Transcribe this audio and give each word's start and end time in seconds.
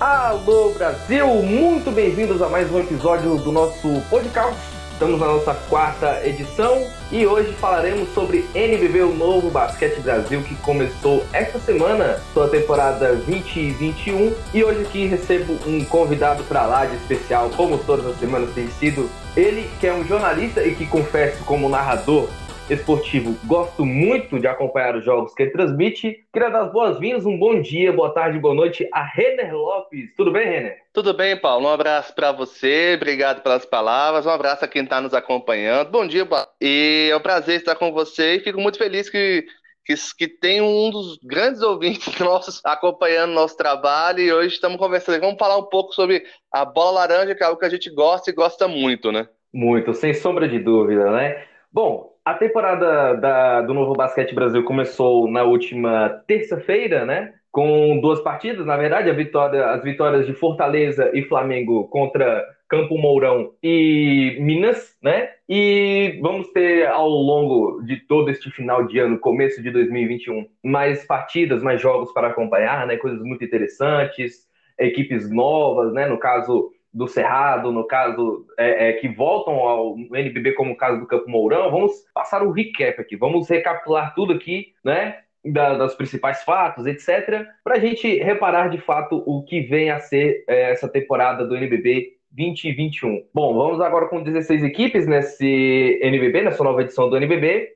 Alô 0.00 0.70
Brasil, 0.70 1.26
muito 1.42 1.90
bem-vindos 1.90 2.40
a 2.40 2.48
mais 2.48 2.70
um 2.70 2.78
episódio 2.78 3.36
do 3.36 3.50
nosso 3.50 4.00
podcast. 4.08 4.56
Estamos 4.92 5.18
na 5.18 5.26
nossa 5.26 5.54
quarta 5.68 6.24
edição 6.24 6.86
e 7.10 7.26
hoje 7.26 7.52
falaremos 7.54 8.08
sobre 8.14 8.48
NBB, 8.54 9.02
o 9.02 9.12
novo 9.12 9.50
Basquete 9.50 9.98
Brasil 9.98 10.40
que 10.42 10.54
começou 10.56 11.26
esta 11.32 11.58
semana, 11.58 12.20
sua 12.32 12.46
temporada 12.48 13.16
2021. 13.16 14.32
E 14.54 14.62
hoje 14.62 14.82
aqui 14.82 15.06
recebo 15.06 15.58
um 15.66 15.84
convidado 15.84 16.44
para 16.44 16.64
lá 16.64 16.86
de 16.86 16.94
especial, 16.94 17.50
como 17.56 17.76
todas 17.78 18.06
as 18.06 18.20
semanas 18.20 18.54
tem 18.54 18.68
sido. 18.68 19.10
Ele 19.36 19.68
que 19.80 19.88
é 19.88 19.92
um 19.92 20.04
jornalista 20.04 20.62
e 20.62 20.76
que 20.76 20.86
confesso 20.86 21.42
como 21.44 21.68
narrador 21.68 22.28
esportivo, 22.70 23.34
gosto 23.46 23.84
muito 23.84 24.38
de 24.38 24.46
acompanhar 24.46 24.96
os 24.96 25.04
jogos 25.04 25.34
que 25.34 25.42
ele 25.42 25.52
transmite. 25.52 26.26
Queria 26.32 26.50
dar 26.50 26.64
as 26.64 26.72
boas-vindas, 26.72 27.24
um 27.24 27.38
bom 27.38 27.60
dia, 27.60 27.92
boa 27.92 28.12
tarde, 28.12 28.38
boa 28.38 28.54
noite 28.54 28.86
a 28.92 29.02
Renner 29.02 29.54
Lopes. 29.54 30.14
Tudo 30.16 30.30
bem, 30.30 30.46
Renner? 30.46 30.76
Tudo 30.92 31.14
bem, 31.14 31.36
Paulo. 31.36 31.66
Um 31.66 31.72
abraço 31.72 32.14
para 32.14 32.30
você, 32.32 32.94
obrigado 32.96 33.42
pelas 33.42 33.64
palavras, 33.64 34.26
um 34.26 34.30
abraço 34.30 34.64
a 34.64 34.68
quem 34.68 34.84
está 34.84 35.00
nos 35.00 35.14
acompanhando. 35.14 35.90
Bom 35.90 36.06
dia, 36.06 36.26
e 36.60 37.08
é 37.10 37.16
um 37.16 37.20
prazer 37.20 37.56
estar 37.56 37.74
com 37.74 37.92
você 37.92 38.36
e 38.36 38.40
fico 38.40 38.60
muito 38.60 38.78
feliz 38.78 39.08
que 39.08 39.46
que, 39.88 39.94
que, 40.18 40.28
tem 40.28 40.60
um 40.60 40.90
dos 40.90 41.18
grandes 41.24 41.62
ouvintes 41.62 42.14
nossos 42.20 42.60
acompanhando 42.62 43.32
nosso 43.32 43.56
trabalho 43.56 44.20
e 44.20 44.30
hoje 44.30 44.54
estamos 44.54 44.76
conversando. 44.76 45.18
Vamos 45.18 45.38
falar 45.38 45.56
um 45.56 45.64
pouco 45.64 45.94
sobre 45.94 46.24
a 46.52 46.62
bola 46.62 47.00
laranja, 47.00 47.34
que 47.34 47.42
é 47.42 47.46
algo 47.46 47.58
que 47.58 47.64
a 47.64 47.70
gente 47.70 47.88
gosta 47.88 48.28
e 48.28 48.34
gosta 48.34 48.68
muito, 48.68 49.10
né? 49.10 49.26
Muito, 49.50 49.94
sem 49.94 50.12
sombra 50.12 50.46
de 50.46 50.58
dúvida, 50.58 51.10
né? 51.10 51.42
Bom, 51.72 52.17
a 52.28 52.34
temporada 52.34 53.14
da, 53.14 53.62
do 53.62 53.72
Novo 53.72 53.94
Basquete 53.94 54.34
Brasil 54.34 54.62
começou 54.62 55.30
na 55.30 55.44
última 55.44 56.10
terça-feira, 56.26 57.06
né? 57.06 57.32
Com 57.50 57.98
duas 58.02 58.20
partidas, 58.20 58.66
na 58.66 58.76
verdade, 58.76 59.10
vitória, 59.12 59.70
as 59.70 59.82
vitórias 59.82 60.26
de 60.26 60.34
Fortaleza 60.34 61.10
e 61.14 61.22
Flamengo 61.22 61.88
contra 61.88 62.44
Campo 62.68 62.98
Mourão 62.98 63.52
e 63.62 64.36
Minas, 64.40 64.94
né? 65.02 65.30
E 65.48 66.18
vamos 66.20 66.48
ter 66.48 66.86
ao 66.88 67.08
longo 67.08 67.80
de 67.86 67.96
todo 67.96 68.28
este 68.28 68.50
final 68.50 68.86
de 68.86 68.98
ano, 68.98 69.18
começo 69.18 69.62
de 69.62 69.70
2021, 69.70 70.46
mais 70.62 71.06
partidas, 71.06 71.62
mais 71.62 71.80
jogos 71.80 72.12
para 72.12 72.28
acompanhar, 72.28 72.86
né? 72.86 72.98
Coisas 72.98 73.22
muito 73.22 73.42
interessantes, 73.42 74.46
equipes 74.78 75.30
novas, 75.30 75.94
né? 75.94 76.06
No 76.06 76.18
caso, 76.18 76.70
do 76.92 77.06
Cerrado, 77.06 77.70
no 77.70 77.86
caso, 77.86 78.46
é, 78.58 78.88
é, 78.88 78.92
que 78.94 79.08
voltam 79.08 79.54
ao 79.54 79.96
NBB, 79.96 80.52
como 80.52 80.72
o 80.72 80.76
caso 80.76 81.00
do 81.00 81.06
Campo 81.06 81.28
Mourão, 81.28 81.70
vamos 81.70 81.92
passar 82.14 82.42
o 82.42 82.50
recap 82.50 83.00
aqui, 83.00 83.16
vamos 83.16 83.48
recapitular 83.48 84.14
tudo 84.14 84.32
aqui, 84.32 84.72
né? 84.84 85.18
Da, 85.44 85.78
das 85.78 85.94
principais 85.94 86.42
fatos, 86.42 86.84
etc., 86.84 87.46
para 87.62 87.76
a 87.76 87.78
gente 87.78 88.18
reparar 88.18 88.68
de 88.68 88.78
fato 88.78 89.22
o 89.24 89.44
que 89.44 89.60
vem 89.60 89.90
a 89.90 90.00
ser 90.00 90.44
é, 90.48 90.72
essa 90.72 90.88
temporada 90.88 91.46
do 91.46 91.56
NBB 91.56 92.18
2021. 92.32 93.28
Bom, 93.32 93.54
vamos 93.54 93.80
agora 93.80 94.08
com 94.08 94.22
16 94.22 94.64
equipes 94.64 95.06
nesse 95.06 95.98
NBB, 96.02 96.42
nessa 96.42 96.64
nova 96.64 96.82
edição 96.82 97.08
do 97.08 97.16
NBB. 97.16 97.74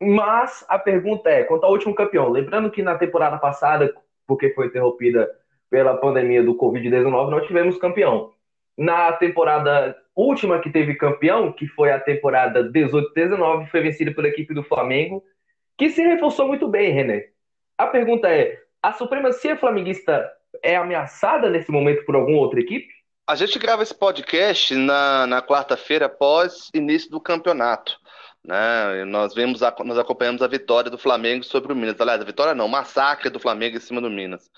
Mas 0.00 0.64
a 0.68 0.78
pergunta 0.78 1.28
é: 1.28 1.44
quanto 1.44 1.64
ao 1.64 1.72
último 1.72 1.94
campeão? 1.94 2.30
Lembrando 2.30 2.70
que 2.70 2.82
na 2.82 2.96
temporada 2.96 3.36
passada, 3.38 3.92
porque 4.26 4.50
foi 4.50 4.66
interrompida 4.66 5.30
pela 5.70 5.96
pandemia 5.96 6.42
do 6.42 6.56
Covid-19, 6.56 7.30
não 7.30 7.40
tivemos 7.42 7.76
campeão 7.76 8.32
na 8.76 9.12
temporada 9.12 9.96
última 10.14 10.60
que 10.60 10.70
teve 10.70 10.94
campeão, 10.94 11.52
que 11.52 11.66
foi 11.66 11.90
a 11.90 12.00
temporada 12.00 12.70
18-19, 12.70 13.68
foi 13.68 13.80
vencida 13.80 14.12
pela 14.12 14.28
equipe 14.28 14.54
do 14.54 14.62
Flamengo, 14.62 15.22
que 15.76 15.90
se 15.90 16.02
reforçou 16.02 16.48
muito 16.48 16.68
bem, 16.68 16.92
René. 16.92 17.28
A 17.76 17.86
pergunta 17.86 18.28
é: 18.28 18.60
a 18.82 18.92
supremacia 18.92 19.56
flamenguista 19.56 20.30
é 20.62 20.76
ameaçada 20.76 21.50
nesse 21.50 21.70
momento 21.70 22.04
por 22.04 22.14
alguma 22.14 22.38
outra 22.38 22.60
equipe? 22.60 22.88
A 23.26 23.34
gente 23.34 23.58
grava 23.58 23.82
esse 23.82 23.94
podcast 23.94 24.74
na, 24.74 25.26
na 25.26 25.42
quarta-feira 25.42 26.06
após 26.06 26.70
início 26.74 27.10
do 27.10 27.20
campeonato. 27.20 27.98
Né? 28.44 29.04
Nós 29.06 29.34
vemos 29.34 29.62
nós 29.84 29.98
acompanhamos 29.98 30.42
a 30.42 30.46
vitória 30.46 30.90
do 30.90 30.98
Flamengo 30.98 31.42
sobre 31.42 31.72
o 31.72 31.76
Minas. 31.76 31.98
Aliás, 31.98 32.20
a 32.20 32.24
vitória 32.24 32.54
não, 32.54 32.68
massacre 32.68 33.30
do 33.30 33.40
Flamengo 33.40 33.78
em 33.78 33.80
cima 33.80 34.00
do 34.00 34.10
Minas. 34.10 34.50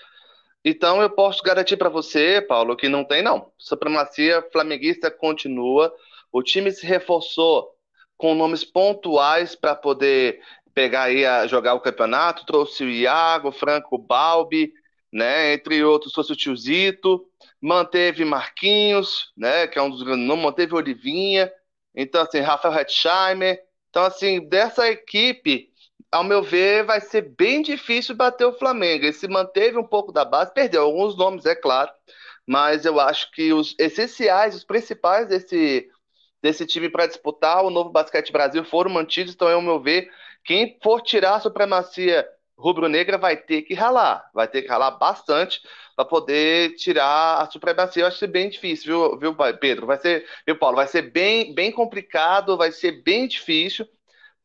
Então 0.63 1.01
eu 1.01 1.09
posso 1.09 1.41
garantir 1.43 1.77
para 1.77 1.89
você, 1.89 2.41
Paulo, 2.41 2.75
que 2.75 2.89
não 2.89 3.03
tem 3.03 3.21
não. 3.21 3.51
Supremacia 3.57 4.45
flamenguista 4.51 5.09
continua. 5.09 5.93
O 6.31 6.43
time 6.43 6.71
se 6.71 6.85
reforçou 6.85 7.73
com 8.17 8.35
nomes 8.35 8.63
pontuais 8.65 9.55
para 9.55 9.75
poder 9.75 10.41
pegar 10.73 11.03
aí 11.03 11.25
a 11.25 11.47
jogar 11.47 11.73
o 11.73 11.79
campeonato. 11.79 12.45
Trouxe 12.45 12.83
o 12.83 12.89
Iago, 12.89 13.51
Franco 13.51 13.97
Balbi, 13.97 14.73
né? 15.11 15.53
Entre 15.53 15.83
outros, 15.83 16.11
trouxe 16.11 16.33
o 16.33 16.35
Tiozito, 16.35 17.25
manteve 17.61 18.25
Marquinhos, 18.25 19.31
né? 19.37 19.67
Que 19.67 19.79
é 19.79 19.81
um 19.81 19.89
dos 19.89 20.05
nomes, 20.05 20.43
manteve 20.43 20.75
Olivinha. 20.75 21.51
Então, 21.95 22.21
assim, 22.21 22.39
Rafael 22.39 22.77
Hetzheimer. 22.79 23.59
Então, 23.89 24.03
assim, 24.03 24.47
dessa 24.47 24.87
equipe, 24.89 25.71
ao 26.11 26.23
meu 26.23 26.41
ver, 26.41 26.85
vai 26.85 27.01
ser 27.01 27.21
bem 27.37 27.61
difícil 27.61 28.15
bater 28.15 28.45
o 28.45 28.57
Flamengo. 28.57 29.05
Ele 29.05 29.13
se 29.13 29.27
manteve 29.27 29.77
um 29.77 29.83
pouco 29.83 30.11
da 30.11 30.23
base, 30.25 30.53
perdeu 30.53 30.83
alguns 30.83 31.17
nomes, 31.17 31.45
é 31.45 31.55
claro, 31.55 31.91
mas 32.45 32.85
eu 32.85 32.99
acho 32.99 33.31
que 33.31 33.53
os 33.53 33.75
essenciais, 33.79 34.55
os 34.55 34.63
principais 34.63 35.27
desse, 35.27 35.89
desse 36.41 36.65
time 36.65 36.89
para 36.89 37.07
disputar 37.07 37.63
o 37.63 37.69
novo 37.69 37.89
Basquete 37.89 38.31
Brasil 38.31 38.63
foram 38.65 38.91
mantidos. 38.91 39.33
Então, 39.33 39.47
ao 39.49 39.61
meu 39.61 39.81
ver, 39.81 40.09
quem 40.45 40.77
for 40.81 41.01
tirar 41.01 41.35
a 41.35 41.39
supremacia 41.41 42.27
rubro-negra 42.57 43.17
vai 43.17 43.37
ter 43.37 43.61
que 43.63 43.73
ralar, 43.73 44.29
vai 44.33 44.47
ter 44.47 44.63
que 44.63 44.67
ralar 44.67 44.91
bastante 44.91 45.61
para 45.95 46.05
poder 46.05 46.75
tirar 46.75 47.41
a 47.41 47.49
supremacia. 47.51 48.03
Eu 48.03 48.07
acho 48.07 48.19
que 48.19 48.27
bem 48.27 48.49
difícil, 48.49 49.17
viu, 49.19 49.19
viu, 49.19 49.35
Pedro? 49.59 49.85
Vai 49.85 49.97
ser, 49.97 50.25
viu, 50.45 50.57
Paulo? 50.57 50.77
Vai 50.77 50.87
ser 50.87 51.03
bem, 51.11 51.53
bem 51.53 51.71
complicado, 51.71 52.57
vai 52.57 52.71
ser 52.71 53.03
bem 53.03 53.27
difícil. 53.27 53.87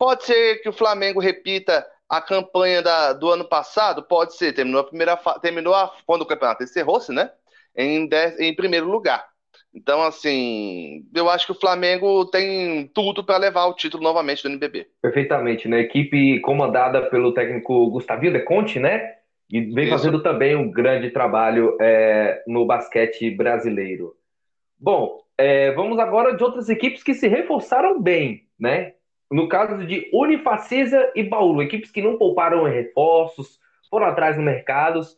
Pode 0.02 0.24
ser 0.24 0.60
que 0.60 0.68
o 0.68 0.72
Flamengo 0.72 1.20
repita 1.20 1.86
a 2.08 2.20
campanha 2.20 2.82
da, 2.82 3.12
do 3.12 3.30
ano 3.30 3.44
passado? 3.44 4.02
Pode 4.02 4.34
ser. 4.34 4.52
Terminou 4.52 4.80
a 4.80 4.84
primeira 4.84 5.16
terminou 5.40 5.76
a, 5.76 5.92
quando 6.04 6.22
o 6.22 6.26
campeonato 6.26 6.64
encerrou-se, 6.64 7.12
né? 7.12 7.30
Em, 7.76 8.08
dez, 8.08 8.36
em 8.40 8.52
primeiro 8.52 8.90
lugar. 8.90 9.24
Então, 9.72 10.02
assim, 10.02 11.04
eu 11.14 11.30
acho 11.30 11.46
que 11.46 11.52
o 11.52 11.60
Flamengo 11.60 12.24
tem 12.24 12.90
tudo 12.92 13.22
para 13.22 13.36
levar 13.36 13.66
o 13.66 13.74
título 13.74 14.02
novamente 14.02 14.42
do 14.42 14.48
NBB. 14.48 14.88
Perfeitamente, 15.00 15.68
né? 15.68 15.78
Equipe 15.82 16.40
comandada 16.40 17.02
pelo 17.02 17.32
técnico 17.32 17.88
Gustavinho 17.88 18.32
De 18.32 18.40
Conte, 18.40 18.80
né? 18.80 19.08
E 19.48 19.60
vem 19.60 19.84
Isso. 19.84 19.96
fazendo 19.96 20.20
também 20.20 20.56
um 20.56 20.68
grande 20.68 21.10
trabalho 21.10 21.76
é, 21.80 22.42
no 22.48 22.66
basquete 22.66 23.30
brasileiro. 23.30 24.16
Bom, 24.76 25.22
é, 25.38 25.70
vamos 25.70 25.96
agora 26.00 26.36
de 26.36 26.42
outras 26.42 26.68
equipes 26.68 27.04
que 27.04 27.14
se 27.14 27.28
reforçaram 27.28 28.02
bem, 28.02 28.48
né? 28.58 28.94
No 29.32 29.48
caso 29.48 29.86
de 29.86 30.10
Unifacisa 30.12 31.10
e 31.14 31.22
Bauru, 31.22 31.62
equipes 31.62 31.90
que 31.90 32.02
não 32.02 32.18
pouparam 32.18 32.64
reforços, 32.64 33.58
foram 33.88 34.06
atrás 34.06 34.36
no 34.36 34.42
mercados, 34.42 35.16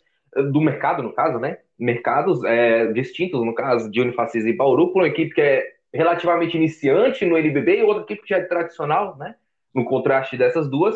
do 0.52 0.60
mercado, 0.60 1.02
no 1.02 1.12
caso, 1.12 1.40
né? 1.40 1.58
Mercados 1.76 2.44
é, 2.44 2.92
distintos, 2.92 3.44
no 3.44 3.52
caso 3.52 3.90
de 3.90 4.00
Unifacisa 4.00 4.48
e 4.48 4.56
Bauru, 4.56 4.92
por 4.92 5.02
uma 5.02 5.08
equipe 5.08 5.34
que 5.34 5.40
é 5.40 5.66
relativamente 5.92 6.56
iniciante 6.56 7.26
no 7.26 7.36
NBB 7.36 7.80
e 7.80 7.82
outra 7.82 8.04
equipe 8.04 8.22
que 8.22 8.28
já 8.28 8.36
é 8.36 8.44
tradicional, 8.44 9.16
né? 9.16 9.34
No 9.74 9.84
contraste 9.84 10.36
dessas 10.36 10.70
duas, 10.70 10.94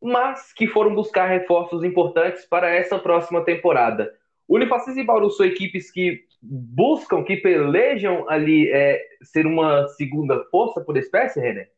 mas 0.00 0.52
que 0.52 0.68
foram 0.68 0.94
buscar 0.94 1.26
reforços 1.26 1.82
importantes 1.82 2.44
para 2.44 2.70
essa 2.70 2.96
próxima 2.96 3.44
temporada. 3.44 4.12
Unifacisa 4.48 5.00
e 5.00 5.04
Bauru 5.04 5.30
são 5.30 5.44
equipes 5.44 5.90
que 5.90 6.20
buscam, 6.40 7.24
que 7.24 7.38
pelejam 7.38 8.24
ali 8.28 8.70
é, 8.70 9.02
ser 9.20 9.46
uma 9.46 9.88
segunda 9.88 10.44
força 10.44 10.80
por 10.80 10.96
espécie, 10.96 11.40
René? 11.40 11.68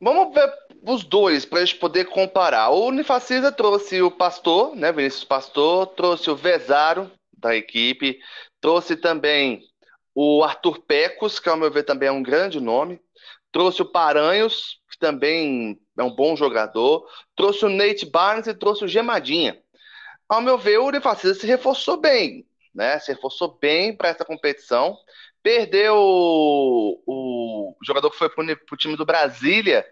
Vamos 0.00 0.32
ver 0.32 0.52
os 0.86 1.02
dois 1.02 1.44
para 1.44 1.58
a 1.58 1.64
gente 1.64 1.78
poder 1.78 2.04
comparar. 2.04 2.70
O 2.70 2.86
Unifacisa 2.86 3.50
trouxe 3.50 4.00
o 4.00 4.10
Pastor, 4.10 4.76
né, 4.76 4.92
Vinícius 4.92 5.24
Pastor, 5.24 5.88
trouxe 5.88 6.30
o 6.30 6.36
Vezaro 6.36 7.10
da 7.36 7.56
equipe, 7.56 8.20
trouxe 8.60 8.96
também 8.96 9.62
o 10.14 10.44
Arthur 10.44 10.80
Pecos, 10.82 11.40
que 11.40 11.48
ao 11.48 11.56
meu 11.56 11.70
ver 11.70 11.82
também 11.82 12.08
é 12.08 12.12
um 12.12 12.22
grande 12.22 12.60
nome, 12.60 13.00
trouxe 13.50 13.82
o 13.82 13.90
Paranhos, 13.90 14.80
que 14.90 14.98
também 14.98 15.78
é 15.98 16.02
um 16.02 16.14
bom 16.14 16.36
jogador, 16.36 17.04
trouxe 17.34 17.64
o 17.64 17.68
Nate 17.68 18.06
Barnes 18.06 18.46
e 18.46 18.54
trouxe 18.54 18.84
o 18.84 18.88
Gemadinha. 18.88 19.60
Ao 20.28 20.40
meu 20.40 20.56
ver, 20.56 20.78
o 20.78 20.86
Unifacisa 20.86 21.34
se 21.34 21.46
reforçou 21.46 21.96
bem, 21.96 22.46
né? 22.72 22.98
Se 23.00 23.12
reforçou 23.12 23.58
bem 23.60 23.96
para 23.96 24.10
essa 24.10 24.24
competição. 24.24 24.96
Perdeu 25.48 25.94
o, 25.96 27.02
o 27.06 27.74
jogador 27.82 28.10
que 28.10 28.18
foi 28.18 28.28
para 28.28 28.44
o 28.70 28.76
time 28.76 28.96
do 28.96 29.06
Brasília, 29.06 29.82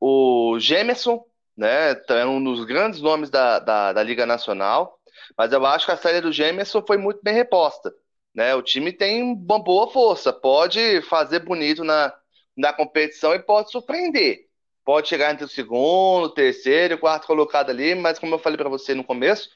o 0.00 0.56
Gemerson, 0.58 1.22
né? 1.54 1.92
É 2.08 2.24
um 2.24 2.42
dos 2.42 2.64
grandes 2.64 3.02
nomes 3.02 3.28
da, 3.28 3.58
da, 3.58 3.92
da, 3.92 4.02
Liga 4.02 4.24
Nacional. 4.24 4.98
Mas 5.36 5.52
eu 5.52 5.66
acho 5.66 5.84
que 5.84 5.92
a 5.92 5.96
saída 5.98 6.22
do 6.22 6.32
Gemerson 6.32 6.82
foi 6.86 6.96
muito 6.96 7.20
bem 7.22 7.34
reposta. 7.34 7.92
Né? 8.34 8.54
O 8.54 8.62
time 8.62 8.92
tem 8.92 9.22
uma 9.22 9.62
boa 9.62 9.90
força, 9.90 10.32
pode 10.32 11.02
fazer 11.02 11.40
bonito 11.40 11.84
na, 11.84 12.10
na 12.56 12.72
competição 12.72 13.34
e 13.34 13.38
pode 13.38 13.70
surpreender. 13.70 14.46
Pode 14.86 15.06
chegar 15.06 15.34
entre 15.34 15.44
o 15.44 15.48
segundo, 15.48 16.30
terceiro 16.30 16.96
quarto 16.96 17.26
colocado 17.26 17.68
ali, 17.68 17.94
mas 17.94 18.18
como 18.18 18.36
eu 18.36 18.38
falei 18.38 18.56
para 18.56 18.70
você 18.70 18.94
no 18.94 19.04
começo, 19.04 19.50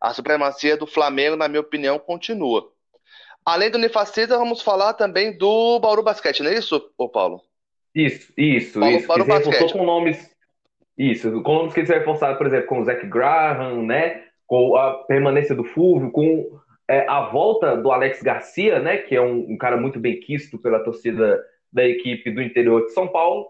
A 0.00 0.14
supremacia 0.14 0.76
do 0.76 0.86
Flamengo, 0.86 1.34
na 1.34 1.48
minha 1.48 1.60
opinião, 1.60 1.98
continua. 1.98 2.72
Além 3.44 3.70
do 3.70 3.78
Unifacisa, 3.78 4.38
vamos 4.38 4.62
falar 4.62 4.94
também 4.94 5.36
do 5.36 5.80
Bauru 5.80 6.02
Basquete, 6.02 6.42
não 6.42 6.50
é 6.50 6.54
isso, 6.54 6.80
ô 6.96 7.08
Paulo? 7.08 7.40
Isso, 7.94 8.32
isso, 8.36 8.78
Paulo, 8.78 8.96
isso. 8.96 9.06
Bauru 9.06 9.24
Basquete. 9.24 9.72
com 9.72 9.84
nomes. 9.84 10.30
Isso, 10.96 11.42
com 11.42 11.54
nomes 11.54 11.74
que 11.74 11.80
eles 11.80 11.90
reforçaram, 11.90 12.36
por 12.36 12.46
exemplo, 12.46 12.66
com 12.66 12.80
o 12.80 12.84
Zach 12.84 13.04
Graham, 13.06 13.82
né? 13.82 14.22
Com 14.46 14.76
a 14.76 15.04
permanência 15.04 15.54
do 15.54 15.64
Fulvio, 15.64 16.10
com 16.10 16.60
é, 16.88 17.06
a 17.08 17.28
volta 17.30 17.76
do 17.76 17.90
Alex 17.90 18.22
Garcia, 18.22 18.78
né? 18.78 18.98
Que 18.98 19.16
é 19.16 19.20
um, 19.20 19.52
um 19.52 19.56
cara 19.56 19.76
muito 19.76 19.98
bem 19.98 20.20
quisto 20.20 20.58
pela 20.58 20.84
torcida 20.84 21.42
da 21.72 21.84
equipe 21.84 22.30
do 22.30 22.42
interior 22.42 22.84
de 22.84 22.92
São 22.92 23.08
Paulo. 23.08 23.48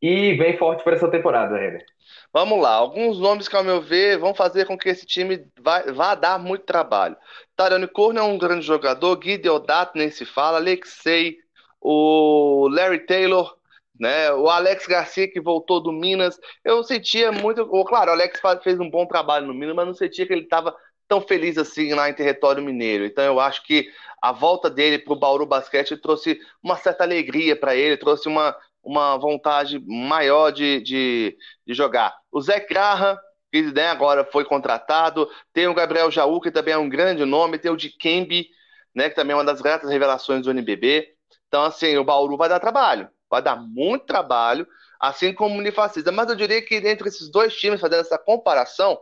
E 0.00 0.34
vem 0.34 0.56
forte 0.56 0.84
para 0.84 0.94
essa 0.94 1.10
temporada, 1.10 1.56
Renner. 1.56 1.84
Vamos 2.32 2.60
lá, 2.60 2.74
alguns 2.74 3.18
nomes 3.18 3.48
que, 3.48 3.56
ao 3.56 3.64
meu 3.64 3.80
ver, 3.80 4.18
vão 4.18 4.34
fazer 4.34 4.66
com 4.66 4.76
que 4.76 4.88
esse 4.88 5.06
time 5.06 5.46
vá 5.58 6.14
dar 6.14 6.38
muito 6.38 6.64
trabalho. 6.64 7.16
Tarani 7.56 7.88
Corno 7.88 8.18
é 8.18 8.22
um 8.22 8.36
grande 8.36 8.66
jogador, 8.66 9.16
Gui 9.16 9.38
Deodato 9.38 9.96
nem 9.96 10.10
se 10.10 10.26
fala, 10.26 10.58
Alexei, 10.58 11.38
o 11.80 12.68
Larry 12.70 13.06
Taylor, 13.06 13.56
né, 13.98 14.30
o 14.32 14.48
Alex 14.48 14.86
Garcia 14.86 15.30
que 15.30 15.40
voltou 15.40 15.80
do 15.80 15.92
Minas. 15.92 16.38
Eu 16.64 16.82
sentia 16.84 17.32
muito. 17.32 17.66
Claro, 17.84 18.10
o 18.10 18.14
Alex 18.14 18.40
fez 18.62 18.78
um 18.78 18.90
bom 18.90 19.06
trabalho 19.06 19.46
no 19.46 19.54
Minas, 19.54 19.74
mas 19.74 19.86
não 19.86 19.94
sentia 19.94 20.26
que 20.26 20.32
ele 20.32 20.42
estava 20.42 20.76
tão 21.08 21.20
feliz 21.20 21.56
assim 21.56 21.94
lá 21.94 22.10
em 22.10 22.14
território 22.14 22.62
mineiro. 22.62 23.04
Então 23.04 23.24
eu 23.24 23.40
acho 23.40 23.64
que 23.64 23.90
a 24.20 24.32
volta 24.32 24.68
dele 24.68 24.98
para 24.98 25.12
o 25.12 25.18
Bauru 25.18 25.46
Basquete 25.46 25.96
trouxe 25.96 26.40
uma 26.62 26.76
certa 26.76 27.04
alegria 27.04 27.54
para 27.54 27.76
ele, 27.76 27.96
trouxe 27.96 28.28
uma, 28.28 28.56
uma 28.86 29.16
vontade 29.18 29.80
maior 29.84 30.52
de, 30.52 30.80
de, 30.80 31.36
de 31.66 31.74
jogar. 31.74 32.16
O 32.30 32.40
Zé 32.40 32.60
Graham, 32.60 33.18
que 33.52 33.62
né, 33.72 33.88
agora 33.88 34.24
foi 34.24 34.44
contratado, 34.44 35.28
tem 35.52 35.66
o 35.66 35.74
Gabriel 35.74 36.10
Jaú, 36.10 36.40
que 36.40 36.52
também 36.52 36.72
é 36.74 36.78
um 36.78 36.88
grande 36.88 37.24
nome, 37.24 37.58
tem 37.58 37.70
o 37.70 37.76
Dikembe, 37.76 38.48
né, 38.94 39.10
que 39.10 39.16
também 39.16 39.32
é 39.32 39.36
uma 39.36 39.44
das 39.44 39.60
gratas 39.60 39.90
revelações 39.90 40.42
do 40.42 40.50
NBB. 40.50 41.08
Então, 41.48 41.64
assim, 41.64 41.96
o 41.96 42.04
Bauru 42.04 42.36
vai 42.36 42.48
dar 42.48 42.60
trabalho, 42.60 43.10
vai 43.28 43.42
dar 43.42 43.56
muito 43.56 44.06
trabalho, 44.06 44.66
assim 45.00 45.34
como 45.34 45.56
o 45.56 45.58
Unifacisa. 45.58 46.12
Mas 46.12 46.28
eu 46.28 46.36
diria 46.36 46.62
que 46.62 46.76
entre 46.76 47.08
esses 47.08 47.28
dois 47.28 47.56
times, 47.56 47.80
fazendo 47.80 48.00
essa 48.00 48.18
comparação, 48.18 48.98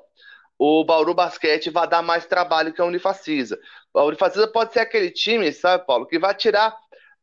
o 0.58 0.84
Bauru 0.84 1.14
Basquete 1.14 1.69
vai 1.69 1.87
dar 1.87 2.02
mais 2.02 2.26
trabalho 2.26 2.72
que 2.72 2.80
a 2.80 2.84
Unifacisa. 2.84 3.58
A 3.94 4.02
Unifacisa 4.04 4.48
pode 4.48 4.72
ser 4.72 4.80
aquele 4.80 5.10
time, 5.10 5.52
sabe, 5.52 5.84
Paulo, 5.87 6.06
que 6.06 6.19
vai 6.19 6.34
tirar 6.34 6.75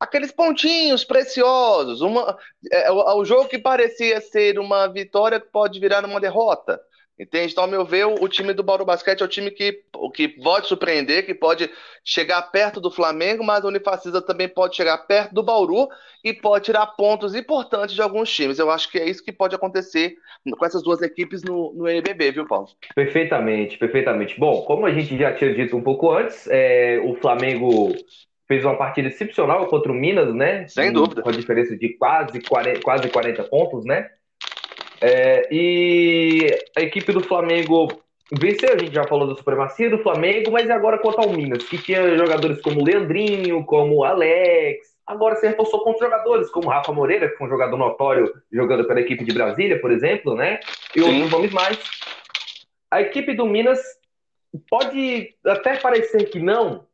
aqueles 0.02 0.32
pontinhos 0.32 1.04
preciosos. 1.04 2.02
Uma, 2.02 2.36
é, 2.72 2.88
é, 2.88 2.92
o, 2.92 3.20
o 3.20 3.24
jogo 3.24 3.48
que 3.48 3.60
parecia 3.60 4.20
ser 4.20 4.58
uma 4.58 4.88
vitória 4.88 5.40
pode 5.40 5.80
virar 5.80 6.04
uma 6.04 6.20
derrota. 6.20 6.82
Entende? 7.20 7.52
Então, 7.52 7.66
ao 7.66 7.70
meu 7.70 7.86
ver, 7.86 8.06
o, 8.06 8.28
time 8.28 8.52
do 8.52 8.64
Bauru 8.64 8.84
Basquete 8.84 9.22
é 9.22 9.26
o 9.26 9.28
time 9.28 9.52
que, 9.52 9.84
que 10.16 10.28
pode 10.28 10.66
surpreender, 10.66 11.24
que 11.24 11.36
pode 11.36 11.70
chegar 12.04 12.42
perto 12.42 12.82
do 12.82 12.90
Flamengo, 12.90 13.44
mas 13.44 13.64
o 13.64 13.68
Unifacisa 13.68 14.24
também 14.24 14.50
pode 14.50 14.76
chegar 14.76 14.98
perto 14.98 15.32
do 15.32 15.44
Bauru 15.44 15.88
e 16.24 16.34
pode 16.34 16.66
tirar 16.66 16.88
pontos 16.88 17.36
importantes 17.36 17.94
de 17.94 18.02
alguns 18.02 18.34
times. 18.34 18.58
Eu 18.58 18.72
acho 18.72 18.90
que 18.90 18.98
é 18.98 19.08
isso 19.08 19.24
que 19.24 19.32
pode 19.32 19.54
acontecer 19.54 20.16
com 20.58 20.66
essas 20.66 20.82
duas 20.82 21.04
equipes 21.04 21.44
no, 21.44 21.72
no 21.74 21.88
NBB, 21.88 22.32
viu, 22.32 22.48
Paulo? 22.48 22.70
Perfeitamente, 22.96 23.78
perfeitamente. 23.78 24.40
Bom, 24.40 24.64
como 24.64 24.88
a 24.88 24.92
gente 24.92 25.16
já 25.16 25.32
tinha 25.32 25.54
dito 25.54 25.78
um 25.78 25.84
pouco 25.84 26.10
antes, 26.10 26.48
é, 26.50 27.00
o 27.06 27.14
Flamengo 27.18 27.94
fez 28.52 28.66
uma 28.66 28.76
partida 28.76 29.08
excepcional 29.08 29.66
contra 29.68 29.90
o 29.90 29.96
Minas, 29.96 30.36
né? 30.36 30.68
Sem 30.68 30.92
dúvida. 30.92 31.22
Com 31.22 31.30
a 31.30 31.32
diferença 31.32 31.78
de 31.78 31.88
quase 31.94 32.42
40, 32.42 32.82
quase 32.82 33.08
40 33.08 33.44
pontos, 33.46 33.86
né? 33.86 34.10
É, 35.00 35.48
e 35.50 36.48
a 36.78 36.82
equipe 36.82 37.14
do 37.14 37.24
Flamengo 37.24 37.88
venceu, 38.30 38.74
a 38.74 38.78
gente 38.78 38.94
já 38.94 39.06
falou 39.06 39.30
da 39.30 39.36
supremacia 39.36 39.90
do 39.90 40.00
Flamengo, 40.00 40.52
mas 40.52 40.70
agora 40.70 40.98
contra 40.98 41.26
o 41.26 41.34
Minas, 41.34 41.64
que 41.64 41.78
tinha 41.78 42.18
jogadores 42.18 42.62
como 42.62 42.82
o 42.82 42.84
Leandrinho, 42.84 43.64
como 43.64 44.00
o 44.00 44.04
Alex, 44.04 44.86
agora 45.08 45.38
se 45.38 45.48
reforçou 45.48 45.82
contra 45.82 46.10
jogadores 46.10 46.50
como 46.50 46.68
o 46.68 46.70
Rafa 46.70 46.92
Moreira, 46.92 47.30
que 47.30 47.38
foi 47.38 47.48
um 47.48 47.52
jogador 47.52 47.78
notório 47.78 48.34
jogando 48.52 48.86
pela 48.86 49.00
equipe 49.00 49.24
de 49.24 49.34
Brasília, 49.34 49.80
por 49.80 49.92
exemplo, 49.92 50.36
né? 50.36 50.60
E 50.94 51.00
Sim. 51.00 51.08
outros 51.08 51.32
nomes 51.32 51.54
mais. 51.54 51.80
A 52.92 53.02
equipe 53.02 53.34
do 53.34 53.46
Minas 53.46 53.80
pode 54.70 55.36
até 55.46 55.78
parecer 55.78 56.26
que 56.26 56.40
não, 56.40 56.86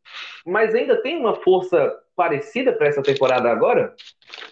mas 0.47 0.73
ainda 0.73 1.01
tem 1.01 1.17
uma 1.17 1.35
força 1.35 1.93
parecida 2.15 2.71
para 2.71 2.87
essa 2.87 3.03
temporada 3.03 3.51
agora? 3.51 3.93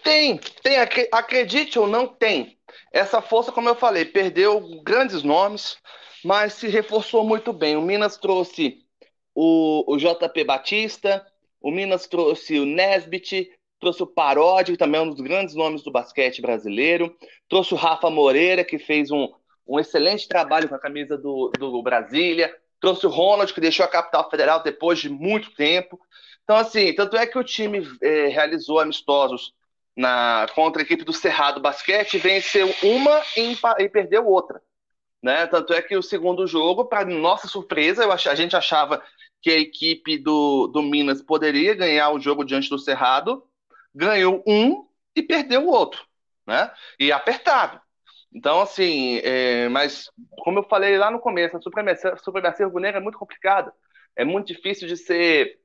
Tem, 0.04 0.38
tem. 0.62 0.76
Acredite 1.10 1.78
ou 1.78 1.86
não, 1.86 2.06
tem. 2.06 2.58
Essa 2.92 3.22
força, 3.22 3.50
como 3.50 3.68
eu 3.68 3.74
falei, 3.74 4.04
perdeu 4.04 4.60
grandes 4.82 5.22
nomes, 5.22 5.78
mas 6.22 6.52
se 6.52 6.68
reforçou 6.68 7.24
muito 7.24 7.50
bem. 7.50 7.76
O 7.76 7.82
Minas 7.82 8.18
trouxe 8.18 8.84
o, 9.34 9.84
o 9.90 9.96
JP 9.96 10.44
Batista, 10.44 11.26
o 11.60 11.70
Minas 11.70 12.06
trouxe 12.06 12.58
o 12.58 12.66
Nesbit, 12.66 13.50
trouxe 13.80 14.02
o 14.02 14.06
Paródio, 14.06 14.74
que 14.74 14.78
também 14.78 15.00
é 15.00 15.04
um 15.04 15.10
dos 15.10 15.20
grandes 15.20 15.54
nomes 15.54 15.82
do 15.82 15.90
basquete 15.90 16.42
brasileiro, 16.42 17.16
trouxe 17.48 17.72
o 17.72 17.76
Rafa 17.76 18.10
Moreira, 18.10 18.64
que 18.64 18.78
fez 18.78 19.10
um, 19.10 19.28
um 19.66 19.80
excelente 19.80 20.28
trabalho 20.28 20.68
com 20.68 20.74
a 20.74 20.80
camisa 20.80 21.16
do, 21.16 21.50
do 21.58 21.82
Brasília, 21.82 22.54
trouxe 22.80 23.06
o 23.06 23.10
Ronald, 23.10 23.52
que 23.52 23.60
deixou 23.60 23.84
a 23.84 23.88
capital 23.88 24.28
federal 24.30 24.62
depois 24.62 24.98
de 24.98 25.08
muito 25.08 25.50
tempo. 25.54 25.98
Então, 26.44 26.56
assim, 26.56 26.94
tanto 26.94 27.16
é 27.16 27.26
que 27.26 27.38
o 27.38 27.44
time 27.44 27.86
é, 28.02 28.28
realizou 28.28 28.78
amistosos 28.78 29.52
na, 29.96 30.46
contra 30.54 30.82
a 30.82 30.84
equipe 30.84 31.04
do 31.04 31.12
Cerrado 31.12 31.60
Basquete, 31.60 32.18
venceu 32.18 32.72
uma 32.82 33.22
e, 33.36 33.56
e 33.78 33.88
perdeu 33.88 34.26
outra. 34.26 34.62
Né? 35.22 35.46
Tanto 35.46 35.72
é 35.72 35.80
que 35.80 35.96
o 35.96 36.02
segundo 36.02 36.46
jogo, 36.46 36.84
para 36.84 37.04
nossa 37.04 37.48
surpresa, 37.48 38.04
eu 38.04 38.12
ach, 38.12 38.26
a 38.26 38.34
gente 38.34 38.54
achava 38.54 39.02
que 39.40 39.50
a 39.50 39.58
equipe 39.58 40.18
do, 40.18 40.66
do 40.68 40.82
Minas 40.82 41.22
poderia 41.22 41.74
ganhar 41.74 42.10
o 42.10 42.20
jogo 42.20 42.44
diante 42.44 42.68
do 42.68 42.78
Cerrado, 42.78 43.42
ganhou 43.94 44.42
um 44.46 44.86
e 45.14 45.22
perdeu 45.22 45.66
o 45.66 45.70
outro. 45.70 46.06
Né? 46.46 46.70
E 47.00 47.10
apertado. 47.10 47.80
Então, 48.32 48.60
assim, 48.60 49.18
é, 49.22 49.68
mas 49.68 50.10
como 50.40 50.58
eu 50.58 50.64
falei 50.64 50.98
lá 50.98 51.10
no 51.10 51.20
começo, 51.20 51.56
a 51.56 51.60
supremacia, 51.60 52.16
supremacia 52.16 52.66
é 52.66 53.00
muito 53.00 53.18
complicada, 53.18 53.72
é 54.14 54.24
muito 54.24 54.48
difícil 54.48 54.86
de 54.86 54.96
ser 54.96 55.58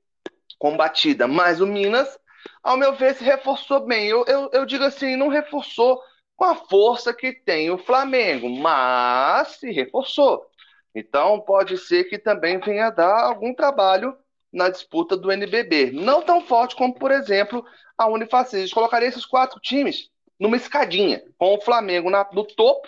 combatida, 0.57 1.27
mas 1.27 1.59
o 1.59 1.67
Minas, 1.67 2.19
ao 2.63 2.77
meu 2.77 2.93
ver, 2.93 3.15
se 3.15 3.23
reforçou 3.23 3.85
bem. 3.85 4.07
Eu, 4.07 4.23
eu, 4.27 4.49
eu 4.53 4.65
digo 4.65 4.83
assim, 4.83 5.15
não 5.15 5.27
reforçou 5.27 6.01
com 6.35 6.45
a 6.45 6.55
força 6.55 7.13
que 7.13 7.33
tem 7.33 7.69
o 7.71 7.77
Flamengo, 7.77 8.49
mas 8.49 9.59
se 9.59 9.71
reforçou. 9.71 10.45
Então, 10.93 11.39
pode 11.39 11.77
ser 11.77 12.05
que 12.05 12.17
também 12.17 12.59
venha 12.59 12.89
dar 12.89 13.25
algum 13.25 13.53
trabalho 13.53 14.15
na 14.51 14.69
disputa 14.69 15.15
do 15.15 15.31
NBB. 15.31 15.91
Não 15.91 16.21
tão 16.21 16.41
forte 16.41 16.75
como, 16.75 16.93
por 16.93 17.11
exemplo, 17.11 17.63
a 17.97 18.07
Unifacis. 18.07 18.73
Colocaria 18.73 19.07
esses 19.07 19.25
quatro 19.25 19.59
times 19.59 20.09
numa 20.41 20.57
escadinha, 20.57 21.23
com 21.37 21.53
o 21.53 21.61
Flamengo 21.61 22.09
na, 22.09 22.27
no 22.33 22.43
topo, 22.43 22.87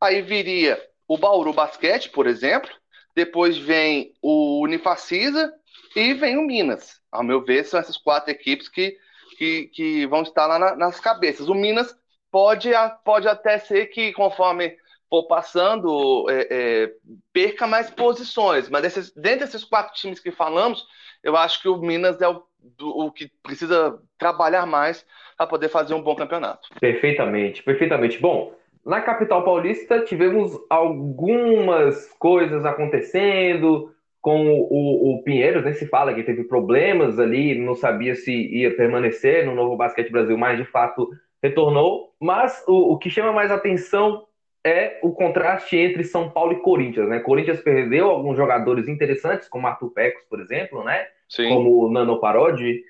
aí 0.00 0.22
viria 0.22 0.82
o 1.06 1.18
Bauru 1.18 1.52
Basquete, 1.52 2.08
por 2.08 2.26
exemplo, 2.26 2.70
depois 3.14 3.58
vem 3.58 4.14
o 4.22 4.62
Unifacisa 4.62 5.52
e 5.94 6.14
vem 6.14 6.38
o 6.38 6.46
Minas. 6.46 6.98
Ao 7.12 7.22
meu 7.22 7.44
ver, 7.44 7.64
são 7.64 7.78
essas 7.78 7.98
quatro 7.98 8.30
equipes 8.30 8.70
que, 8.70 8.96
que, 9.36 9.66
que 9.74 10.06
vão 10.06 10.22
estar 10.22 10.46
lá 10.46 10.58
na, 10.58 10.74
nas 10.74 10.98
cabeças. 10.98 11.50
O 11.50 11.54
Minas 11.54 11.94
pode, 12.30 12.70
pode 13.04 13.28
até 13.28 13.58
ser 13.58 13.88
que, 13.88 14.10
conforme 14.14 14.74
for 15.10 15.24
passando, 15.24 16.26
é, 16.30 16.48
é, 16.50 16.92
perca 17.30 17.66
mais 17.66 17.90
posições, 17.90 18.70
mas 18.70 18.80
desses, 18.80 19.12
dentre 19.12 19.44
esses 19.44 19.64
quatro 19.64 19.94
times 19.94 20.18
que 20.18 20.30
falamos, 20.30 20.82
eu 21.22 21.36
acho 21.36 21.60
que 21.60 21.68
o 21.68 21.76
Minas 21.76 22.22
é 22.22 22.28
o, 22.28 22.42
o 22.80 23.10
que 23.12 23.30
precisa 23.42 23.98
trabalhar 24.18 24.66
mais 24.66 25.04
para 25.36 25.46
poder 25.46 25.68
fazer 25.68 25.94
um 25.94 26.02
bom 26.02 26.14
campeonato. 26.14 26.68
Perfeitamente, 26.80 27.62
perfeitamente. 27.62 28.20
Bom, 28.20 28.54
na 28.84 29.00
capital 29.00 29.44
paulista 29.44 30.00
tivemos 30.00 30.52
algumas 30.70 32.08
coisas 32.18 32.64
acontecendo 32.64 33.92
com 34.20 34.48
o, 34.48 35.14
o 35.14 35.22
Pinheiros, 35.22 35.64
nem 35.64 35.72
se 35.72 35.86
fala 35.86 36.12
que 36.12 36.22
teve 36.22 36.44
problemas 36.44 37.18
ali, 37.18 37.58
não 37.58 37.74
sabia 37.74 38.14
se 38.14 38.32
ia 38.32 38.74
permanecer 38.74 39.46
no 39.46 39.54
Novo 39.54 39.76
Basquete 39.76 40.10
Brasil, 40.10 40.36
mas 40.36 40.58
de 40.58 40.64
fato 40.64 41.08
retornou. 41.42 42.12
Mas 42.20 42.64
o, 42.66 42.94
o 42.94 42.98
que 42.98 43.10
chama 43.10 43.32
mais 43.32 43.50
atenção 43.50 44.26
é 44.64 44.98
o 45.00 45.12
contraste 45.12 45.76
entre 45.76 46.02
São 46.02 46.28
Paulo 46.28 46.54
e 46.54 46.60
Corinthians, 46.60 47.08
né? 47.08 47.20
Corinthians 47.20 47.60
perdeu 47.60 48.10
alguns 48.10 48.36
jogadores 48.36 48.88
interessantes, 48.88 49.48
como 49.48 49.68
Arthur 49.68 49.90
Pecos, 49.90 50.24
por 50.28 50.40
exemplo, 50.40 50.82
né? 50.82 51.06
Sim. 51.28 51.48
Como 51.48 51.84
o 51.84 51.90
Nano 51.90 52.20
Parodi. 52.20 52.82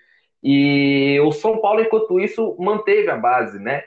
E 0.42 1.18
o 1.24 1.32
São 1.32 1.58
Paulo, 1.58 1.80
enquanto 1.80 2.20
isso, 2.20 2.56
manteve 2.58 3.10
a 3.10 3.16
base, 3.16 3.58
né? 3.58 3.82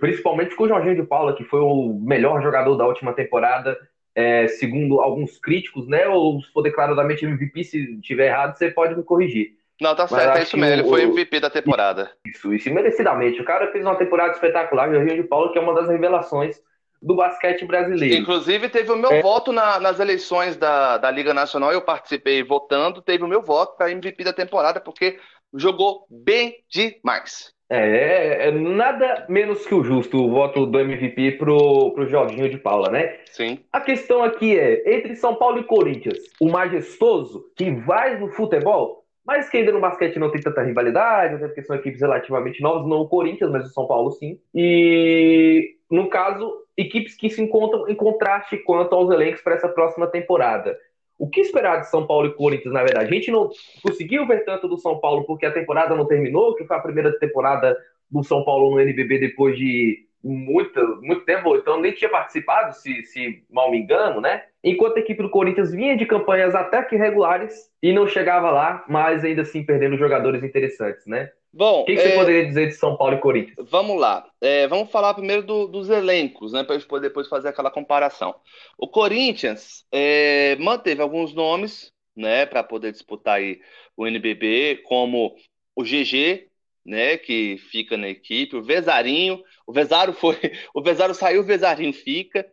Principalmente 0.00 0.54
com 0.54 0.64
o 0.64 0.68
Jorginho 0.68 0.94
de 0.94 1.02
Paula, 1.02 1.34
que 1.34 1.44
foi 1.44 1.60
o 1.60 2.00
melhor 2.00 2.40
jogador 2.42 2.76
da 2.76 2.86
última 2.86 3.12
temporada, 3.12 3.76
é, 4.14 4.46
segundo 4.46 5.00
alguns 5.00 5.38
críticos, 5.38 5.88
né? 5.88 6.06
Ou 6.06 6.40
se 6.40 6.52
for 6.52 6.62
declaradamente 6.62 7.24
MVP, 7.24 7.64
se 7.64 8.00
tiver 8.00 8.28
errado, 8.28 8.56
você 8.56 8.70
pode 8.70 8.94
me 8.94 9.02
corrigir. 9.02 9.56
Não, 9.80 9.94
tá 9.94 10.06
certo, 10.06 10.38
é 10.38 10.42
isso 10.42 10.56
mesmo. 10.56 10.74
Ele 10.74 10.88
foi 10.88 11.02
MVP 11.02 11.40
da 11.40 11.50
temporada. 11.50 12.12
Isso, 12.24 12.54
isso, 12.54 12.72
merecidamente. 12.72 13.40
O 13.40 13.44
cara 13.44 13.72
fez 13.72 13.84
uma 13.84 13.96
temporada 13.96 14.32
espetacular, 14.32 14.90
Jorginho 14.90 15.22
de 15.22 15.28
Paula, 15.28 15.52
que 15.52 15.58
é 15.58 15.60
uma 15.60 15.74
das 15.74 15.88
revelações 15.88 16.60
do 17.04 17.14
basquete 17.14 17.66
brasileiro. 17.66 18.22
Inclusive, 18.22 18.68
teve 18.70 18.90
o 18.90 18.96
meu 18.96 19.12
é. 19.12 19.20
voto 19.20 19.52
na, 19.52 19.78
nas 19.78 20.00
eleições 20.00 20.56
da, 20.56 20.96
da 20.96 21.10
Liga 21.10 21.34
Nacional, 21.34 21.70
eu 21.70 21.82
participei 21.82 22.42
votando, 22.42 23.02
teve 23.02 23.22
o 23.22 23.28
meu 23.28 23.42
voto 23.42 23.76
para 23.76 23.90
MVP 23.90 24.24
da 24.24 24.32
temporada, 24.32 24.80
porque 24.80 25.18
jogou 25.52 26.06
bem 26.10 26.56
demais. 26.68 27.52
É, 27.68 28.48
é, 28.48 28.50
nada 28.50 29.26
menos 29.28 29.66
que 29.66 29.74
o 29.74 29.82
justo 29.82 30.18
o 30.18 30.30
voto 30.30 30.66
do 30.66 30.78
MVP 30.78 31.32
pro, 31.32 31.92
pro 31.92 32.06
Jorginho 32.08 32.48
de 32.48 32.58
Paula, 32.58 32.90
né? 32.90 33.18
Sim. 33.26 33.58
A 33.72 33.80
questão 33.80 34.22
aqui 34.22 34.58
é, 34.58 34.96
entre 34.96 35.16
São 35.16 35.34
Paulo 35.34 35.58
e 35.58 35.64
Corinthians, 35.64 36.18
o 36.40 36.48
majestoso 36.48 37.44
que 37.56 37.70
vai 37.70 38.18
no 38.18 38.28
futebol, 38.28 39.04
mas 39.26 39.48
que 39.48 39.58
ainda 39.58 39.72
no 39.72 39.80
basquete 39.80 40.18
não 40.18 40.30
tem 40.30 40.40
tanta 40.40 40.62
rivalidade, 40.62 41.34
até 41.34 41.46
porque 41.46 41.62
são 41.62 41.76
equipes 41.76 42.00
relativamente 42.00 42.62
novas, 42.62 42.86
não 42.86 43.00
o 43.00 43.08
Corinthians, 43.08 43.50
mas 43.50 43.66
o 43.66 43.72
São 43.72 43.86
Paulo 43.86 44.10
sim. 44.12 44.38
E, 44.54 45.76
no 45.90 46.08
caso, 46.08 46.63
equipes 46.76 47.16
que 47.16 47.30
se 47.30 47.40
encontram 47.40 47.88
em 47.88 47.94
contraste 47.94 48.56
quanto 48.58 48.94
aos 48.94 49.10
elencos 49.10 49.42
para 49.42 49.54
essa 49.54 49.68
próxima 49.68 50.06
temporada. 50.06 50.76
O 51.18 51.28
que 51.28 51.40
esperar 51.40 51.80
de 51.80 51.88
São 51.88 52.06
Paulo 52.06 52.26
e 52.26 52.34
Corinthians, 52.34 52.74
na 52.74 52.82
verdade? 52.82 53.06
A 53.06 53.14
gente 53.14 53.30
não 53.30 53.48
conseguiu 53.82 54.26
ver 54.26 54.44
tanto 54.44 54.66
do 54.66 54.76
São 54.78 54.98
Paulo 54.98 55.24
porque 55.24 55.46
a 55.46 55.52
temporada 55.52 55.94
não 55.94 56.06
terminou, 56.06 56.54
que 56.54 56.64
foi 56.64 56.76
a 56.76 56.80
primeira 56.80 57.16
temporada 57.18 57.76
do 58.10 58.22
São 58.24 58.44
Paulo 58.44 58.70
no 58.70 58.80
NBB 58.80 59.18
depois 59.18 59.56
de 59.56 60.04
muito, 60.24 60.80
muito 61.02 61.24
tempo, 61.24 61.54
então 61.54 61.78
nem 61.78 61.92
tinha 61.92 62.10
participado, 62.10 62.74
se, 62.74 63.04
se 63.04 63.44
mal 63.50 63.70
me 63.70 63.78
engano, 63.78 64.22
né? 64.22 64.44
Enquanto 64.62 64.96
a 64.96 65.00
equipe 65.00 65.22
do 65.22 65.28
Corinthians 65.28 65.70
vinha 65.70 65.94
de 65.96 66.06
campanhas 66.06 66.54
até 66.54 66.82
que 66.82 66.96
regulares 66.96 67.70
e 67.82 67.92
não 67.92 68.06
chegava 68.06 68.50
lá, 68.50 68.82
mas 68.88 69.22
ainda 69.22 69.42
assim 69.42 69.62
perdendo 69.62 69.98
jogadores 69.98 70.42
interessantes, 70.42 71.06
né? 71.06 71.30
Bom, 71.56 71.82
o 71.82 71.84
que, 71.84 71.94
que 71.94 72.00
é... 72.00 72.08
você 72.08 72.14
poderia 72.16 72.46
dizer 72.46 72.66
de 72.66 72.74
São 72.74 72.96
Paulo 72.96 73.14
e 73.14 73.20
Corinthians? 73.20 73.70
Vamos 73.70 74.00
lá. 74.00 74.28
É, 74.40 74.66
vamos 74.66 74.90
falar 74.90 75.14
primeiro 75.14 75.42
do, 75.44 75.68
dos 75.68 75.88
elencos, 75.88 76.52
né? 76.52 76.64
Para 76.64 76.74
a 76.74 76.78
gente 76.78 76.88
poder 76.88 77.08
depois 77.08 77.28
fazer 77.28 77.48
aquela 77.48 77.70
comparação. 77.70 78.34
O 78.76 78.88
Corinthians 78.88 79.86
é, 79.92 80.56
manteve 80.56 81.00
alguns 81.00 81.32
nomes, 81.32 81.92
né? 82.16 82.44
Para 82.44 82.64
poder 82.64 82.90
disputar 82.90 83.36
aí 83.36 83.60
o 83.96 84.04
NBB, 84.04 84.82
como 84.84 85.36
o 85.76 85.84
GG, 85.84 86.48
né, 86.84 87.16
que 87.16 87.56
fica 87.70 87.96
na 87.96 88.08
equipe, 88.08 88.56
o 88.56 88.62
Vezarinho, 88.62 89.42
o 89.66 89.72
Vezaro 89.72 90.12
foi, 90.12 90.36
o 90.74 90.82
Vezaro 90.82 91.14
saiu, 91.14 91.40
o 91.40 91.44
Vezarinho 91.44 91.92
fica. 91.92 92.46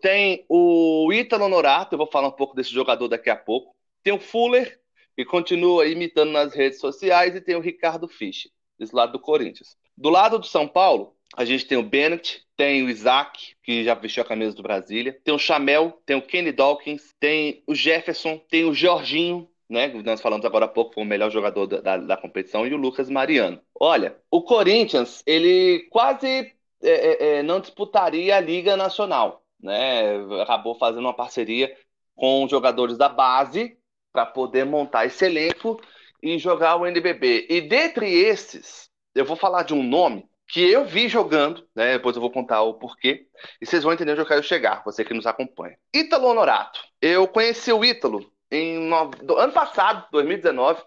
Tem 0.00 0.44
o 0.48 1.12
Ítalo 1.12 1.48
Norato, 1.48 1.94
eu 1.94 1.98
vou 1.98 2.06
falar 2.06 2.28
um 2.28 2.32
pouco 2.32 2.54
desse 2.54 2.70
jogador 2.70 3.08
daqui 3.08 3.30
a 3.30 3.36
pouco. 3.36 3.74
Tem 4.02 4.12
o 4.12 4.20
Fuller, 4.20 4.79
que 5.16 5.24
continua 5.24 5.86
imitando 5.86 6.30
nas 6.30 6.54
redes 6.54 6.80
sociais, 6.80 7.34
e 7.34 7.40
tem 7.40 7.56
o 7.56 7.60
Ricardo 7.60 8.08
Fischer, 8.08 8.50
desse 8.78 8.94
lado 8.94 9.12
do 9.12 9.18
Corinthians. 9.18 9.76
Do 9.96 10.08
lado 10.08 10.38
do 10.38 10.46
São 10.46 10.66
Paulo, 10.66 11.14
a 11.36 11.44
gente 11.44 11.66
tem 11.66 11.78
o 11.78 11.82
Bennett, 11.82 12.42
tem 12.56 12.82
o 12.82 12.90
Isaac, 12.90 13.54
que 13.62 13.84
já 13.84 13.94
vestiu 13.94 14.22
a 14.22 14.26
camisa 14.26 14.54
do 14.54 14.62
Brasília, 14.62 15.18
tem 15.24 15.34
o 15.34 15.38
Chamel, 15.38 16.00
tem 16.04 16.16
o 16.16 16.22
Kenny 16.22 16.52
Dawkins, 16.52 17.14
tem 17.20 17.62
o 17.66 17.74
Jefferson, 17.74 18.38
tem 18.50 18.64
o 18.64 18.74
Jorginho, 18.74 19.48
né? 19.68 19.88
Nós 20.04 20.20
falamos 20.20 20.44
agora 20.44 20.64
há 20.64 20.68
pouco, 20.68 20.94
foi 20.94 21.04
o 21.04 21.06
melhor 21.06 21.30
jogador 21.30 21.66
da, 21.66 21.80
da, 21.80 21.96
da 21.96 22.16
competição, 22.16 22.66
e 22.66 22.74
o 22.74 22.76
Lucas 22.76 23.08
Mariano. 23.08 23.60
Olha, 23.78 24.16
o 24.30 24.42
Corinthians, 24.42 25.22
ele 25.24 25.86
quase 25.90 26.26
é, 26.26 26.52
é, 26.82 27.38
é, 27.38 27.42
não 27.42 27.60
disputaria 27.60 28.36
a 28.36 28.40
Liga 28.40 28.76
Nacional, 28.76 29.44
né? 29.62 30.16
Acabou 30.42 30.74
fazendo 30.74 31.04
uma 31.04 31.14
parceria 31.14 31.74
com 32.16 32.48
jogadores 32.48 32.98
da 32.98 33.08
base 33.08 33.78
para 34.12 34.26
poder 34.26 34.64
montar 34.64 35.06
esse 35.06 35.24
elenco 35.24 35.80
e 36.22 36.38
jogar 36.38 36.76
o 36.76 36.86
NBB. 36.86 37.46
E 37.48 37.60
dentre 37.60 38.12
esses, 38.12 38.90
eu 39.14 39.24
vou 39.24 39.36
falar 39.36 39.62
de 39.62 39.74
um 39.74 39.82
nome 39.82 40.28
que 40.48 40.68
eu 40.68 40.84
vi 40.84 41.08
jogando, 41.08 41.66
né? 41.74 41.92
Depois 41.92 42.16
eu 42.16 42.20
vou 42.22 42.30
contar 42.30 42.62
o 42.62 42.74
porquê, 42.74 43.26
e 43.60 43.66
vocês 43.66 43.84
vão 43.84 43.92
entender 43.92 44.12
onde 44.12 44.20
eu 44.20 44.26
quero 44.26 44.42
chegar, 44.42 44.82
você 44.84 45.04
que 45.04 45.14
nos 45.14 45.26
acompanha. 45.26 45.78
Ítalo 45.94 46.26
Honorato. 46.26 46.80
Eu 47.00 47.28
conheci 47.28 47.72
o 47.72 47.84
Ítalo 47.84 48.30
em 48.50 48.78
no... 48.78 49.36
ano 49.36 49.52
passado, 49.52 50.06
2019, 50.10 50.82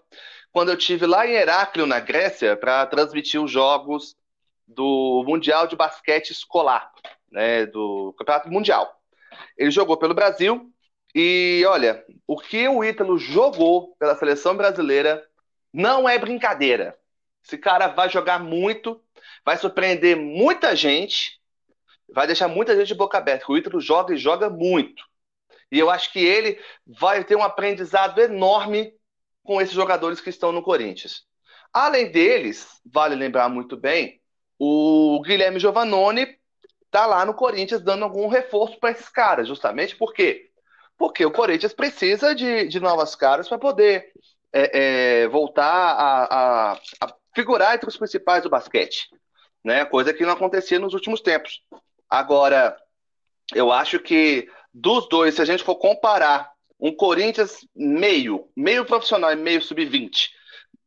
quando 0.52 0.70
eu 0.70 0.76
tive 0.76 1.06
lá 1.06 1.26
em 1.26 1.32
Heráclio, 1.32 1.86
na 1.86 1.98
Grécia, 1.98 2.56
para 2.56 2.86
transmitir 2.86 3.42
os 3.42 3.50
jogos 3.50 4.14
do 4.68 5.24
Mundial 5.26 5.66
de 5.66 5.76
Basquete 5.76 6.30
Escolar, 6.30 6.92
né, 7.30 7.66
do 7.66 8.14
Campeonato 8.18 8.50
Mundial. 8.50 8.94
Ele 9.56 9.70
jogou 9.70 9.96
pelo 9.96 10.14
Brasil 10.14 10.70
e, 11.14 11.64
olha, 11.68 12.04
o 12.26 12.36
que 12.36 12.66
o 12.66 12.82
Ítalo 12.82 13.16
jogou 13.18 13.94
pela 13.96 14.16
seleção 14.16 14.56
brasileira 14.56 15.24
não 15.72 16.08
é 16.08 16.18
brincadeira. 16.18 16.98
Esse 17.44 17.56
cara 17.56 17.88
vai 17.88 18.08
jogar 18.08 18.38
muito, 18.40 19.00
vai 19.44 19.56
surpreender 19.56 20.16
muita 20.16 20.74
gente, 20.74 21.40
vai 22.12 22.26
deixar 22.26 22.48
muita 22.48 22.74
gente 22.74 22.88
de 22.88 22.94
boca 22.94 23.18
aberta. 23.18 23.44
O 23.48 23.56
Ítalo 23.56 23.80
joga 23.80 24.14
e 24.14 24.18
joga 24.18 24.50
muito. 24.50 25.04
E 25.70 25.78
eu 25.78 25.90
acho 25.90 26.12
que 26.12 26.18
ele 26.18 26.58
vai 26.86 27.22
ter 27.22 27.36
um 27.36 27.42
aprendizado 27.42 28.20
enorme 28.20 28.92
com 29.42 29.60
esses 29.60 29.74
jogadores 29.74 30.20
que 30.20 30.30
estão 30.30 30.50
no 30.50 30.62
Corinthians. 30.62 31.24
Além 31.72 32.10
deles, 32.10 32.80
vale 32.84 33.14
lembrar 33.14 33.48
muito 33.48 33.76
bem, 33.76 34.20
o 34.58 35.20
Guilherme 35.22 35.60
Giovannone 35.60 36.38
está 36.86 37.06
lá 37.06 37.24
no 37.24 37.34
Corinthians 37.34 37.82
dando 37.82 38.04
algum 38.04 38.28
reforço 38.28 38.78
para 38.78 38.92
esses 38.92 39.08
caras, 39.08 39.48
justamente 39.48 39.96
por 39.96 40.12
quê? 40.12 40.50
Porque 40.96 41.24
o 41.24 41.30
Corinthians 41.30 41.72
precisa 41.72 42.34
de, 42.34 42.66
de 42.68 42.80
novas 42.80 43.14
caras 43.14 43.48
para 43.48 43.58
poder 43.58 44.12
é, 44.52 45.22
é, 45.22 45.28
voltar 45.28 45.64
a, 45.64 46.24
a, 46.24 46.72
a, 47.00 47.14
figurar 47.34 47.74
entre 47.74 47.88
os 47.88 47.96
principais 47.96 48.42
do 48.42 48.50
basquete, 48.50 49.08
né? 49.64 49.84
Coisa 49.84 50.14
que 50.14 50.24
não 50.24 50.32
acontecia 50.32 50.78
nos 50.78 50.94
últimos 50.94 51.20
tempos. 51.20 51.62
Agora, 52.08 52.76
eu 53.52 53.72
acho 53.72 53.98
que 53.98 54.48
dos 54.72 55.08
dois, 55.08 55.34
se 55.34 55.42
a 55.42 55.44
gente 55.44 55.64
for 55.64 55.76
comparar 55.76 56.50
um 56.78 56.94
Corinthians 56.94 57.66
meio, 57.74 58.48
meio 58.56 58.84
profissional 58.84 59.32
e 59.32 59.36
meio 59.36 59.62
sub-20, 59.62 60.28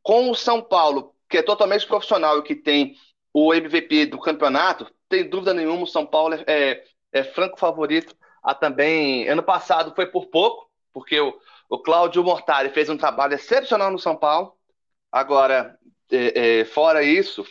com 0.01 0.29
o 0.29 0.35
São 0.35 0.61
Paulo, 0.61 1.13
que 1.29 1.37
é 1.37 1.41
totalmente 1.41 1.85
profissional 1.85 2.39
e 2.39 2.43
que 2.43 2.55
tem 2.55 2.95
o 3.33 3.53
MVP 3.53 4.05
do 4.05 4.19
campeonato, 4.19 4.89
tem 5.09 5.29
dúvida 5.29 5.53
nenhuma, 5.53 5.83
o 5.83 5.87
São 5.87 6.05
Paulo 6.05 6.35
é, 6.35 6.43
é, 6.47 6.83
é 7.11 7.23
franco 7.23 7.59
favorito 7.59 8.15
a 8.47 8.55
também. 8.55 9.27
Ano 9.27 9.43
passado 9.43 9.93
foi 9.93 10.05
por 10.05 10.27
pouco, 10.27 10.69
porque 10.93 11.19
o, 11.19 11.37
o 11.69 11.77
Cláudio 11.77 12.23
Mortari 12.23 12.69
fez 12.69 12.89
um 12.89 12.97
trabalho 12.97 13.33
excepcional 13.33 13.91
no 13.91 13.99
São 13.99 14.15
Paulo. 14.15 14.53
Agora, 15.11 15.77
é, 16.09 16.59
é, 16.59 16.65
fora 16.65 17.03
isso, 17.03 17.45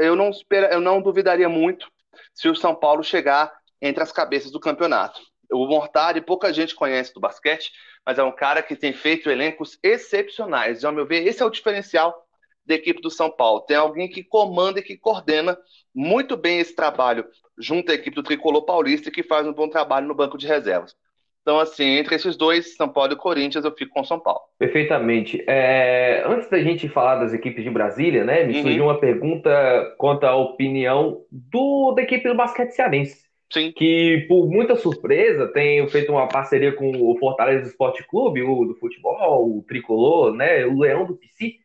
eu 0.00 0.16
não, 0.16 0.30
espera, 0.30 0.72
eu 0.72 0.80
não 0.80 1.02
duvidaria 1.02 1.48
muito 1.48 1.92
se 2.32 2.48
o 2.48 2.56
São 2.56 2.74
Paulo 2.74 3.04
chegar 3.04 3.52
entre 3.82 4.02
as 4.02 4.10
cabeças 4.10 4.50
do 4.50 4.58
campeonato. 4.58 5.20
O 5.52 5.66
Mortari 5.66 6.22
pouca 6.22 6.52
gente 6.54 6.74
conhece 6.74 7.12
do 7.12 7.20
basquete, 7.20 7.70
mas 8.06 8.18
é 8.18 8.22
um 8.22 8.32
cara 8.32 8.62
que 8.62 8.74
tem 8.74 8.94
feito 8.94 9.28
elencos 9.28 9.78
excepcionais. 9.82 10.82
E, 10.82 10.86
ao 10.86 10.92
meu 10.92 11.04
ver, 11.04 11.26
esse 11.26 11.42
é 11.42 11.44
o 11.44 11.50
diferencial 11.50 12.26
da 12.70 12.74
equipe 12.76 13.00
do 13.00 13.10
São 13.10 13.30
Paulo. 13.30 13.60
Tem 13.60 13.76
alguém 13.76 14.08
que 14.08 14.22
comanda 14.22 14.80
e 14.80 14.82
que 14.82 14.96
coordena 14.96 15.58
muito 15.94 16.36
bem 16.36 16.60
esse 16.60 16.74
trabalho 16.74 17.26
junto 17.58 17.92
à 17.92 17.94
equipe 17.94 18.14
do 18.14 18.22
Tricolor 18.22 18.64
Paulista 18.64 19.08
e 19.08 19.12
que 19.12 19.22
faz 19.22 19.46
um 19.46 19.52
bom 19.52 19.68
trabalho 19.68 20.06
no 20.06 20.14
banco 20.14 20.38
de 20.38 20.46
reservas. 20.46 20.94
Então, 21.42 21.58
assim, 21.58 21.96
entre 21.96 22.14
esses 22.14 22.36
dois, 22.36 22.76
São 22.76 22.88
Paulo 22.88 23.14
e 23.14 23.16
Corinthians, 23.16 23.64
eu 23.64 23.74
fico 23.74 23.92
com 23.92 24.04
São 24.04 24.20
Paulo. 24.20 24.40
Perfeitamente. 24.58 25.42
É, 25.46 26.22
antes 26.26 26.48
da 26.50 26.58
gente 26.62 26.88
falar 26.88 27.16
das 27.16 27.32
equipes 27.32 27.64
de 27.64 27.70
Brasília, 27.70 28.24
né, 28.24 28.44
me 28.44 28.56
uhum. 28.56 28.62
surgiu 28.62 28.84
uma 28.84 29.00
pergunta 29.00 29.94
quanto 29.98 30.24
à 30.24 30.36
opinião 30.36 31.22
do, 31.30 31.92
da 31.92 32.02
equipe 32.02 32.28
do 32.28 32.36
basquete 32.36 32.72
cearense. 32.72 33.30
Sim. 33.52 33.72
que 33.72 34.26
por 34.28 34.48
muita 34.48 34.76
surpresa 34.76 35.48
tem 35.48 35.84
feito 35.88 36.12
uma 36.12 36.28
parceria 36.28 36.70
com 36.70 36.92
o 36.92 37.18
Fortaleza 37.18 37.68
Esporte 37.68 38.06
Clube, 38.06 38.42
o 38.42 38.64
do 38.64 38.76
futebol, 38.76 39.58
o 39.58 39.64
Tricolor, 39.64 40.32
né, 40.32 40.64
o 40.66 40.78
Leão 40.78 41.04
do 41.04 41.16
PC, 41.16 41.56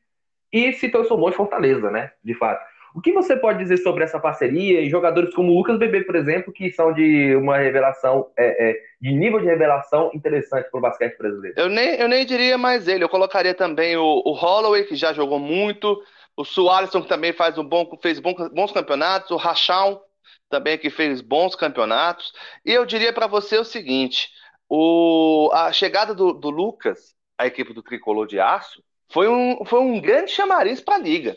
e 0.56 0.72
se 0.72 0.88
transformou 0.88 1.30
em 1.30 1.34
Fortaleza, 1.34 1.92
né, 1.92 2.12
de 2.24 2.34
fato. 2.34 2.64
O 2.96 3.02
que 3.02 3.12
você 3.12 3.36
pode 3.36 3.60
dizer 3.60 3.76
sobre 3.78 4.06
essa 4.06 4.18
parceria 4.18 4.80
e 4.80 4.90
jogadores 4.90 5.36
como 5.36 5.52
o 5.52 5.58
Lucas 5.58 5.78
Bebê, 5.78 6.06
por 6.06 6.16
exemplo, 6.16 6.54
que 6.54 6.72
são 6.72 6.94
de 6.94 7.36
uma 7.36 7.58
revelação, 7.58 8.28
é, 8.38 8.70
é, 8.70 8.82
de 9.02 9.12
nível 9.12 9.42
de 9.42 9.48
revelação 9.48 10.10
interessante 10.14 10.72
para 10.72 10.78
o 10.78 10.82
basquete 10.82 11.18
brasileiro? 11.18 11.60
Eu 11.60 11.68
nem, 11.68 11.96
eu 11.96 12.08
nem 12.08 12.26
diria 12.26 12.58
mais 12.58 12.88
ele, 12.88 13.04
eu 13.04 13.10
colocaria 13.10 13.54
também 13.54 13.98
o, 13.98 14.22
o 14.26 14.32
Holloway, 14.32 14.86
que 14.86 14.96
já 14.96 15.12
jogou 15.12 15.40
muito, 15.40 16.02
o 16.38 16.46
Suárez, 16.46 16.90
que 16.90 17.02
também 17.02 17.34
faz 17.34 17.58
um 17.58 17.66
bom, 17.66 17.86
fez 18.02 18.18
bons 18.20 18.72
campeonatos, 18.72 19.32
o 19.32 19.36
Rachão, 19.36 20.02
também 20.50 20.78
que 20.78 20.90
fez 20.90 21.20
bons 21.20 21.54
campeonatos. 21.54 22.32
E 22.66 22.72
eu 22.72 22.86
diria 22.86 23.12
para 23.12 23.28
você 23.28 23.58
o 23.58 23.66
seguinte: 23.66 24.30
o, 24.70 25.50
a 25.54 25.70
chegada 25.74 26.16
do, 26.16 26.32
do, 26.32 26.50
Lucas, 26.50 27.14
a 27.38 27.46
equipe 27.46 27.74
do 27.74 27.84
Tricolor 27.84 28.26
de 28.26 28.40
Aço, 28.40 28.82
foi 29.12 29.28
um, 29.28 29.64
foi 29.66 29.80
um 29.80 30.00
grande 30.00 30.32
chamariz 30.32 30.82
para 30.82 30.96
a 30.96 31.00
liga, 31.00 31.36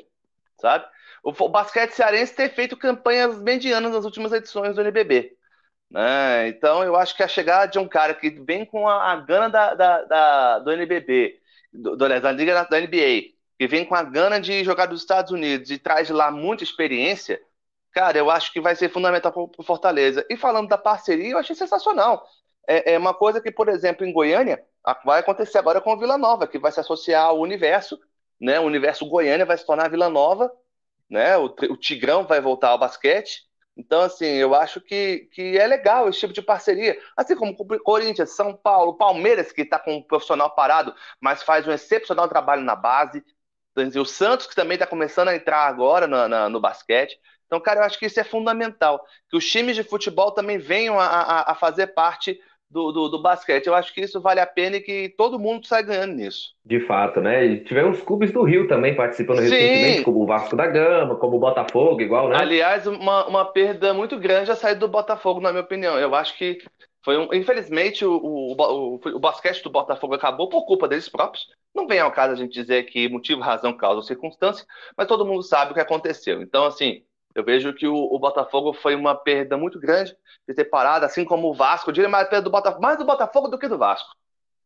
sabe? 0.60 0.86
O, 1.22 1.30
o, 1.30 1.48
basquete 1.48 1.92
cearense 1.92 2.34
tem 2.34 2.48
feito 2.48 2.76
campanhas 2.76 3.40
medianas 3.40 3.92
nas 3.92 4.04
últimas 4.04 4.32
edições 4.32 4.76
do 4.76 4.80
NBB. 4.80 5.36
Né? 5.90 6.48
Então, 6.48 6.82
eu 6.84 6.96
acho 6.96 7.16
que 7.16 7.22
a 7.22 7.28
chegada 7.28 7.70
de 7.70 7.78
um 7.78 7.88
cara 7.88 8.14
que 8.14 8.30
vem 8.30 8.64
com 8.64 8.88
a, 8.88 9.12
a 9.12 9.16
gana 9.16 9.48
da, 9.48 9.74
da, 9.74 10.04
da, 10.04 10.58
do 10.60 10.72
NBB, 10.72 11.40
do, 11.72 11.96
do, 11.96 12.20
da 12.20 12.32
Liga 12.32 12.64
da 12.64 12.80
NBA, 12.80 13.34
que 13.58 13.66
vem 13.66 13.84
com 13.84 13.94
a 13.94 14.02
gana 14.02 14.40
de 14.40 14.62
jogar 14.62 14.86
dos 14.86 15.00
Estados 15.00 15.32
Unidos 15.32 15.70
e 15.70 15.78
traz 15.78 16.08
lá 16.10 16.30
muita 16.30 16.62
experiência, 16.62 17.40
cara, 17.92 18.18
eu 18.18 18.30
acho 18.30 18.52
que 18.52 18.60
vai 18.60 18.76
ser 18.76 18.88
fundamental 18.88 19.32
para 19.32 19.42
o 19.42 19.64
Fortaleza. 19.64 20.24
E 20.30 20.36
falando 20.36 20.68
da 20.68 20.78
parceria, 20.78 21.32
eu 21.32 21.38
achei 21.38 21.56
sensacional. 21.56 22.24
É, 22.66 22.92
é, 22.92 22.98
uma 22.98 23.14
coisa 23.14 23.40
que, 23.40 23.50
por 23.50 23.68
exemplo, 23.68 24.06
em 24.06 24.12
Goiânia, 24.12 24.62
vai 25.04 25.20
acontecer 25.20 25.58
agora 25.58 25.80
com 25.80 25.92
o 25.92 25.98
Vila 25.98 26.18
Nova, 26.18 26.46
que 26.46 26.58
vai 26.58 26.72
se 26.72 26.80
associar 26.80 27.26
ao 27.26 27.40
universo, 27.40 27.98
né? 28.40 28.60
O 28.60 28.64
universo 28.64 29.06
Goiânia 29.08 29.46
vai 29.46 29.56
se 29.56 29.66
tornar 29.66 29.90
Vila 29.90 30.08
Nova, 30.08 30.52
né? 31.10 31.36
O, 31.36 31.46
o 31.46 31.76
Tigrão 31.76 32.26
vai 32.26 32.40
voltar 32.40 32.70
ao 32.70 32.78
basquete. 32.78 33.48
Então, 33.76 34.00
assim, 34.02 34.26
eu 34.26 34.54
acho 34.56 34.80
que, 34.80 35.28
que 35.32 35.56
é 35.56 35.66
legal 35.66 36.08
esse 36.08 36.18
tipo 36.18 36.32
de 36.32 36.42
parceria. 36.42 36.98
Assim 37.16 37.36
como 37.36 37.56
Corinthians, 37.80 38.30
São 38.34 38.52
Paulo, 38.52 38.98
Palmeiras, 38.98 39.52
que 39.52 39.62
está 39.62 39.78
com 39.78 39.96
um 39.96 40.02
profissional 40.02 40.52
parado, 40.54 40.92
mas 41.20 41.44
faz 41.44 41.66
um 41.66 41.72
excepcional 41.72 42.28
trabalho 42.28 42.62
na 42.62 42.74
base. 42.74 43.24
O 43.96 44.04
Santos, 44.04 44.48
que 44.48 44.56
também 44.56 44.74
está 44.74 44.86
começando 44.86 45.28
a 45.28 45.36
entrar 45.36 45.60
agora 45.68 46.08
no, 46.08 46.26
na, 46.26 46.48
no 46.48 46.60
basquete. 46.60 47.16
Então, 47.46 47.60
cara, 47.60 47.80
eu 47.80 47.84
acho 47.84 47.98
que 47.98 48.06
isso 48.06 48.18
é 48.18 48.24
fundamental. 48.24 49.04
Que 49.30 49.36
os 49.36 49.48
times 49.48 49.76
de 49.76 49.84
futebol 49.84 50.32
também 50.32 50.58
venham 50.58 50.98
a, 50.98 51.06
a, 51.06 51.52
a 51.52 51.54
fazer 51.54 51.88
parte 51.88 52.40
do, 52.70 52.92
do, 52.92 53.08
do, 53.08 53.22
basquete. 53.22 53.66
Eu 53.66 53.74
acho 53.74 53.92
que 53.94 54.00
isso 54.00 54.20
vale 54.20 54.40
a 54.40 54.46
pena 54.46 54.76
e 54.76 54.80
que 54.80 55.14
todo 55.16 55.38
mundo 55.38 55.66
sai 55.66 55.82
ganhando 55.82 56.14
nisso. 56.14 56.54
De 56.64 56.80
fato, 56.80 57.20
né? 57.20 57.44
E 57.44 57.64
tivemos 57.64 58.00
clubes 58.02 58.30
do 58.30 58.42
Rio 58.42 58.68
também 58.68 58.94
participando 58.94 59.38
Sim. 59.38 59.44
recentemente, 59.44 60.02
como 60.02 60.22
o 60.22 60.26
Vasco 60.26 60.54
da 60.54 60.66
Gama, 60.66 61.16
como 61.16 61.36
o 61.36 61.40
Botafogo, 61.40 62.00
igual, 62.00 62.28
né? 62.28 62.36
Aliás, 62.38 62.86
uma, 62.86 63.26
uma 63.26 63.44
perda 63.44 63.94
muito 63.94 64.18
grande 64.18 64.50
a 64.50 64.56
saída 64.56 64.80
do 64.80 64.88
Botafogo, 64.88 65.40
na 65.40 65.50
minha 65.50 65.62
opinião. 65.62 65.98
Eu 65.98 66.14
acho 66.14 66.36
que 66.36 66.58
foi 67.02 67.16
um. 67.16 67.32
Infelizmente, 67.32 68.04
o, 68.04 68.12
o, 68.12 68.52
o, 68.52 69.00
o 69.14 69.18
basquete 69.18 69.62
do 69.62 69.70
Botafogo 69.70 70.14
acabou 70.14 70.48
por 70.48 70.66
culpa 70.66 70.86
deles 70.86 71.08
próprios. 71.08 71.46
Não 71.74 71.86
vem 71.86 72.00
ao 72.00 72.12
caso 72.12 72.34
a 72.34 72.36
gente 72.36 72.52
dizer 72.52 72.84
que 72.84 73.08
motivo, 73.08 73.40
razão, 73.40 73.72
causa 73.72 73.96
ou 73.96 74.02
circunstância, 74.02 74.66
mas 74.96 75.06
todo 75.06 75.24
mundo 75.24 75.42
sabe 75.42 75.70
o 75.70 75.74
que 75.74 75.80
aconteceu. 75.80 76.42
Então, 76.42 76.64
assim, 76.64 77.02
eu 77.38 77.44
vejo 77.44 77.72
que 77.72 77.86
o, 77.86 77.94
o, 77.94 78.18
Botafogo 78.18 78.72
foi 78.72 78.94
uma 78.94 79.14
perda 79.14 79.56
muito 79.56 79.78
grande 79.78 80.16
de 80.46 80.54
ter 80.54 80.64
parado, 80.64 81.04
assim 81.04 81.24
como 81.24 81.48
o 81.48 81.54
Vasco. 81.54 81.90
Eu 81.90 81.94
diria 81.94 82.08
mais 82.08 82.28
perda 82.28 82.44
do 82.44 82.50
Botafogo, 82.50 82.82
mais 82.82 82.98
do 82.98 83.04
Botafogo 83.04 83.48
do 83.48 83.58
que 83.58 83.68
do 83.68 83.78
Vasco. 83.78 84.10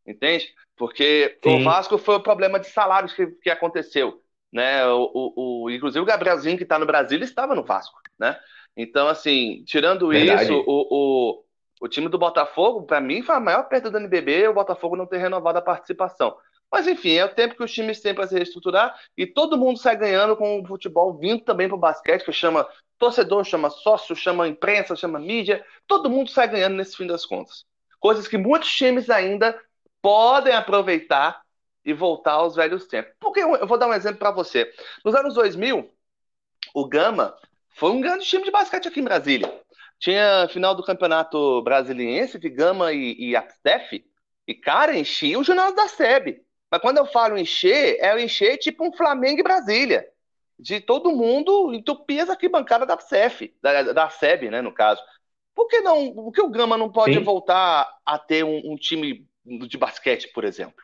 Entende? 0.07 0.53
Porque 0.77 1.39
Sim. 1.43 1.61
o 1.61 1.65
Vasco 1.65 1.99
foi 1.99 2.17
o 2.17 2.23
problema 2.23 2.59
de 2.59 2.69
salários 2.69 3.13
que, 3.13 3.27
que 3.27 3.51
aconteceu. 3.51 4.23
Né? 4.53 4.87
O, 4.87 5.11
o, 5.15 5.65
o 5.65 5.71
inclusive 5.71 6.01
o 6.01 6.07
Gabrielzinho, 6.07 6.57
que 6.57 6.63
está 6.63 6.79
no 6.79 6.87
Brasil, 6.87 7.19
ele 7.19 7.25
estava 7.25 7.55
no 7.55 7.63
Vasco. 7.63 8.01
Né? 8.19 8.39
Então, 8.77 9.07
assim, 9.07 9.63
tirando 9.67 10.09
Verdade. 10.09 10.45
isso, 10.45 10.65
o, 10.67 10.87
o, 10.91 11.45
o 11.83 11.89
time 11.89 12.09
do 12.09 12.19
Botafogo, 12.19 12.85
para 12.85 13.01
mim, 13.01 13.23
foi 13.23 13.35
a 13.35 13.41
maior 13.41 13.65
perda 13.65 13.91
do 13.91 13.99
NBB 13.99 14.49
o 14.49 14.55
Botafogo 14.55 14.97
não 14.97 15.07
ter 15.07 15.19
renovado 15.19 15.59
a 15.59 15.63
participação. 15.63 16.37
Mas 16.73 16.89
enfim, 16.89 17.13
é 17.13 17.25
o 17.27 17.35
tempo 17.35 17.55
que 17.55 17.63
os 17.63 17.71
times 17.71 18.01
têm 18.01 18.15
para 18.15 18.27
se 18.27 18.35
reestruturar 18.35 18.99
e 19.15 19.27
todo 19.27 19.59
mundo 19.59 19.79
sai 19.79 19.95
ganhando 19.95 20.35
com 20.35 20.59
o 20.59 20.67
futebol 20.67 21.19
vindo 21.19 21.45
também 21.45 21.69
para 21.69 21.77
o 21.77 21.79
basquete, 21.81 22.25
que 22.25 22.33
chama 22.33 22.67
torcedor, 22.99 23.45
chama 23.45 23.69
sócio, 23.69 24.17
chama 24.17 24.49
imprensa, 24.49 24.97
chama 24.97 25.19
mídia. 25.19 25.63
Todo 25.87 26.09
mundo 26.09 26.31
sai 26.31 26.49
ganhando 26.49 26.77
nesse 26.77 26.97
fim 26.97 27.07
das 27.07 27.27
contas. 27.27 27.67
Coisas 28.01 28.27
que 28.27 28.39
muitos 28.39 28.75
times 28.75 29.11
ainda 29.11 29.61
podem 30.01 30.55
aproveitar 30.55 31.43
e 31.85 31.93
voltar 31.93 32.33
aos 32.33 32.57
velhos 32.57 32.87
tempos. 32.87 33.13
Porque 33.21 33.41
eu 33.41 33.67
vou 33.67 33.77
dar 33.77 33.89
um 33.89 33.93
exemplo 33.95 34.19
para 34.19 34.31
você. 34.31 34.73
Nos 35.05 35.15
anos 35.15 35.35
2000, 35.35 35.91
o 36.75 36.89
Gama 36.89 37.37
foi 37.75 37.91
um 37.91 38.01
grande 38.01 38.25
time 38.25 38.45
de 38.45 38.51
basquete 38.51 38.89
aqui 38.89 39.01
em 39.01 39.05
Brasília. 39.05 39.61
Tinha 39.99 40.49
final 40.49 40.75
do 40.75 40.83
campeonato 40.83 41.61
brasiliense 41.63 42.39
de 42.39 42.49
Gama 42.49 42.93
e, 42.93 43.15
e 43.19 43.37
Actef, 43.37 44.05
e 44.47 44.55
cara, 44.55 44.97
enchia 44.97 45.39
o 45.39 45.45
ginásio 45.45 45.77
da 45.77 45.87
SEB. 45.87 46.43
Mas 46.73 46.81
quando 46.81 46.97
eu 46.97 47.05
falo 47.05 47.37
encher, 47.37 47.99
é 48.01 48.19
encher 48.19 48.57
tipo 48.57 48.83
um 48.83 48.91
Flamengo 48.91 49.39
e 49.39 49.43
Brasília. 49.43 50.09
De 50.59 50.81
todo 50.81 51.13
mundo 51.13 51.75
entupir 51.75 52.23
as 52.23 52.31
arquibancadas 52.31 52.89
da 52.89 52.99
CEF, 52.99 53.55
da, 53.61 53.93
da 53.93 54.09
SEB, 54.09 54.49
né, 54.49 54.63
no 54.63 54.73
caso. 54.73 55.03
Por 55.55 55.69
que 55.69 55.81
não? 55.81 56.15
Por 56.15 56.33
que 56.33 56.41
o 56.41 56.49
Gama 56.49 56.79
não 56.79 56.91
pode 56.91 57.13
Sim. 57.13 57.23
voltar 57.23 57.87
a 58.07 58.19
ter 58.19 58.43
um, 58.43 58.73
um, 58.73 58.77
time 58.77 59.29
de 59.45 59.77
basquete, 59.77 60.29
por 60.33 60.45
exemplo? 60.45 60.83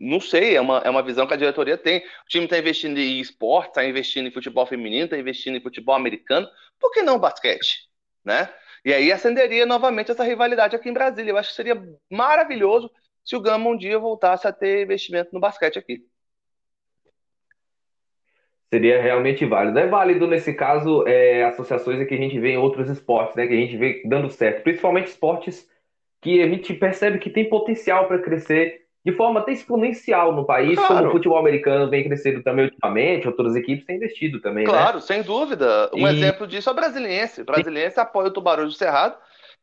Não 0.00 0.18
sei, 0.18 0.56
é 0.56 0.60
uma, 0.60 0.78
é 0.78 0.90
uma 0.90 1.02
visão 1.02 1.28
que 1.28 1.34
a 1.34 1.36
diretoria 1.36 1.78
tem. 1.78 2.00
O 2.00 2.28
time 2.28 2.46
está 2.46 2.58
investindo 2.58 2.98
em 2.98 3.20
esporte, 3.20 3.68
está 3.68 3.84
investindo 3.84 4.26
em 4.26 4.32
futebol 4.32 4.66
feminino, 4.66 5.04
está 5.04 5.16
investindo 5.16 5.56
em 5.56 5.62
futebol 5.62 5.94
americano. 5.94 6.48
Por 6.80 6.90
que 6.90 7.02
não 7.02 7.20
basquete? 7.20 7.88
Né? 8.24 8.52
E 8.84 8.92
aí 8.92 9.12
acenderia 9.12 9.64
novamente 9.64 10.10
essa 10.10 10.24
rivalidade 10.24 10.74
aqui 10.74 10.88
em 10.88 10.92
Brasília. 10.92 11.30
Eu 11.30 11.38
acho 11.38 11.50
que 11.50 11.56
seria 11.56 11.80
maravilhoso 12.10 12.90
se 13.24 13.34
o 13.34 13.40
Gama 13.40 13.70
um 13.70 13.76
dia 13.76 13.98
voltasse 13.98 14.46
a 14.46 14.52
ter 14.52 14.82
investimento 14.82 15.30
no 15.32 15.40
basquete 15.40 15.78
aqui. 15.78 16.04
Seria 18.72 19.00
realmente 19.00 19.46
válido. 19.46 19.78
É 19.78 19.86
válido, 19.86 20.26
nesse 20.26 20.52
caso, 20.52 21.06
é, 21.06 21.44
associações 21.44 22.06
que 22.06 22.14
a 22.14 22.18
gente 22.18 22.38
vê 22.38 22.52
em 22.52 22.58
outros 22.58 22.90
esportes, 22.90 23.36
né, 23.36 23.46
que 23.46 23.54
a 23.54 23.56
gente 23.56 23.76
vê 23.76 24.02
dando 24.04 24.28
certo, 24.28 24.62
principalmente 24.62 25.08
esportes 25.08 25.68
que 26.20 26.42
a 26.42 26.48
gente 26.48 26.74
percebe 26.74 27.18
que 27.18 27.30
tem 27.30 27.48
potencial 27.48 28.08
para 28.08 28.18
crescer 28.18 28.84
de 29.04 29.12
forma 29.12 29.40
até 29.40 29.52
exponencial 29.52 30.32
no 30.34 30.46
país, 30.46 30.76
claro. 30.76 30.94
como 30.94 31.08
o 31.08 31.12
futebol 31.12 31.38
americano 31.38 31.90
vem 31.90 32.04
crescendo 32.04 32.42
também 32.42 32.64
ultimamente, 32.64 33.28
outras 33.28 33.54
equipes 33.54 33.84
têm 33.84 33.96
investido 33.96 34.40
também. 34.40 34.64
Né? 34.64 34.70
Claro, 34.70 34.96
né? 34.96 35.02
sem 35.02 35.22
dúvida. 35.22 35.90
Um 35.92 36.08
e... 36.08 36.10
exemplo 36.10 36.46
disso 36.46 36.70
é 36.70 36.72
o 36.72 36.74
Brasiliense. 36.74 37.42
O 37.42 37.44
Brasiliense 37.44 38.00
apoia 38.00 38.28
o 38.28 38.32
Tubarão 38.32 38.64
do 38.64 38.72
Cerrado, 38.72 39.16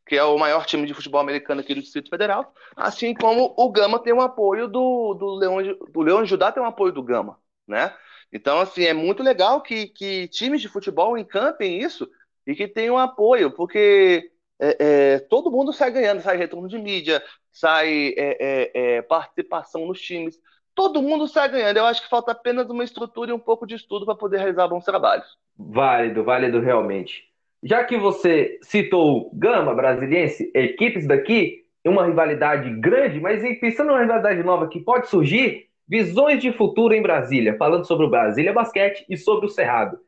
que 0.06 0.16
é 0.16 0.24
o 0.24 0.38
maior 0.38 0.66
time 0.66 0.86
de 0.86 0.94
futebol 0.94 1.20
americano 1.20 1.60
aqui 1.60 1.74
do 1.74 1.80
Distrito 1.80 2.10
Federal, 2.10 2.52
assim 2.76 3.14
como 3.14 3.54
o 3.56 3.70
Gama 3.70 3.98
tem 3.98 4.12
um 4.12 4.20
apoio 4.20 4.68
do, 4.68 5.14
do 5.14 5.34
Leão 5.34 5.58
do 5.92 6.00
Leão 6.00 6.24
Judá 6.24 6.50
tem 6.50 6.62
um 6.62 6.66
apoio 6.66 6.92
do 6.92 7.02
Gama, 7.02 7.38
né? 7.66 7.94
Então, 8.32 8.58
assim, 8.60 8.84
é 8.84 8.94
muito 8.94 9.22
legal 9.22 9.60
que, 9.60 9.88
que 9.88 10.26
times 10.28 10.60
de 10.60 10.68
futebol 10.68 11.18
encampem 11.18 11.78
isso 11.78 12.08
e 12.46 12.54
que 12.54 12.66
tenham 12.66 12.96
apoio, 12.96 13.50
porque 13.50 14.30
é, 14.58 14.76
é, 14.78 15.18
todo 15.18 15.50
mundo 15.50 15.72
sai 15.72 15.90
ganhando, 15.90 16.22
sai 16.22 16.36
retorno 16.36 16.66
de 16.66 16.78
mídia, 16.78 17.22
sai 17.50 18.14
é, 18.16 18.36
é, 18.40 18.96
é 18.96 19.02
participação 19.02 19.86
nos 19.86 20.00
times, 20.00 20.38
todo 20.74 21.02
mundo 21.02 21.28
sai 21.28 21.48
ganhando. 21.48 21.76
Eu 21.76 21.86
acho 21.86 22.02
que 22.02 22.08
falta 22.08 22.32
apenas 22.32 22.68
uma 22.70 22.84
estrutura 22.84 23.30
e 23.30 23.34
um 23.34 23.38
pouco 23.38 23.66
de 23.66 23.74
estudo 23.74 24.06
para 24.06 24.14
poder 24.14 24.38
realizar 24.38 24.66
bons 24.68 24.84
trabalhos. 24.84 25.26
Válido, 25.56 26.24
válido 26.24 26.60
realmente. 26.60 27.31
Já 27.62 27.84
que 27.84 27.96
você 27.96 28.58
citou 28.62 29.30
Gama 29.34 29.74
Brasiliense, 29.74 30.50
equipes 30.54 31.06
daqui, 31.06 31.64
uma 31.84 32.06
rivalidade 32.06 32.70
grande, 32.80 33.20
mas 33.20 33.42
pensando 33.60 33.88
numa 33.88 34.00
rivalidade 34.00 34.42
nova 34.42 34.68
que 34.68 34.80
pode 34.80 35.08
surgir, 35.08 35.68
visões 35.86 36.40
de 36.40 36.52
futuro 36.52 36.94
em 36.94 37.02
Brasília, 37.02 37.56
falando 37.56 37.86
sobre 37.86 38.06
o 38.06 38.10
Brasília 38.10 38.52
Basquete 38.52 39.04
e 39.08 39.16
sobre 39.16 39.46
o 39.46 39.48
Cerrado. 39.48 39.98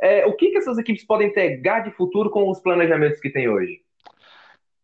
É, 0.00 0.26
o 0.26 0.34
que, 0.34 0.50
que 0.50 0.58
essas 0.58 0.78
equipes 0.78 1.04
podem 1.04 1.28
entregar 1.28 1.80
de 1.80 1.90
futuro 1.92 2.28
com 2.28 2.50
os 2.50 2.60
planejamentos 2.60 3.20
que 3.20 3.30
tem 3.30 3.48
hoje? 3.48 3.82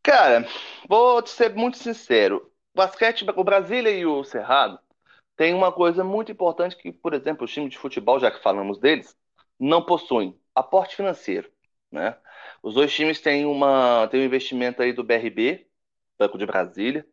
Cara, 0.03 0.47
vou 0.89 1.21
te 1.21 1.31
ser 1.31 1.55
muito 1.55 1.77
sincero. 1.77 2.51
O 2.73 2.79
basquete, 2.79 3.27
o 3.29 3.45
Brasília 3.45 3.91
e 3.91 4.07
o 4.07 4.23
Cerrado 4.25 4.79
tem 5.37 5.55
uma 5.55 5.71
coisa 5.71 6.03
muito 6.03 6.33
importante 6.33 6.77
que, 6.77 6.91
por 6.91 7.15
exemplo, 7.15 7.45
os 7.45 7.53
times 7.53 7.71
de 7.71 7.79
futebol, 7.79 8.19
já 8.19 8.31
que 8.31 8.43
falamos 8.43 8.79
deles, 8.79 9.17
não 9.59 9.85
possuem: 9.85 10.37
aporte 10.55 10.97
financeiro. 10.97 11.51
Né? 11.91 12.17
Os 12.63 12.75
dois 12.75 12.93
times 12.93 13.21
têm, 13.21 13.47
uma, 13.47 14.09
têm 14.09 14.21
um 14.21 14.25
investimento 14.25 14.83
aí 14.83 14.93
do 14.93 15.05
BRB, 15.05 15.67
Banco 16.19 16.39
de 16.39 16.47
Brasília, 16.47 17.07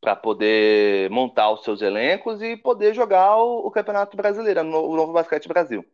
para 0.00 0.16
poder 0.16 1.10
montar 1.10 1.50
os 1.50 1.64
seus 1.64 1.80
elencos 1.82 2.42
e 2.42 2.56
poder 2.56 2.94
jogar 2.94 3.36
o, 3.38 3.66
o 3.66 3.70
Campeonato 3.70 4.16
Brasileiro, 4.16 4.60
o 4.60 4.96
Novo 4.96 5.12
Basquete 5.12 5.48
Brasil. 5.48 5.84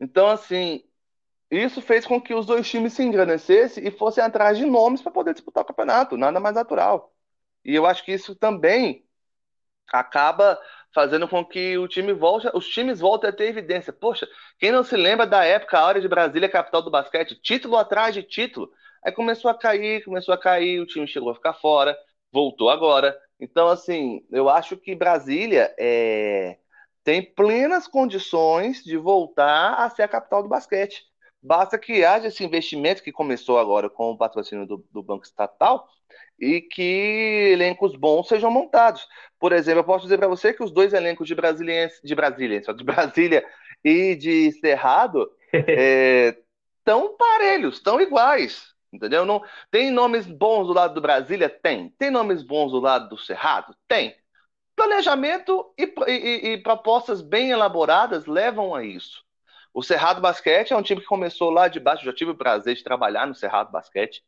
Então, 0.00 0.28
assim, 0.28 0.84
isso 1.50 1.80
fez 1.80 2.06
com 2.06 2.20
que 2.20 2.34
os 2.34 2.46
dois 2.46 2.68
times 2.68 2.92
se 2.92 3.02
engrandecessem 3.02 3.86
e 3.86 3.90
fossem 3.90 4.22
atrás 4.22 4.58
de 4.58 4.66
nomes 4.66 5.02
para 5.02 5.12
poder 5.12 5.32
disputar 5.34 5.62
o 5.64 5.66
campeonato, 5.66 6.16
nada 6.16 6.40
mais 6.40 6.54
natural. 6.54 7.14
E 7.64 7.74
eu 7.74 7.86
acho 7.86 8.04
que 8.04 8.12
isso 8.12 8.34
também 8.34 9.06
acaba 9.92 10.60
fazendo 10.94 11.28
com 11.28 11.44
que 11.44 11.76
o 11.78 11.88
time 11.88 12.12
volte, 12.12 12.48
os 12.54 12.68
times 12.68 13.00
voltem 13.00 13.30
a 13.30 13.32
ter 13.32 13.48
evidência. 13.48 13.92
Poxa, 13.92 14.28
quem 14.58 14.72
não 14.72 14.82
se 14.82 14.96
lembra 14.96 15.26
da 15.26 15.44
época, 15.44 15.78
a 15.78 15.86
hora 15.86 16.00
de 16.00 16.08
Brasília, 16.08 16.48
capital 16.48 16.82
do 16.82 16.90
basquete, 16.90 17.40
título 17.40 17.76
atrás 17.76 18.14
de 18.14 18.22
título, 18.22 18.70
aí 19.04 19.12
começou 19.12 19.50
a 19.50 19.58
cair, 19.58 20.04
começou 20.04 20.34
a 20.34 20.38
cair, 20.38 20.80
o 20.80 20.86
time 20.86 21.06
chegou 21.06 21.30
a 21.30 21.34
ficar 21.34 21.54
fora, 21.54 21.96
voltou 22.32 22.70
agora. 22.70 23.18
Então, 23.40 23.68
assim, 23.68 24.24
eu 24.30 24.48
acho 24.48 24.76
que 24.76 24.94
Brasília 24.94 25.74
é, 25.78 26.58
tem 27.04 27.22
plenas 27.22 27.86
condições 27.86 28.82
de 28.82 28.96
voltar 28.96 29.74
a 29.74 29.88
ser 29.90 30.02
a 30.02 30.08
capital 30.08 30.42
do 30.42 30.48
basquete. 30.48 31.04
Basta 31.40 31.78
que 31.78 32.04
haja 32.04 32.26
esse 32.26 32.44
investimento 32.44 33.02
que 33.02 33.12
começou 33.12 33.58
agora 33.58 33.88
com 33.88 34.10
o 34.10 34.18
patrocínio 34.18 34.66
do, 34.66 34.84
do 34.90 35.02
Banco 35.02 35.24
Estatal 35.24 35.88
e 36.38 36.60
que 36.60 37.50
elencos 37.52 37.96
bons 37.96 38.28
sejam 38.28 38.50
montados. 38.50 39.06
Por 39.38 39.52
exemplo, 39.52 39.80
eu 39.80 39.84
posso 39.84 40.04
dizer 40.04 40.18
para 40.18 40.28
você 40.28 40.52
que 40.52 40.62
os 40.62 40.70
dois 40.70 40.92
elencos 40.92 41.26
de 41.26 41.34
Brasiliense, 41.34 42.00
de 42.02 42.14
Brasília, 42.14 42.60
de 42.60 42.84
Brasília 42.84 43.44
e 43.84 44.14
de 44.14 44.52
Cerrado 44.52 45.30
estão 45.52 47.06
é, 47.06 47.16
parelhos, 47.18 47.76
estão 47.76 48.00
iguais. 48.00 48.74
Entendeu? 48.92 49.24
Não, 49.26 49.42
tem 49.70 49.90
nomes 49.90 50.26
bons 50.26 50.66
do 50.66 50.72
lado 50.72 50.94
do 50.94 51.00
Brasília? 51.00 51.48
Tem. 51.48 51.90
Tem 51.98 52.10
nomes 52.10 52.42
bons 52.42 52.70
do 52.70 52.80
lado 52.80 53.08
do 53.08 53.18
Cerrado? 53.18 53.74
Tem. 53.86 54.16
Planejamento 54.74 55.74
e, 55.76 55.92
e, 56.06 56.52
e 56.52 56.62
propostas 56.62 57.20
bem 57.20 57.50
elaboradas 57.50 58.26
levam 58.26 58.74
a 58.74 58.84
isso. 58.84 59.22
O 59.74 59.82
Cerrado 59.82 60.20
Basquete 60.20 60.72
é 60.72 60.76
um 60.76 60.82
time 60.82 61.00
que 61.00 61.06
começou 61.06 61.50
lá 61.50 61.68
de 61.68 61.78
baixo, 61.78 62.04
já 62.04 62.12
tive 62.12 62.30
o 62.30 62.36
prazer 62.36 62.74
de 62.76 62.82
trabalhar 62.82 63.26
no 63.26 63.34
Cerrado 63.34 63.70
Basquete. 63.70 64.24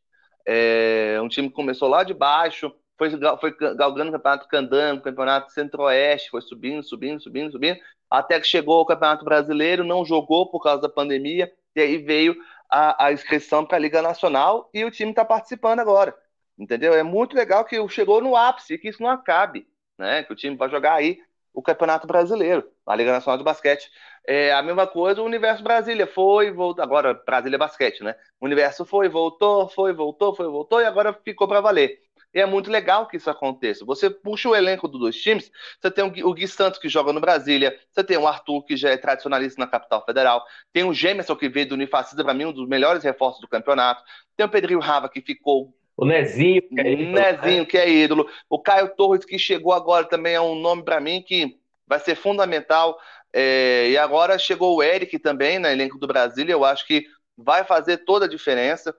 É 0.47 1.21
um 1.23 1.29
time 1.29 1.49
que 1.49 1.55
começou 1.55 1.89
lá 1.89 2.03
de 2.03 2.15
baixo, 2.15 2.73
foi, 2.97 3.11
foi 3.41 3.57
galgando 3.75 4.11
o 4.11 4.13
Campeonato 4.13 4.49
Candango, 4.49 5.03
Campeonato 5.03 5.53
Centro-Oeste, 5.53 6.31
foi 6.31 6.43
subindo, 6.43 6.83
subindo, 6.83 7.21
subindo, 7.21 7.53
subindo, 7.53 7.79
até 8.11 8.39
que 8.39 8.47
chegou 8.47 8.79
ao 8.79 8.87
Campeonato 8.87 9.25
Brasileiro, 9.25 9.85
não 9.85 10.05
jogou 10.05 10.51
por 10.51 10.63
causa 10.63 10.83
da 10.83 10.89
pandemia, 10.89 11.53
e 11.75 11.81
aí 11.81 11.99
veio 11.99 12.37
a, 12.69 13.07
a 13.07 13.13
inscrição 13.13 13.65
para 13.65 13.77
a 13.77 13.81
Liga 13.81 14.03
Nacional 14.03 14.69
e 14.75 14.85
o 14.85 14.91
time 14.91 15.11
está 15.11 15.25
participando 15.25 15.81
agora. 15.81 16.15
Entendeu? 16.59 16.93
É 16.93 17.03
muito 17.03 17.35
legal 17.35 17.65
que 17.65 17.89
chegou 17.89 18.21
no 18.21 18.37
ápice, 18.37 18.77
que 18.77 18.89
isso 18.89 19.03
não 19.03 19.09
acabe, 19.09 19.67
né? 19.97 20.23
Que 20.23 20.33
o 20.33 20.37
time 20.37 20.57
vai 20.57 20.69
jogar 20.69 20.95
aí 20.95 21.19
o 21.53 21.63
Campeonato 21.63 22.07
Brasileiro, 22.07 22.65
a 22.87 22.95
Liga 22.95 23.13
Nacional 23.13 23.39
de 23.39 23.45
Basquete. 23.45 23.91
É 24.27 24.53
a 24.53 24.63
mesma 24.63 24.87
coisa, 24.87 25.23
o 25.23 25.25
Universo 25.25 25.63
Brasília 25.63 26.07
foi, 26.07 26.51
voltou, 26.51 26.85
agora 26.85 27.15
Brasília 27.15 27.59
Basquete, 27.59 28.03
né? 28.03 28.15
O 28.41 28.47
Universo 28.47 28.85
foi, 28.85 29.09
voltou, 29.09 29.69
foi, 29.69 29.93
voltou, 29.93 30.35
foi, 30.35 30.47
voltou 30.47 30.81
e 30.81 30.85
agora 30.85 31.13
ficou 31.25 31.49
para 31.49 31.61
valer. 31.61 31.99
E 32.33 32.41
é 32.41 32.47
muito 32.47 32.71
legal 32.71 33.09
que 33.09 33.17
isso 33.17 33.29
aconteça. 33.29 33.85
Você 33.85 34.09
puxa 34.09 34.49
o 34.49 34.55
elenco 34.55 34.87
dos 34.87 35.01
dois 35.01 35.17
times, 35.17 35.51
você 35.81 35.91
tem 35.91 36.05
o 36.05 36.33
Gui 36.33 36.47
Santos 36.47 36.79
que 36.79 36.89
joga 36.89 37.13
no 37.13 37.21
Brasília, 37.21 37.77
você 37.91 38.05
tem 38.05 38.17
o 38.17 38.27
Arthur 38.27 38.65
que 38.65 38.77
já 38.77 38.91
é 38.91 38.97
tradicionalista 38.97 39.61
na 39.61 39.67
capital 39.67 40.05
federal, 40.05 40.45
tem 40.73 40.85
o 40.85 40.95
Gemerson 40.95 41.35
que 41.35 41.49
veio 41.49 41.69
do 41.69 41.75
Unifacisa, 41.75 42.23
para 42.23 42.35
mim, 42.35 42.45
um 42.45 42.53
dos 42.53 42.69
melhores 42.69 43.03
reforços 43.03 43.41
do 43.41 43.49
campeonato, 43.49 44.05
tem 44.37 44.47
o 44.47 44.49
Pedrinho 44.49 44.79
Rava 44.79 45.09
que 45.09 45.21
ficou 45.21 45.75
o 46.01 46.07
Nezinho, 46.07 46.63
que 46.63 46.81
é 46.81 46.93
ídolo. 46.93 47.13
Nezinho, 47.13 47.59
né? 47.59 47.65
que 47.67 47.77
é 47.77 47.91
ídolo. 47.91 48.31
O 48.49 48.59
Caio 48.59 48.89
Torres, 48.97 49.23
que 49.23 49.39
chegou 49.39 49.75
agora, 49.75 50.07
também 50.07 50.33
é 50.33 50.41
um 50.41 50.55
nome 50.55 50.83
para 50.83 50.99
mim 50.99 51.23
que 51.23 51.61
vai 51.87 51.99
ser 52.01 52.15
fundamental. 52.15 52.99
É, 53.31 53.91
e 53.91 53.99
agora 53.99 54.39
chegou 54.39 54.75
o 54.75 54.83
Eric 54.83 55.19
também, 55.19 55.59
na 55.59 55.69
né, 55.69 55.75
elenco 55.75 55.99
do 55.99 56.07
Brasília. 56.07 56.55
Eu 56.55 56.65
acho 56.65 56.87
que 56.87 57.05
vai 57.37 57.65
fazer 57.65 57.99
toda 57.99 58.25
a 58.25 58.29
diferença. 58.29 58.97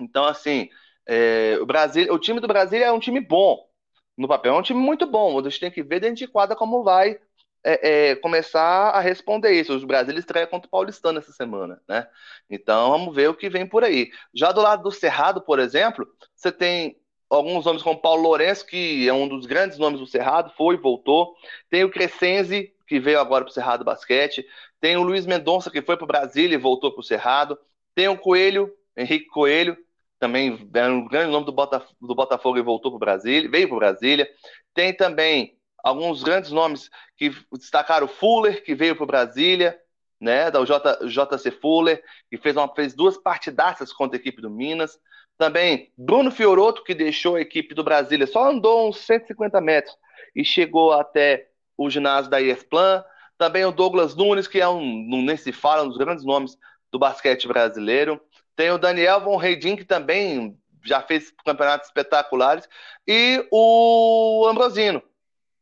Então, 0.00 0.24
assim, 0.24 0.70
é, 1.06 1.58
o, 1.60 1.66
Brasil, 1.66 2.10
o 2.10 2.18
time 2.18 2.40
do 2.40 2.48
Brasília 2.48 2.86
é 2.86 2.92
um 2.92 2.98
time 2.98 3.20
bom. 3.20 3.68
No 4.16 4.26
papel 4.26 4.54
é 4.54 4.58
um 4.58 4.62
time 4.62 4.80
muito 4.80 5.04
bom. 5.04 5.38
A 5.38 5.42
gente 5.42 5.60
tem 5.60 5.70
que 5.70 5.82
ver 5.82 6.00
dentro 6.00 6.16
de 6.16 6.26
quadra 6.26 6.56
como 6.56 6.82
vai 6.82 7.18
é, 7.64 8.10
é, 8.10 8.16
começar 8.16 8.90
a 8.90 9.00
responder 9.00 9.52
isso. 9.52 9.74
O 9.74 9.86
Brasil 9.86 10.16
estreia 10.18 10.46
contra 10.46 10.68
o 10.68 10.70
Paulistano 10.70 11.18
essa 11.18 11.32
semana, 11.32 11.80
né? 11.88 12.06
Então 12.50 12.90
vamos 12.90 13.14
ver 13.14 13.28
o 13.30 13.34
que 13.34 13.48
vem 13.48 13.66
por 13.66 13.82
aí. 13.82 14.10
Já 14.34 14.52
do 14.52 14.60
lado 14.60 14.82
do 14.82 14.90
Cerrado, 14.90 15.40
por 15.40 15.58
exemplo, 15.58 16.06
você 16.34 16.52
tem 16.52 16.96
alguns 17.28 17.64
nomes 17.64 17.82
como 17.82 18.00
Paulo 18.00 18.22
Lourenço, 18.22 18.66
que 18.66 19.08
é 19.08 19.12
um 19.12 19.26
dos 19.26 19.46
grandes 19.46 19.78
nomes 19.78 19.98
do 19.98 20.06
Cerrado, 20.06 20.52
foi 20.56 20.74
e 20.74 20.78
voltou. 20.78 21.34
Tem 21.70 21.82
o 21.82 21.90
Crescenzi, 21.90 22.72
que 22.86 23.00
veio 23.00 23.18
agora 23.18 23.44
para 23.44 23.50
o 23.50 23.54
Cerrado 23.54 23.84
Basquete. 23.84 24.46
Tem 24.80 24.96
o 24.96 25.02
Luiz 25.02 25.26
Mendonça, 25.26 25.70
que 25.70 25.82
foi 25.82 25.96
para 25.96 26.04
o 26.04 26.08
Brasília 26.08 26.54
e 26.54 26.58
voltou 26.58 26.92
para 26.92 27.00
o 27.00 27.04
Cerrado. 27.04 27.58
Tem 27.94 28.08
o 28.08 28.18
Coelho, 28.18 28.70
Henrique 28.96 29.26
Coelho, 29.26 29.76
também 30.18 30.70
era 30.72 30.92
um 30.92 31.06
grande 31.06 31.30
nome 31.30 31.44
do, 31.44 31.52
Botaf 31.52 31.86
do 32.00 32.14
Botafogo 32.14 32.58
e 32.58 32.62
voltou 32.62 32.90
para 32.90 32.96
o 32.96 33.00
Brasília, 33.00 33.50
veio 33.50 33.68
para 33.68 33.76
o 33.76 33.80
Brasília. 33.80 34.28
Tem 34.72 34.94
também 34.94 35.56
alguns 35.84 36.22
grandes 36.22 36.50
nomes 36.50 36.90
que 37.14 37.30
destacaram 37.52 38.08
Fuller, 38.08 38.64
que 38.64 38.74
veio 38.74 38.96
para 38.96 39.04
Brasília, 39.04 39.78
né, 40.18 40.50
da 40.50 40.60
JC 40.64 41.50
Fuller, 41.50 42.02
que 42.30 42.38
fez, 42.38 42.56
uma, 42.56 42.74
fez 42.74 42.94
duas 42.94 43.18
partidaças 43.18 43.92
contra 43.92 44.16
a 44.16 44.20
equipe 44.20 44.40
do 44.40 44.48
Minas. 44.48 44.98
Também 45.36 45.92
Bruno 45.98 46.30
Fioroto, 46.30 46.82
que 46.82 46.94
deixou 46.94 47.36
a 47.36 47.40
equipe 47.42 47.74
do 47.74 47.84
Brasília, 47.84 48.26
só 48.26 48.48
andou 48.48 48.88
uns 48.88 48.96
150 48.98 49.60
metros 49.60 49.94
e 50.34 50.42
chegou 50.42 50.92
até 50.92 51.48
o 51.76 51.90
ginásio 51.90 52.30
da 52.30 52.40
ESPLAN. 52.40 53.04
Também 53.36 53.64
o 53.66 53.72
Douglas 53.72 54.14
Nunes, 54.14 54.46
que 54.46 54.60
é 54.60 54.68
um, 54.68 55.22
nem 55.22 55.36
se 55.36 55.52
fala, 55.52 55.82
um 55.82 55.88
dos 55.88 55.98
grandes 55.98 56.24
nomes 56.24 56.56
do 56.90 56.98
basquete 56.98 57.46
brasileiro. 57.46 58.18
Tem 58.56 58.70
o 58.70 58.78
Daniel 58.78 59.20
Von 59.20 59.36
Reidin, 59.36 59.76
que 59.76 59.84
também 59.84 60.56
já 60.82 61.02
fez 61.02 61.32
campeonatos 61.44 61.88
espetaculares. 61.88 62.66
E 63.06 63.46
o 63.50 64.46
Ambrosino, 64.48 65.02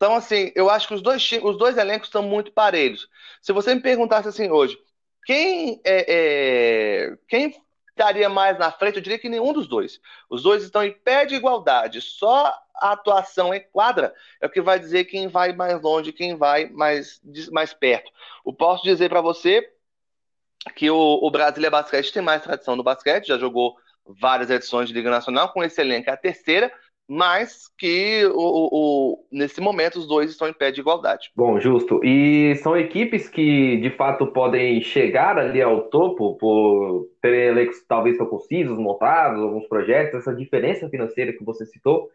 então, 0.03 0.17
assim, 0.17 0.51
eu 0.57 0.69
acho 0.69 0.89
que 0.89 0.95
os 0.95 1.01
dois, 1.01 1.31
os 1.45 1.57
dois 1.57 1.79
elencos 1.79 2.09
estão 2.09 2.25
muito 2.25 2.51
parelhos. 2.51 3.09
Se 3.41 3.53
você 3.53 3.73
me 3.73 3.81
perguntasse 3.81 4.27
assim 4.27 4.51
hoje, 4.51 4.77
quem 5.25 5.81
é, 5.85 6.07
é, 6.09 7.19
quem 7.29 7.55
estaria 7.89 8.29
mais 8.29 8.59
na 8.59 8.73
frente, 8.73 8.97
eu 8.97 9.01
diria 9.01 9.17
que 9.17 9.29
nenhum 9.29 9.53
dos 9.53 9.69
dois. 9.69 10.01
Os 10.29 10.43
dois 10.43 10.65
estão 10.65 10.83
em 10.83 10.91
pé 10.91 11.25
de 11.25 11.37
igualdade. 11.37 12.01
Só 12.01 12.53
a 12.75 12.91
atuação 12.91 13.55
em 13.55 13.61
quadra 13.61 14.13
é 14.41 14.47
o 14.47 14.51
que 14.51 14.61
vai 14.61 14.77
dizer 14.77 15.05
quem 15.05 15.29
vai 15.29 15.53
mais 15.53 15.81
longe, 15.81 16.13
quem 16.13 16.37
vai 16.37 16.69
mais, 16.69 17.21
mais 17.53 17.73
perto. 17.73 18.11
Eu 18.45 18.53
posso 18.53 18.83
dizer 18.83 19.09
para 19.09 19.21
você 19.21 19.73
que 20.75 20.91
o, 20.91 21.21
o 21.23 21.31
Brasília 21.31 21.71
Basquete 21.71 22.13
tem 22.13 22.23
mais 22.23 22.43
tradição 22.43 22.75
no 22.75 22.83
basquete, 22.83 23.29
já 23.29 23.39
jogou 23.39 23.77
várias 24.05 24.51
edições 24.51 24.89
de 24.89 24.95
Liga 24.95 25.11
Nacional, 25.11 25.53
com 25.53 25.63
esse 25.63 25.81
elenco 25.81 26.11
é 26.11 26.13
a 26.13 26.17
terceira, 26.17 26.73
mas 27.15 27.69
que 27.77 28.25
o, 28.35 28.69
o, 28.73 29.27
nesse 29.31 29.61
momento 29.61 29.99
os 29.99 30.07
dois 30.07 30.31
estão 30.31 30.49
em 30.49 30.53
pé 30.55 30.71
de 30.71 30.81
igualdade. 30.81 31.31
Bom, 31.37 31.61
justo. 31.61 32.03
E 32.03 32.57
são 32.57 32.75
equipes 32.75 33.29
que 33.29 33.77
de 33.83 33.91
fato 33.91 34.29
podem 34.29 34.81
chegar 34.81 35.39
ali 35.39 35.61
ao 35.61 35.83
topo 35.91 36.39
por 36.39 37.11
terem 37.21 37.49
elencos 37.49 37.85
talvez 37.87 38.17
tão 38.17 38.25
concisos, 38.25 38.79
montados, 38.79 39.43
alguns 39.43 39.69
projetos, 39.69 40.21
essa 40.21 40.35
diferença 40.35 40.89
financeira 40.89 41.35
que 41.35 41.45
você 41.45 41.67
citou. 41.67 42.09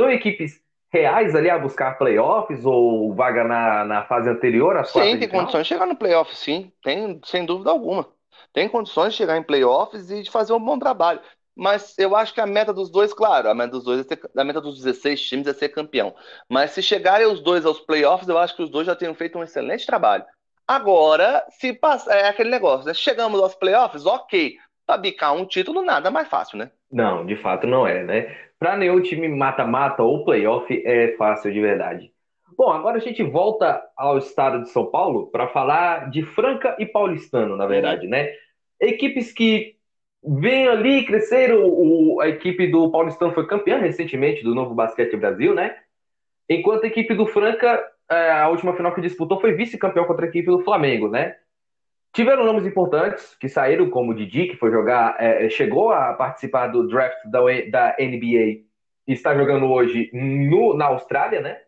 São 0.00 0.10
equipes 0.10 0.58
reais 0.90 1.36
ali 1.36 1.50
a 1.50 1.58
buscar 1.58 1.98
playoffs 1.98 2.64
ou 2.64 3.14
vaga 3.14 3.44
na, 3.44 3.84
na 3.84 4.04
fase 4.06 4.30
anterior? 4.30 4.74
Às 4.78 4.90
sim, 4.90 5.18
tem 5.18 5.28
condições 5.28 5.64
de 5.64 5.68
chegar 5.68 5.84
no 5.84 5.96
playoff, 5.96 6.34
sim, 6.34 6.72
tem, 6.82 7.20
sem 7.26 7.44
dúvida 7.44 7.70
alguma. 7.70 8.08
Tem 8.54 8.70
condições 8.70 9.12
de 9.12 9.18
chegar 9.18 9.36
em 9.36 9.42
playoffs 9.42 10.10
e 10.10 10.22
de 10.22 10.30
fazer 10.30 10.54
um 10.54 10.64
bom 10.64 10.78
trabalho. 10.78 11.20
Mas 11.60 11.94
eu 11.98 12.16
acho 12.16 12.32
que 12.32 12.40
a 12.40 12.46
meta 12.46 12.72
dos 12.72 12.90
dois, 12.90 13.12
claro, 13.12 13.50
a 13.50 13.54
meta 13.54 13.72
dos 13.72 13.84
dois 13.84 14.00
é 14.00 14.02
ser, 14.02 14.18
a 14.34 14.42
meta 14.42 14.62
dos 14.62 14.82
16 14.82 15.20
times 15.20 15.46
é 15.46 15.52
ser 15.52 15.68
campeão. 15.68 16.14
Mas 16.48 16.70
se 16.70 16.82
chegarem 16.82 17.26
os 17.26 17.42
dois 17.42 17.66
aos 17.66 17.78
playoffs, 17.78 18.26
eu 18.26 18.38
acho 18.38 18.56
que 18.56 18.62
os 18.62 18.70
dois 18.70 18.86
já 18.86 18.96
tenham 18.96 19.14
feito 19.14 19.38
um 19.38 19.42
excelente 19.42 19.84
trabalho. 19.84 20.24
Agora, 20.66 21.44
se 21.50 21.74
passa, 21.74 22.14
é 22.14 22.28
aquele 22.28 22.48
negócio, 22.48 22.86
né? 22.86 22.94
Chegamos 22.94 23.38
aos 23.38 23.54
playoffs, 23.54 24.06
ok. 24.06 24.54
Para 24.86 24.96
bicar 24.96 25.34
um 25.34 25.44
título, 25.44 25.82
nada 25.82 26.10
mais 26.10 26.28
fácil, 26.28 26.56
né? 26.56 26.70
Não, 26.90 27.26
de 27.26 27.36
fato 27.36 27.66
não 27.66 27.86
é, 27.86 28.02
né? 28.04 28.34
Para 28.58 28.78
nenhum 28.78 29.02
time 29.02 29.28
mata-mata 29.28 30.02
ou 30.02 30.24
playoff 30.24 30.82
é 30.86 31.14
fácil 31.18 31.52
de 31.52 31.60
verdade. 31.60 32.10
Bom, 32.56 32.70
agora 32.70 32.96
a 32.96 33.00
gente 33.00 33.22
volta 33.22 33.82
ao 33.94 34.16
estado 34.16 34.62
de 34.62 34.70
São 34.70 34.86
Paulo 34.86 35.26
para 35.26 35.48
falar 35.48 36.08
de 36.10 36.22
Franca 36.22 36.74
e 36.78 36.86
Paulistano, 36.86 37.54
na 37.54 37.66
verdade, 37.66 38.06
uhum. 38.06 38.12
né? 38.12 38.32
Equipes 38.80 39.30
que 39.30 39.78
vem 40.22 40.68
ali 40.68 41.04
crescer. 41.04 41.52
O, 41.54 42.14
o, 42.14 42.20
a 42.20 42.28
equipe 42.28 42.66
do 42.66 42.90
Paulistão 42.90 43.32
foi 43.32 43.46
campeã 43.46 43.78
recentemente 43.78 44.42
do 44.42 44.54
Novo 44.54 44.74
Basquete 44.74 45.16
Brasil, 45.16 45.54
né? 45.54 45.76
Enquanto 46.48 46.84
a 46.84 46.88
equipe 46.88 47.14
do 47.14 47.26
Franca, 47.26 47.82
é, 48.10 48.32
a 48.32 48.48
última 48.48 48.74
final 48.74 48.94
que 48.94 49.00
disputou 49.00 49.40
foi 49.40 49.52
vice-campeão 49.52 50.04
contra 50.04 50.26
a 50.26 50.28
equipe 50.28 50.48
do 50.48 50.64
Flamengo, 50.64 51.08
né? 51.08 51.36
Tiveram 52.12 52.44
nomes 52.44 52.66
importantes 52.66 53.36
que 53.36 53.48
saíram, 53.48 53.88
como 53.88 54.10
o 54.10 54.14
Didi, 54.14 54.48
que 54.48 54.56
foi 54.56 54.70
jogar, 54.72 55.16
é, 55.20 55.46
é 55.46 55.48
chegou 55.48 55.92
a 55.92 56.12
participar 56.14 56.66
do 56.66 56.88
draft 56.88 57.24
da, 57.26 57.40
da 57.70 57.96
NBA 58.00 58.64
e 59.06 59.12
está 59.12 59.34
jogando 59.34 59.66
hoje 59.66 60.10
no, 60.12 60.74
na 60.74 60.86
Austrália, 60.86 61.40
né? 61.40 61.58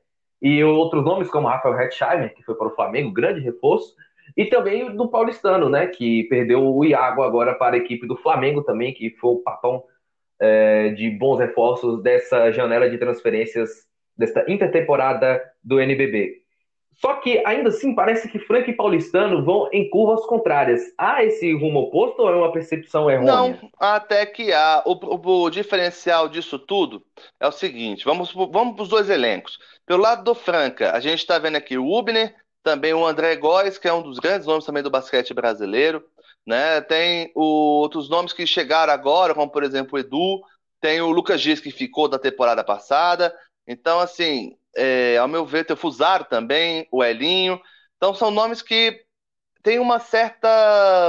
E 0.40 0.64
outros 0.64 1.04
nomes 1.04 1.30
como 1.30 1.46
Rafael 1.46 1.78
Hetzheimer, 1.78 2.34
que 2.34 2.42
foi 2.42 2.56
para 2.56 2.66
o 2.66 2.74
Flamengo, 2.74 3.12
grande 3.12 3.40
reforço. 3.40 3.94
E 4.36 4.46
também 4.46 4.94
do 4.94 5.08
Paulistano, 5.08 5.68
né? 5.68 5.86
Que 5.86 6.24
perdeu 6.24 6.64
o 6.64 6.84
Iago 6.84 7.22
agora 7.22 7.54
para 7.54 7.76
a 7.76 7.78
equipe 7.78 8.06
do 8.06 8.16
Flamengo 8.16 8.62
também, 8.62 8.92
que 8.94 9.10
foi 9.10 9.32
o 9.32 9.42
papão 9.42 9.84
é, 10.40 10.90
de 10.90 11.10
bons 11.10 11.38
reforços 11.38 12.02
dessa 12.02 12.50
janela 12.50 12.88
de 12.90 12.98
transferências 12.98 13.86
desta 14.16 14.44
intertemporada 14.50 15.42
do 15.62 15.80
NBB. 15.80 16.42
Só 16.94 17.14
que 17.14 17.42
ainda 17.46 17.70
assim 17.70 17.94
parece 17.94 18.28
que 18.28 18.38
Frank 18.38 18.70
e 18.70 18.74
Paulistano 18.74 19.44
vão 19.44 19.68
em 19.72 19.88
curvas 19.88 20.24
contrárias. 20.26 20.82
Há 20.98 21.24
esse 21.24 21.52
rumo 21.52 21.80
oposto 21.80 22.22
ou 22.22 22.30
é 22.30 22.36
uma 22.36 22.52
percepção 22.52 23.10
errônea? 23.10 23.32
Não, 23.32 23.70
até 23.78 24.26
que 24.26 24.52
há. 24.52 24.82
O, 24.84 24.92
o, 24.92 25.42
o 25.44 25.50
diferencial 25.50 26.28
disso 26.28 26.58
tudo 26.58 27.02
é 27.40 27.46
o 27.46 27.52
seguinte: 27.52 28.04
vamos, 28.04 28.32
vamos 28.32 28.74
para 28.74 28.82
os 28.82 28.88
dois 28.88 29.08
elencos. 29.08 29.58
Pelo 29.86 30.02
lado 30.02 30.22
do 30.22 30.34
Franca, 30.34 30.92
a 30.92 31.00
gente 31.00 31.18
está 31.18 31.38
vendo 31.38 31.56
aqui 31.56 31.76
o 31.76 31.86
Ubner 31.86 32.34
também 32.62 32.94
o 32.94 33.06
André 33.06 33.36
Góes, 33.36 33.78
que 33.78 33.88
é 33.88 33.92
um 33.92 34.02
dos 34.02 34.18
grandes 34.18 34.46
nomes 34.46 34.64
também 34.64 34.82
do 34.82 34.90
basquete 34.90 35.34
brasileiro. 35.34 36.04
Né? 36.46 36.80
Tem 36.80 37.32
o, 37.34 37.80
outros 37.80 38.08
nomes 38.08 38.32
que 38.32 38.46
chegaram 38.46 38.92
agora, 38.92 39.34
como 39.34 39.50
por 39.50 39.62
exemplo 39.62 39.96
o 39.96 39.98
Edu, 39.98 40.42
tem 40.80 41.00
o 41.00 41.10
Lucas 41.10 41.40
Dias, 41.40 41.60
que 41.60 41.70
ficou 41.70 42.08
da 42.08 42.18
temporada 42.18 42.64
passada. 42.64 43.34
Então, 43.66 44.00
assim, 44.00 44.56
é, 44.76 45.16
ao 45.16 45.28
meu 45.28 45.46
ver, 45.46 45.64
tem 45.64 45.74
o 45.74 45.78
Fusaro 45.78 46.24
também, 46.24 46.88
o 46.90 47.04
Elinho. 47.04 47.60
Então, 47.96 48.14
são 48.14 48.30
nomes 48.30 48.62
que 48.62 49.04
têm 49.62 49.78
uma 49.78 50.00
certa. 50.00 50.48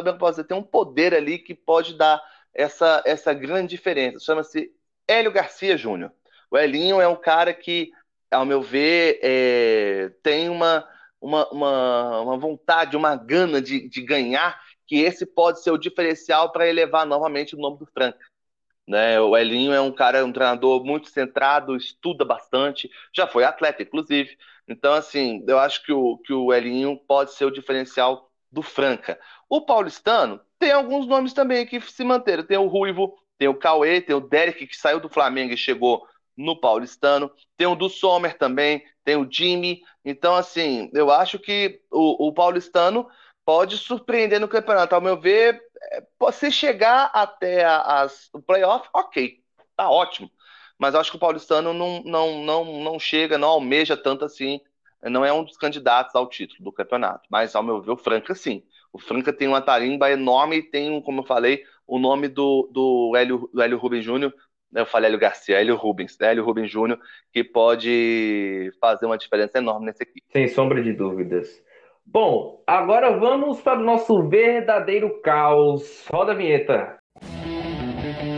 Como 0.04 0.10
eu 0.10 0.18
posso 0.18 0.32
dizer, 0.34 0.44
tem 0.44 0.58
um 0.58 0.64
poder 0.64 1.14
ali 1.16 1.40
que 1.40 1.56
pode 1.56 1.96
dar 1.96 2.22
essa, 2.54 3.02
essa 3.06 3.34
grande 3.34 3.70
diferença. 3.70 4.20
Chama-se 4.20 4.72
Hélio 5.08 5.32
Garcia 5.32 5.76
Júnior. 5.76 6.12
O 6.52 6.58
Elinho 6.58 7.02
é 7.02 7.08
um 7.08 7.16
cara 7.16 7.52
que, 7.52 7.92
ao 8.30 8.46
meu 8.46 8.62
ver, 8.62 9.20
é, 9.24 10.12
tem 10.22 10.50
uma 10.50 10.88
uma, 11.24 11.50
uma, 11.50 12.22
uma 12.22 12.38
vontade, 12.38 12.98
uma 12.98 13.16
gana 13.16 13.62
de, 13.62 13.88
de 13.88 14.02
ganhar, 14.02 14.62
que 14.86 14.98
esse 14.98 15.26
pode 15.26 15.64
ser 15.64 15.72
o 15.72 15.78
diferencial 15.78 16.52
para 16.52 16.68
elevar 16.68 17.06
novamente 17.06 17.56
o 17.56 17.60
nome 17.60 17.78
do 17.80 17.86
Franca. 17.86 18.20
Né? 18.86 19.20
O 19.22 19.38
Elinho 19.38 19.72
é 19.72 19.80
um 19.80 19.92
cara, 19.92 20.26
um 20.26 20.34
treinador 20.34 20.84
muito 20.84 21.10
centrado, 21.10 21.78
estuda 21.78 22.26
bastante, 22.26 22.92
já 23.16 23.26
foi 23.26 23.46
atleta, 23.46 23.82
inclusive. 23.82 24.38
Então, 24.68 24.94
assim, 24.94 25.44
eu 25.48 25.58
acho 25.58 25.82
que 25.84 25.94
o, 25.94 26.18
que 26.18 26.34
o 26.34 26.54
Elinho 26.54 26.98
pode 27.08 27.32
ser 27.32 27.46
o 27.46 27.52
diferencial 27.52 28.30
do 28.52 28.62
Franca. 28.62 29.18
O 29.50 29.62
paulistano 29.62 30.42
tem 30.60 30.72
alguns 30.72 31.08
nomes 31.08 31.34
também 31.34 31.66
que 31.66 31.80
se 31.80 32.04
manteram. 32.04 32.44
Tem 32.44 32.58
o 32.58 32.68
Ruivo, 32.68 33.18
tem 33.38 33.48
o 33.48 33.56
Cauê, 33.56 34.02
tem 34.02 34.16
o 34.16 34.20
Derek, 34.20 34.68
que 34.68 34.76
saiu 34.76 35.00
do 35.00 35.10
Flamengo 35.10 35.54
e 35.54 35.58
chegou 35.58 36.06
no 36.36 36.60
paulistano. 36.60 37.32
Tem 37.56 37.68
o 37.68 37.76
do 37.76 37.90
Sommer 37.90 38.38
também, 38.38 38.84
tem 39.04 39.16
o 39.16 39.28
Jimmy. 39.30 39.82
Então, 40.04 40.36
assim, 40.36 40.90
eu 40.94 41.12
acho 41.12 41.40
que 41.40 41.82
o, 41.92 42.28
o 42.28 42.34
paulistano 42.34 43.08
pode 43.46 43.78
surpreender 43.78 44.40
no 44.40 44.48
campeonato. 44.48 44.96
Ao 44.96 45.02
meu 45.02 45.20
ver, 45.20 45.62
é, 45.92 46.32
se 46.32 46.52
chegar 46.52 47.12
até 47.14 47.66
as, 47.66 48.30
o 48.34 48.42
playoff, 48.42 48.88
ok, 48.94 49.40
tá 49.76 49.90
ótimo. 49.90 50.30
Mas 50.78 50.96
acho 50.96 51.12
que 51.12 51.18
o 51.18 51.20
paulistano 51.20 51.74
não, 51.74 52.02
não, 52.04 52.44
não, 52.44 52.66
não 52.84 53.00
chega, 53.00 53.38
não 53.38 53.50
almeja 53.50 53.96
tanto 53.96 54.26
assim. 54.26 54.60
Não 55.04 55.24
é 55.26 55.34
um 55.34 55.44
dos 55.44 55.58
candidatos 55.58 56.16
ao 56.16 56.28
título 56.28 56.64
do 56.64 56.72
campeonato. 56.72 57.28
Mas, 57.30 57.56
ao 57.56 57.64
meu 57.64 57.82
ver, 57.82 57.92
o 57.92 57.98
Franca 57.98 58.34
sim. 58.34 58.64
O 58.92 59.00
Franca 59.00 59.34
tem 59.34 59.48
uma 59.48 59.62
tarimba 59.62 60.10
enorme 60.10 60.58
e 60.58 60.64
tem, 60.64 61.02
como 61.02 61.22
eu 61.22 61.26
falei, 61.26 61.64
o 61.86 62.00
nome 62.00 62.28
do, 62.28 62.70
do, 62.72 63.16
Hélio, 63.16 63.50
do 63.54 63.62
Hélio 63.62 63.78
Rubens 63.78 64.06
Júnior. 64.06 64.34
Eu 64.76 64.86
falei 64.86 65.08
Hélio 65.08 65.20
Garcia, 65.20 65.60
Hélio 65.60 65.76
Rubens, 65.76 66.18
né? 66.20 66.32
Hélio 66.32 66.44
Rubens 66.44 66.72
Júnior, 66.72 67.00
que 67.32 67.44
pode 67.44 68.72
fazer 68.80 69.06
uma 69.06 69.18
diferença 69.18 69.58
enorme 69.58 69.86
nessa 69.86 70.04
equipe. 70.04 70.26
Sem 70.32 70.48
sombra 70.48 70.82
de 70.82 70.94
dúvidas. 70.94 71.62
Bom, 72.06 72.62
agora 72.68 73.18
vamos 73.18 73.62
para 73.62 73.80
o 73.80 73.84
nosso 73.84 74.28
verdadeiro 74.28 75.22
caos. 75.22 76.06
Roda 76.12 76.34
a 76.34 76.36
vinheta. 76.36 76.98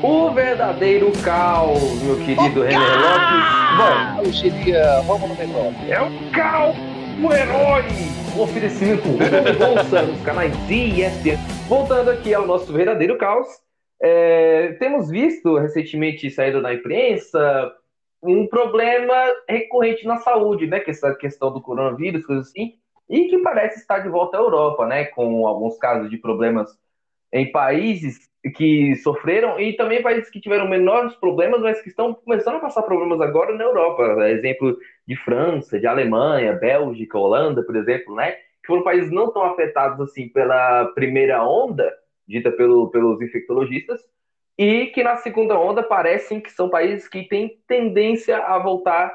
O 0.03 0.29
verdadeiro 0.31 1.11
caos, 1.23 2.01
meu 2.03 2.17
querido 2.17 2.61
René 2.61 2.77
Lopes. 2.77 3.65
Bom, 3.77 4.23
eu 4.23 4.31
diria, 4.31 5.01
vamos 5.01 5.29
no 5.29 5.35
negócio. 5.35 5.91
É 5.91 6.01
o 6.01 6.31
caos, 6.31 6.75
o 7.23 7.33
herói. 7.33 7.83
O 8.37 8.41
oferecimento 8.41 9.07
Bolsa 9.57 10.03
nos 10.03 10.21
canais 10.21 10.53
ESPN. 10.69 11.37
Voltando 11.67 12.11
aqui 12.11 12.33
ao 12.33 12.45
nosso 12.45 12.71
verdadeiro 12.71 13.17
caos, 13.17 13.47
é, 14.01 14.54
temos 14.79 15.09
visto 15.09 15.57
recentemente 15.57 16.29
saído 16.29 16.61
na 16.61 16.73
imprensa 16.73 17.73
um 18.21 18.47
problema 18.47 19.13
recorrente 19.47 20.05
na 20.05 20.17
saúde, 20.17 20.67
né? 20.67 20.79
Que 20.79 20.91
essa 20.91 21.13
questão 21.15 21.53
do 21.53 21.61
coronavírus, 21.61 22.25
coisas 22.25 22.47
assim 22.47 22.75
e 23.09 23.27
que 23.27 23.37
parece 23.39 23.79
estar 23.79 23.99
de 23.99 24.09
volta 24.09 24.37
à 24.37 24.39
Europa, 24.39 24.85
né, 24.85 25.05
com 25.05 25.47
alguns 25.47 25.77
casos 25.77 26.09
de 26.09 26.17
problemas 26.17 26.69
em 27.31 27.51
países 27.51 28.29
que 28.55 28.95
sofreram 28.97 29.59
e 29.59 29.73
também 29.73 30.03
países 30.03 30.29
que 30.29 30.39
tiveram 30.39 30.67
menores 30.67 31.15
problemas, 31.15 31.61
mas 31.61 31.81
que 31.81 31.89
estão 31.89 32.13
começando 32.13 32.55
a 32.55 32.59
passar 32.59 32.83
problemas 32.83 33.19
agora 33.19 33.55
na 33.55 33.63
Europa. 33.63 34.29
Exemplo 34.29 34.77
de 35.07 35.15
França, 35.17 35.79
de 35.79 35.87
Alemanha, 35.87 36.53
Bélgica, 36.53 37.17
Holanda, 37.17 37.63
por 37.63 37.75
exemplo, 37.75 38.15
né, 38.15 38.31
que 38.31 38.67
foram 38.67 38.83
países 38.83 39.11
não 39.11 39.31
tão 39.31 39.43
afetados 39.43 39.99
assim 39.99 40.29
pela 40.29 40.85
primeira 40.93 41.43
onda, 41.43 41.91
dita 42.27 42.51
pelo, 42.51 42.89
pelos 42.89 43.21
infectologistas, 43.21 44.01
e 44.57 44.87
que 44.87 45.03
na 45.03 45.17
segunda 45.17 45.59
onda 45.59 45.83
parecem 45.83 46.39
que 46.39 46.51
são 46.51 46.69
países 46.69 47.07
que 47.07 47.23
têm 47.23 47.59
tendência 47.67 48.37
a 48.37 48.57
voltar 48.57 49.11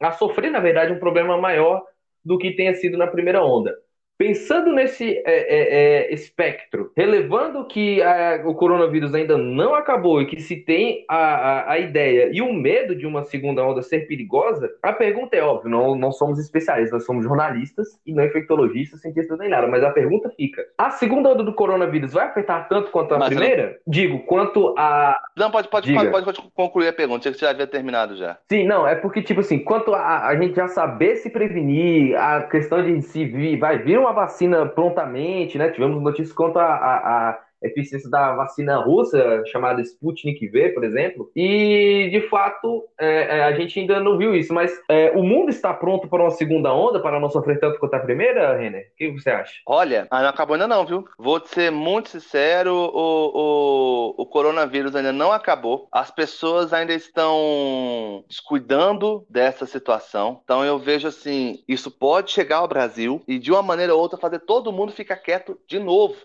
a 0.00 0.12
sofrer, 0.12 0.50
na 0.50 0.60
verdade, 0.60 0.92
um 0.92 0.98
problema 0.98 1.38
maior 1.38 1.82
do 2.24 2.38
que 2.38 2.52
tenha 2.52 2.74
sido 2.74 2.98
na 2.98 3.06
primeira 3.06 3.42
onda. 3.42 3.74
Pensando 4.16 4.72
nesse 4.72 5.18
é, 5.18 5.22
é, 5.26 6.06
é, 6.06 6.14
espectro, 6.14 6.92
relevando 6.96 7.66
que 7.66 8.00
a, 8.00 8.42
o 8.44 8.54
coronavírus 8.54 9.12
ainda 9.12 9.36
não 9.36 9.74
acabou 9.74 10.22
e 10.22 10.26
que 10.26 10.40
se 10.40 10.56
tem 10.56 11.04
a, 11.08 11.16
a, 11.16 11.72
a, 11.72 11.78
ideia 11.78 12.30
e 12.32 12.40
o 12.40 12.52
medo 12.52 12.94
de 12.94 13.06
uma 13.06 13.24
segunda 13.24 13.64
onda 13.64 13.82
ser 13.82 14.06
perigosa, 14.06 14.70
a 14.82 14.92
pergunta 14.92 15.36
é 15.36 15.42
óbvia: 15.42 15.68
não, 15.70 15.96
não 15.96 16.12
somos 16.12 16.38
especialistas, 16.38 16.92
nós 16.92 17.06
somos 17.06 17.24
jornalistas 17.24 17.88
e 18.06 18.14
não 18.14 18.24
infectologistas, 18.24 19.00
cientistas 19.00 19.36
nem 19.38 19.48
nada. 19.48 19.66
Mas 19.66 19.82
a 19.82 19.90
pergunta 19.90 20.30
fica: 20.30 20.64
a 20.78 20.90
segunda 20.90 21.30
onda 21.30 21.42
do 21.42 21.52
coronavírus 21.52 22.12
vai 22.12 22.26
afetar 22.26 22.68
tanto 22.68 22.92
quanto 22.92 23.14
a 23.14 23.18
mas 23.18 23.30
primeira? 23.30 23.80
Não... 23.84 23.92
Digo, 23.92 24.20
quanto 24.20 24.74
a. 24.78 25.18
Não, 25.36 25.50
pode, 25.50 25.68
pode, 25.68 25.92
pode, 25.92 26.24
pode, 26.24 26.42
concluir 26.54 26.88
a 26.88 26.92
pergunta, 26.92 27.32
você 27.32 27.38
já 27.38 27.50
havia 27.50 27.66
terminado 27.66 28.16
já. 28.16 28.38
Sim, 28.48 28.64
não, 28.64 28.86
é 28.86 28.94
porque, 28.94 29.22
tipo 29.22 29.40
assim, 29.40 29.58
quanto 29.58 29.92
a, 29.92 30.28
a 30.28 30.36
gente 30.36 30.54
já 30.54 30.68
saber 30.68 31.16
se 31.16 31.30
prevenir, 31.30 32.16
a 32.16 32.42
questão 32.42 32.82
de 32.82 33.02
se 33.02 33.24
vir, 33.24 33.58
vai 33.58 33.78
vir 33.78 34.03
uma 34.04 34.12
vacina 34.12 34.66
prontamente, 34.66 35.58
né? 35.58 35.70
Tivemos 35.70 36.02
notícias 36.02 36.32
quanto 36.32 36.58
a, 36.58 36.64
a, 36.66 37.30
a 37.30 37.43
eficiência 37.64 38.08
da 38.10 38.34
vacina 38.34 38.76
russa, 38.76 39.42
chamada 39.46 39.80
Sputnik 39.80 40.46
V, 40.48 40.70
por 40.70 40.84
exemplo, 40.84 41.30
e 41.34 42.08
de 42.10 42.20
fato 42.28 42.84
é, 42.98 43.38
é, 43.38 43.44
a 43.44 43.52
gente 43.52 43.78
ainda 43.78 44.00
não 44.00 44.18
viu 44.18 44.34
isso, 44.34 44.52
mas 44.52 44.72
é, 44.88 45.10
o 45.12 45.22
mundo 45.22 45.50
está 45.50 45.72
pronto 45.72 46.08
para 46.08 46.22
uma 46.22 46.30
segunda 46.30 46.72
onda, 46.72 47.00
para 47.00 47.18
não 47.18 47.30
sofrer 47.30 47.58
tanto 47.58 47.78
quanto 47.78 47.94
a 47.94 48.00
primeira, 48.00 48.56
Renner? 48.56 48.90
O 48.92 48.96
que 48.96 49.10
você 49.10 49.30
acha? 49.30 49.54
Olha, 49.66 50.06
não 50.10 50.28
acabou 50.28 50.54
ainda 50.54 50.68
não, 50.68 50.84
viu? 50.84 51.04
Vou 51.18 51.40
ser 51.44 51.70
muito 51.70 52.10
sincero, 52.10 52.74
o, 52.74 53.30
o, 53.34 54.22
o 54.22 54.26
coronavírus 54.26 54.94
ainda 54.94 55.12
não 55.12 55.32
acabou, 55.32 55.88
as 55.90 56.10
pessoas 56.10 56.72
ainda 56.72 56.92
estão 56.92 58.24
descuidando 58.28 59.26
dessa 59.28 59.66
situação, 59.66 60.40
então 60.44 60.64
eu 60.64 60.78
vejo 60.78 61.08
assim, 61.08 61.62
isso 61.68 61.90
pode 61.90 62.30
chegar 62.30 62.58
ao 62.58 62.68
Brasil 62.68 63.22
e 63.26 63.38
de 63.38 63.50
uma 63.50 63.62
maneira 63.62 63.94
ou 63.94 64.00
outra 64.00 64.18
fazer 64.18 64.40
todo 64.40 64.72
mundo 64.72 64.92
ficar 64.92 65.16
quieto 65.16 65.58
de 65.68 65.78
novo 65.78 66.16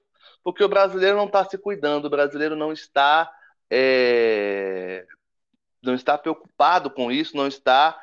porque 0.44 0.64
o 0.64 0.70
brasileiro 0.70 1.18
não 1.18 1.26
está 1.26 1.44
se 1.46 1.58
cuidando, 1.58 2.06
o 2.06 2.10
brasileiro 2.10 2.56
não 2.56 2.72
está 2.72 3.32
é, 3.70 5.06
não 5.82 5.94
está 5.94 6.18
preocupado 6.18 6.90
com 6.90 7.12
isso, 7.12 7.38
não 7.38 7.48
está 7.48 7.98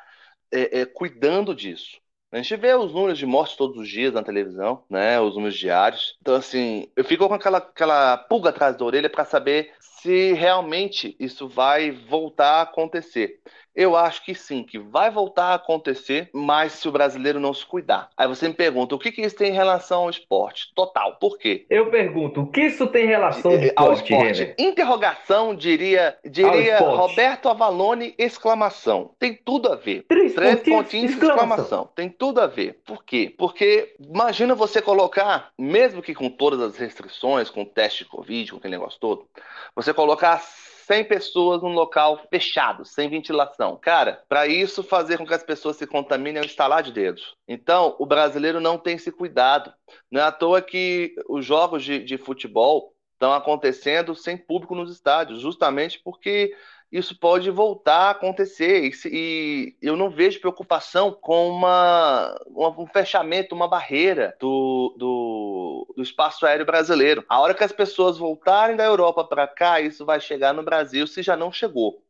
é, 0.51 0.81
é, 0.81 0.85
cuidando 0.85 1.53
disso. 1.53 1.99
A 2.31 2.37
gente 2.37 2.55
vê 2.57 2.73
os 2.73 2.93
números 2.93 3.17
de 3.17 3.25
mortes 3.25 3.55
todos 3.55 3.77
os 3.77 3.87
dias 3.87 4.13
na 4.13 4.23
televisão, 4.23 4.83
né? 4.89 5.19
Os 5.19 5.35
números 5.35 5.57
diários. 5.57 6.17
Então, 6.21 6.35
assim, 6.35 6.91
eu 6.95 7.03
fico 7.05 7.27
com 7.27 7.33
aquela, 7.33 7.59
aquela 7.59 8.17
pulga 8.17 8.49
atrás 8.49 8.75
da 8.75 8.83
orelha 8.83 9.09
para 9.09 9.23
saber 9.23 9.73
se 9.79 10.33
realmente 10.33 11.15
isso 11.19 11.47
vai 11.47 11.91
voltar 11.91 12.59
a 12.59 12.61
acontecer. 12.63 13.39
Eu 13.77 13.95
acho 13.95 14.25
que 14.25 14.33
sim, 14.33 14.63
que 14.63 14.79
vai 14.79 15.11
voltar 15.11 15.51
a 15.51 15.53
acontecer, 15.53 16.31
mas 16.33 16.73
se 16.73 16.89
o 16.89 16.91
brasileiro 16.91 17.39
não 17.39 17.53
se 17.53 17.63
cuidar. 17.63 18.09
Aí 18.17 18.27
você 18.27 18.47
me 18.47 18.53
pergunta, 18.55 18.95
o 18.95 18.99
que, 18.99 19.11
que 19.11 19.21
isso 19.21 19.35
tem 19.35 19.51
em 19.51 19.55
relação 19.55 20.01
ao 20.03 20.09
esporte? 20.09 20.73
Total. 20.73 21.15
Por 21.17 21.37
quê? 21.37 21.67
Eu 21.69 21.91
pergunto, 21.91 22.41
o 22.41 22.47
que 22.47 22.61
isso 22.61 22.87
tem 22.87 23.05
em 23.05 23.09
relação 23.09 23.51
ao 23.51 23.57
esporte? 23.57 23.73
Ao 23.77 23.93
esporte. 23.93 24.55
Interrogação, 24.57 25.53
diria, 25.53 26.17
diria 26.25 26.79
Roberto 26.79 27.49
Avalone, 27.49 28.15
exclamação. 28.17 29.11
Tem 29.19 29.35
tudo 29.35 29.71
a 29.71 29.75
ver. 29.75 30.05
Três, 30.07 30.33
Três 30.33 30.55
pontinhos, 30.55 30.83
pontinhos 30.83 31.11
exclamação. 31.11 31.45
exclamação. 31.45 31.89
Tem 31.95 32.09
tudo 32.09 32.41
a 32.41 32.47
ver. 32.47 32.79
Por 32.83 33.03
quê? 33.03 33.31
Porque 33.37 33.95
imagina 33.99 34.55
você 34.55 34.81
colocar, 34.81 35.51
mesmo 35.55 36.01
que 36.01 36.15
com 36.15 36.31
todas 36.31 36.59
as 36.61 36.77
restrições, 36.77 37.51
com 37.51 37.61
o 37.61 37.65
teste 37.65 38.05
de 38.05 38.09
Covid, 38.09 38.51
com 38.51 38.57
aquele 38.57 38.75
negócio 38.75 38.99
todo, 38.99 39.27
você 39.75 39.93
colocar 39.93 40.41
100 40.87 41.03
pessoas 41.03 41.61
num 41.61 41.73
local 41.73 42.17
fechado, 42.29 42.85
sem 42.85 43.09
ventilação. 43.09 43.77
Cara, 43.77 44.23
para 44.29 44.47
isso 44.47 44.81
fazer 44.81 45.17
com 45.17 45.27
que 45.27 45.33
as 45.33 45.43
pessoas 45.43 45.75
se 45.75 45.85
contaminem 45.85 46.39
é 46.39 46.41
um 46.41 46.45
estalar 46.45 46.81
de 46.81 46.93
dedos. 46.93 47.35
Então, 47.45 47.97
o 47.99 48.05
brasileiro 48.05 48.61
não 48.61 48.77
tem 48.77 48.95
esse 48.95 49.11
cuidado. 49.11 49.73
Não 50.09 50.21
é 50.21 50.23
à 50.23 50.31
toa 50.31 50.61
que 50.61 51.13
os 51.27 51.45
jogos 51.45 51.83
de, 51.83 51.99
de 51.99 52.17
futebol 52.17 52.93
estão 53.11 53.33
acontecendo 53.33 54.15
sem 54.15 54.37
público 54.37 54.75
nos 54.75 54.89
estádios, 54.89 55.41
justamente 55.41 55.99
porque 56.01 56.55
isso 56.91 57.17
pode 57.19 57.49
voltar 57.49 58.07
a 58.07 58.09
acontecer. 58.11 58.91
E, 59.05 59.75
eu 59.81 59.95
não 59.95 60.09
vejo 60.09 60.39
preocupação 60.39 61.11
com 61.11 61.49
uma, 61.49 62.35
um 62.55 62.87
fechamento, 62.87 63.53
uma 63.53 63.67
barreira 63.67 64.35
do, 64.39 64.95
do, 64.97 65.93
do, 65.95 66.03
espaço 66.03 66.45
aéreo 66.45 66.65
brasileiro. 66.65 67.25
A 67.27 67.39
hora 67.39 67.53
que 67.53 67.63
as 67.63 67.71
pessoas 67.71 68.17
voltarem 68.17 68.75
da 68.75 68.85
Europa 68.85 69.23
para 69.23 69.47
cá, 69.47 69.81
isso 69.81 70.05
vai 70.05 70.19
chegar 70.19 70.53
no 70.53 70.63
Brasil, 70.63 71.05
se 71.05 71.21
já 71.21 71.35
não 71.35 71.51
chegou. 71.51 72.01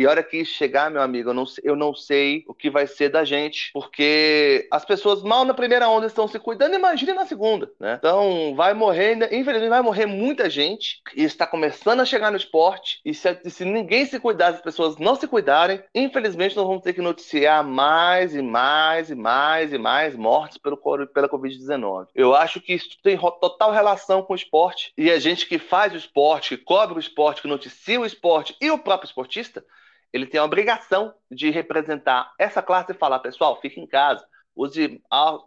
E 0.00 0.06
a 0.06 0.08
hora 0.08 0.22
que 0.22 0.46
chegar, 0.46 0.90
meu 0.90 1.02
amigo, 1.02 1.28
eu 1.28 1.34
não, 1.34 1.44
eu 1.62 1.76
não 1.76 1.94
sei 1.94 2.42
o 2.48 2.54
que 2.54 2.70
vai 2.70 2.86
ser 2.86 3.10
da 3.10 3.22
gente, 3.22 3.70
porque 3.70 4.66
as 4.70 4.82
pessoas 4.82 5.22
mal 5.22 5.44
na 5.44 5.52
primeira 5.52 5.90
onda 5.90 6.06
estão 6.06 6.26
se 6.26 6.38
cuidando, 6.38 6.74
imagine 6.74 7.12
na 7.12 7.26
segunda, 7.26 7.70
né? 7.78 7.96
Então, 7.98 8.54
vai 8.56 8.72
morrer, 8.72 9.12
infelizmente, 9.30 9.68
vai 9.68 9.82
morrer 9.82 10.06
muita 10.06 10.48
gente, 10.48 11.02
e 11.14 11.22
está 11.22 11.46
começando 11.46 12.00
a 12.00 12.06
chegar 12.06 12.30
no 12.30 12.38
esporte, 12.38 12.98
e 13.04 13.12
se, 13.12 13.38
se 13.50 13.62
ninguém 13.66 14.06
se 14.06 14.18
cuidar, 14.18 14.48
as 14.48 14.62
pessoas 14.62 14.96
não 14.96 15.16
se 15.16 15.28
cuidarem, 15.28 15.84
infelizmente, 15.94 16.56
nós 16.56 16.66
vamos 16.66 16.82
ter 16.82 16.94
que 16.94 17.02
noticiar 17.02 17.62
mais 17.62 18.34
e 18.34 18.40
mais 18.40 19.10
e 19.10 19.14
mais 19.14 19.70
e 19.70 19.76
mais 19.76 20.16
mortes 20.16 20.56
pelo, 20.56 20.78
pela 21.08 21.28
Covid-19. 21.28 22.06
Eu 22.14 22.34
acho 22.34 22.58
que 22.58 22.72
isso 22.72 22.88
tem 23.02 23.18
total 23.18 23.70
relação 23.70 24.22
com 24.22 24.32
o 24.32 24.36
esporte, 24.36 24.94
e 24.96 25.10
a 25.10 25.18
gente 25.18 25.46
que 25.46 25.58
faz 25.58 25.92
o 25.92 25.98
esporte, 25.98 26.56
que 26.56 26.64
cobre 26.64 26.96
o 26.96 27.00
esporte, 27.00 27.42
que 27.42 27.48
noticia 27.48 28.00
o 28.00 28.06
esporte 28.06 28.56
e 28.62 28.70
o 28.70 28.78
próprio 28.78 29.06
esportista, 29.06 29.62
ele 30.12 30.26
tem 30.26 30.40
a 30.40 30.44
obrigação 30.44 31.14
de 31.30 31.50
representar 31.50 32.32
essa 32.38 32.62
classe 32.62 32.92
e 32.92 32.96
falar, 32.96 33.20
pessoal, 33.20 33.60
fique 33.60 33.80
em 33.80 33.86
casa, 33.86 34.24
use, 34.54 35.00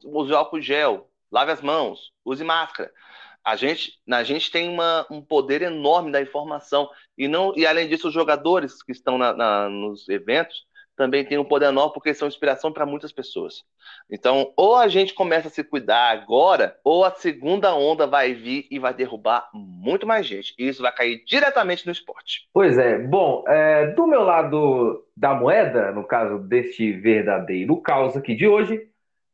use 0.03 0.33
álcool 0.33 0.61
gel, 0.61 1.09
lave 1.31 1.51
as 1.51 1.61
mãos, 1.61 2.11
use 2.23 2.43
máscara. 2.43 2.91
A 3.43 3.57
gente, 3.57 3.99
a 4.09 4.23
gente 4.23 4.49
tem 4.49 4.69
uma, 4.69 5.05
um 5.11 5.21
poder 5.21 5.61
enorme 5.61 6.11
da 6.11 6.21
informação. 6.21 6.89
E, 7.17 7.27
não, 7.27 7.53
e 7.57 7.65
além 7.65 7.89
disso, 7.89 8.07
os 8.07 8.13
jogadores 8.13 8.81
que 8.81 8.93
estão 8.93 9.17
na, 9.17 9.33
na, 9.33 9.69
nos 9.69 10.07
eventos 10.07 10.65
também 10.95 11.25
têm 11.25 11.37
um 11.37 11.45
poder 11.45 11.67
enorme 11.67 11.93
porque 11.93 12.13
são 12.13 12.27
inspiração 12.27 12.71
para 12.71 12.85
muitas 12.85 13.11
pessoas. 13.11 13.63
Então, 14.09 14.51
ou 14.55 14.75
a 14.75 14.87
gente 14.87 15.13
começa 15.13 15.47
a 15.47 15.51
se 15.51 15.63
cuidar 15.63 16.11
agora, 16.11 16.77
ou 16.83 17.03
a 17.03 17.11
segunda 17.11 17.75
onda 17.75 18.05
vai 18.05 18.33
vir 18.33 18.67
e 18.69 18.79
vai 18.79 18.93
derrubar 18.93 19.49
muito 19.53 20.05
mais 20.05 20.25
gente. 20.25 20.53
E 20.57 20.67
isso 20.67 20.81
vai 20.81 20.91
cair 20.91 21.23
diretamente 21.25 21.85
no 21.85 21.91
esporte. 21.91 22.47
Pois 22.53 22.77
é. 22.77 22.99
Bom, 22.99 23.43
é, 23.47 23.87
do 23.87 24.07
meu 24.07 24.23
lado 24.23 25.03
da 25.15 25.33
moeda, 25.33 25.91
no 25.91 26.03
caso 26.03 26.39
deste 26.39 26.91
verdadeiro 26.93 27.81
caos 27.81 28.15
aqui 28.15 28.35
de 28.35 28.47
hoje, 28.47 28.87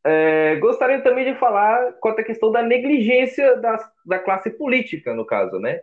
é, 0.06 0.56
gostaria 0.58 1.02
também 1.02 1.26
de 1.26 1.40
falar 1.40 1.94
quanto 2.00 2.22
à 2.22 2.24
questão 2.24 2.52
da 2.52 2.62
negligência 2.62 3.58
da 4.06 4.20
classe 4.20 4.50
política, 4.50 5.14
no 5.14 5.26
caso, 5.26 5.60
né? 5.60 5.82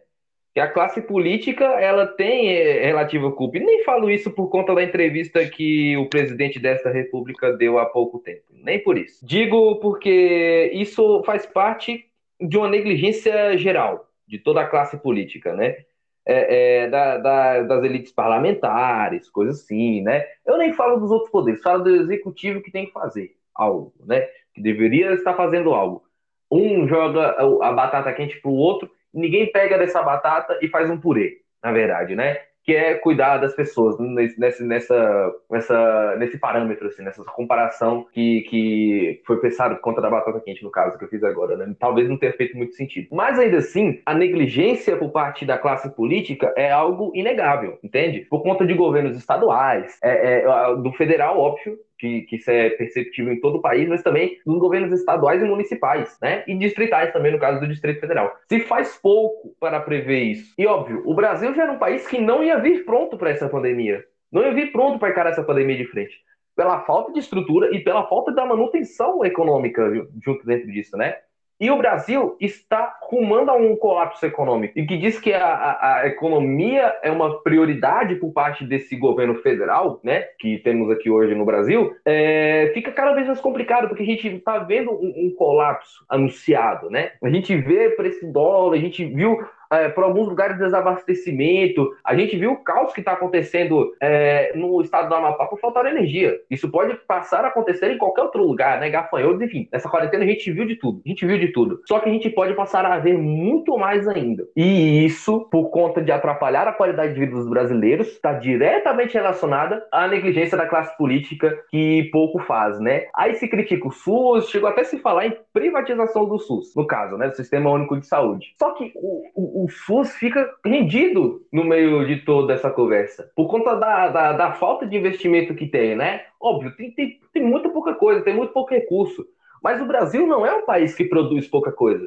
Que 0.56 0.60
a 0.60 0.72
classe 0.72 1.02
política 1.02 1.66
ela 1.66 2.06
tem 2.06 2.48
é, 2.48 2.86
relativa 2.86 3.30
culpa. 3.30 3.58
E 3.58 3.60
nem 3.60 3.84
falo 3.84 4.10
isso 4.10 4.30
por 4.30 4.48
conta 4.48 4.74
da 4.74 4.82
entrevista 4.82 5.44
que 5.44 5.94
o 5.98 6.08
presidente 6.08 6.58
desta 6.58 6.88
república 6.88 7.52
deu 7.52 7.78
há 7.78 7.84
pouco 7.84 8.18
tempo. 8.20 8.44
Nem 8.50 8.82
por 8.82 8.96
isso. 8.96 9.18
Digo 9.22 9.78
porque 9.80 10.70
isso 10.72 11.22
faz 11.26 11.44
parte 11.44 12.06
de 12.40 12.56
uma 12.56 12.70
negligência 12.70 13.54
geral 13.58 14.08
de 14.26 14.38
toda 14.38 14.62
a 14.62 14.66
classe 14.66 14.96
política, 14.96 15.52
né? 15.54 15.76
É, 16.24 16.84
é, 16.84 16.88
da, 16.88 17.18
da, 17.18 17.62
das 17.62 17.84
elites 17.84 18.12
parlamentares, 18.12 19.28
coisas 19.28 19.60
assim, 19.60 20.00
né? 20.00 20.24
Eu 20.46 20.56
nem 20.56 20.72
falo 20.72 20.98
dos 20.98 21.10
outros 21.10 21.30
poderes, 21.30 21.60
falo 21.60 21.84
do 21.84 21.94
executivo 21.96 22.62
que 22.62 22.72
tem 22.72 22.86
que 22.86 22.92
fazer 22.92 23.32
algo, 23.54 23.92
né? 24.06 24.26
Que 24.54 24.62
deveria 24.62 25.12
estar 25.12 25.34
fazendo 25.34 25.74
algo. 25.74 26.02
Um 26.50 26.88
joga 26.88 27.36
a 27.62 27.72
batata 27.72 28.10
quente 28.14 28.40
para 28.40 28.50
o 28.50 28.54
outro, 28.54 28.95
ninguém 29.16 29.50
pega 29.50 29.78
dessa 29.78 30.02
batata 30.02 30.58
e 30.62 30.68
faz 30.68 30.88
um 30.90 31.00
purê, 31.00 31.38
na 31.62 31.72
verdade, 31.72 32.14
né? 32.14 32.38
Que 32.62 32.74
é 32.74 32.94
cuidar 32.94 33.38
das 33.38 33.54
pessoas 33.54 33.96
nesse, 33.98 34.66
nessa, 34.66 35.32
nessa, 35.48 36.16
nesse 36.16 36.36
parâmetro, 36.36 36.88
assim, 36.88 37.02
nessa 37.02 37.22
comparação 37.24 38.06
que, 38.12 38.40
que 38.42 39.22
foi 39.24 39.40
pensado 39.40 39.76
contra 39.78 40.02
da 40.02 40.10
batata 40.10 40.40
quente, 40.40 40.64
no 40.64 40.70
caso 40.70 40.98
que 40.98 41.04
eu 41.04 41.08
fiz 41.08 41.22
agora, 41.22 41.56
né? 41.56 41.74
Talvez 41.78 42.08
não 42.08 42.18
tenha 42.18 42.32
feito 42.32 42.56
muito 42.56 42.74
sentido. 42.74 43.08
Mas 43.12 43.38
ainda 43.38 43.58
assim, 43.58 44.02
a 44.04 44.12
negligência 44.12 44.96
por 44.96 45.10
parte 45.10 45.46
da 45.46 45.56
classe 45.56 45.88
política 45.94 46.52
é 46.56 46.70
algo 46.70 47.12
inegável, 47.14 47.78
entende? 47.84 48.26
Por 48.28 48.42
conta 48.42 48.66
de 48.66 48.74
governos 48.74 49.16
estaduais, 49.16 49.96
é, 50.02 50.42
é 50.42 50.74
do 50.76 50.92
federal, 50.92 51.38
óbvio, 51.38 51.78
que, 51.98 52.22
que 52.22 52.36
isso 52.36 52.50
é 52.50 52.70
perceptível 52.70 53.32
em 53.32 53.40
todo 53.40 53.56
o 53.56 53.60
país, 53.62 53.88
mas 53.88 54.02
também 54.02 54.38
dos 54.44 54.58
governos 54.58 54.92
estaduais 54.98 55.42
e 55.42 55.44
municipais, 55.44 56.16
né? 56.20 56.44
E 56.46 56.54
distritais 56.54 57.12
também, 57.12 57.32
no 57.32 57.38
caso 57.38 57.60
do 57.60 57.68
Distrito 57.68 58.00
Federal. 58.00 58.34
Se 58.48 58.60
faz 58.60 58.98
pouco 59.02 59.54
para 59.58 59.80
prever 59.80 60.22
isso. 60.22 60.54
E 60.58 60.66
óbvio, 60.66 61.02
o 61.04 61.14
Brasil 61.14 61.54
já 61.54 61.64
era 61.64 61.72
um 61.72 61.78
país 61.78 62.06
que 62.06 62.20
não 62.20 62.42
ia 62.42 62.58
vir 62.58 62.84
pronto 62.84 63.16
para 63.16 63.30
essa 63.30 63.48
pandemia. 63.48 64.04
Não 64.30 64.42
ia 64.42 64.52
vir 64.52 64.72
pronto 64.72 64.98
para 64.98 65.10
encarar 65.10 65.30
essa 65.30 65.42
pandemia 65.42 65.76
de 65.76 65.86
frente. 65.86 66.14
Pela 66.54 66.80
falta 66.82 67.12
de 67.12 67.18
estrutura 67.18 67.74
e 67.74 67.80
pela 67.80 68.06
falta 68.06 68.32
da 68.32 68.46
manutenção 68.46 69.24
econômica 69.24 69.90
junto 70.24 70.44
dentro 70.46 70.70
disso, 70.70 70.96
né? 70.96 71.16
E 71.58 71.70
o 71.70 71.78
Brasil 71.78 72.36
está 72.38 72.94
rumando 73.02 73.50
a 73.50 73.54
um 73.54 73.76
colapso 73.76 74.24
econômico. 74.26 74.78
E 74.78 74.86
que 74.86 74.98
diz 74.98 75.18
que 75.18 75.32
a, 75.32 75.78
a, 75.80 76.06
economia 76.06 76.94
é 77.02 77.10
uma 77.10 77.42
prioridade 77.42 78.16
por 78.16 78.30
parte 78.32 78.64
desse 78.64 78.94
governo 78.94 79.36
federal, 79.36 79.98
né? 80.04 80.22
Que 80.38 80.58
temos 80.58 80.90
aqui 80.90 81.08
hoje 81.08 81.34
no 81.34 81.46
Brasil, 81.46 81.94
é, 82.04 82.70
fica 82.74 82.92
cada 82.92 83.14
vez 83.14 83.26
mais 83.26 83.40
complicado, 83.40 83.88
porque 83.88 84.02
a 84.02 84.06
gente 84.06 84.28
está 84.28 84.58
vendo 84.58 84.92
um, 84.92 85.14
um, 85.16 85.34
colapso 85.34 86.04
anunciado, 86.08 86.90
né? 86.90 87.12
A 87.22 87.30
gente 87.30 87.56
vê 87.56 87.90
preço 87.90 88.30
dólar, 88.30 88.76
a 88.76 88.80
gente 88.80 89.04
viu 89.04 89.38
é, 89.70 89.88
por 89.88 90.04
alguns 90.04 90.28
lugares 90.28 90.56
de 90.56 90.64
desabastecimento. 90.64 91.90
A 92.04 92.14
gente 92.14 92.36
viu 92.36 92.52
o 92.52 92.62
caos 92.62 92.92
que 92.92 93.00
está 93.00 93.12
acontecendo 93.12 93.94
é, 94.00 94.52
no 94.54 94.80
estado 94.80 95.08
do 95.08 95.14
Amapá 95.14 95.46
por 95.46 95.58
falta 95.58 95.82
de 95.82 95.90
energia. 95.90 96.38
Isso 96.50 96.70
pode 96.70 96.94
passar 97.06 97.44
a 97.44 97.48
acontecer 97.48 97.90
em 97.90 97.98
qualquer 97.98 98.22
outro 98.22 98.42
lugar, 98.42 98.80
né? 98.80 98.90
Gafanhotos, 98.90 99.42
enfim. 99.42 99.68
Nessa 99.72 99.88
quarentena 99.88 100.24
a 100.24 100.26
gente 100.26 100.50
viu 100.50 100.66
de 100.66 100.76
tudo. 100.76 101.00
A 101.04 101.08
gente 101.08 101.26
viu 101.26 101.38
de 101.38 101.48
tudo. 101.48 101.80
Só 101.86 101.98
que 102.00 102.08
a 102.08 102.12
gente 102.12 102.30
pode 102.30 102.54
passar 102.54 102.84
a 102.84 102.98
ver 102.98 103.16
muito 103.18 103.76
mais 103.76 104.06
ainda. 104.08 104.46
E 104.56 105.04
isso, 105.04 105.48
por 105.50 105.70
conta 105.70 106.02
de 106.02 106.12
atrapalhar 106.12 106.68
a 106.68 106.72
qualidade 106.72 107.14
de 107.14 107.20
vida 107.20 107.32
dos 107.32 107.48
brasileiros, 107.48 108.08
está 108.08 108.32
diretamente 108.32 109.14
relacionada 109.14 109.86
à 109.92 110.06
negligência 110.06 110.56
da 110.56 110.66
classe 110.66 110.96
política 110.96 111.56
que 111.70 112.08
pouco 112.12 112.38
faz, 112.40 112.78
né? 112.80 113.06
Aí 113.14 113.34
se 113.34 113.48
critica 113.48 113.88
o 113.88 113.90
SUS, 113.90 114.48
chegou 114.48 114.68
até 114.68 114.82
a 114.82 114.84
se 114.84 114.98
falar 114.98 115.26
em 115.26 115.36
privatização 115.52 116.26
do 116.26 116.38
SUS, 116.38 116.74
no 116.76 116.86
caso, 116.86 117.16
né? 117.16 117.28
Do 117.28 117.36
Sistema 117.36 117.70
Único 117.70 117.98
de 117.98 118.06
Saúde. 118.06 118.54
Só 118.58 118.72
que 118.72 118.92
o 119.34 119.55
o, 119.64 119.68
SUS 119.68 120.14
fica 120.16 120.50
rendido 120.64 121.40
no 121.50 121.64
meio 121.64 122.06
de 122.06 122.16
toda 122.24 122.52
essa 122.52 122.70
conversa. 122.70 123.30
Por 123.34 123.48
conta 123.48 123.74
da, 123.76 124.08
da, 124.08 124.32
da 124.32 124.52
falta 124.52 124.86
de 124.86 124.96
investimento 124.96 125.54
que 125.54 125.66
tem, 125.66 125.96
né? 125.96 126.24
Óbvio, 126.40 126.76
tem, 126.76 126.90
tem, 126.90 127.20
tem 127.32 127.70
pouca 127.70 127.94
coisa, 127.94 128.22
tem 128.22 128.34
muito 128.34 128.52
pouco 128.52 128.74
recurso. 128.74 129.26
Mas 129.62 129.80
o 129.80 129.86
Brasil 129.86 130.26
não 130.26 130.46
é 130.46 130.54
um 130.54 130.66
país 130.66 130.94
que 130.94 131.04
produz 131.04 131.48
pouca 131.48 131.72
coisa. 131.72 132.06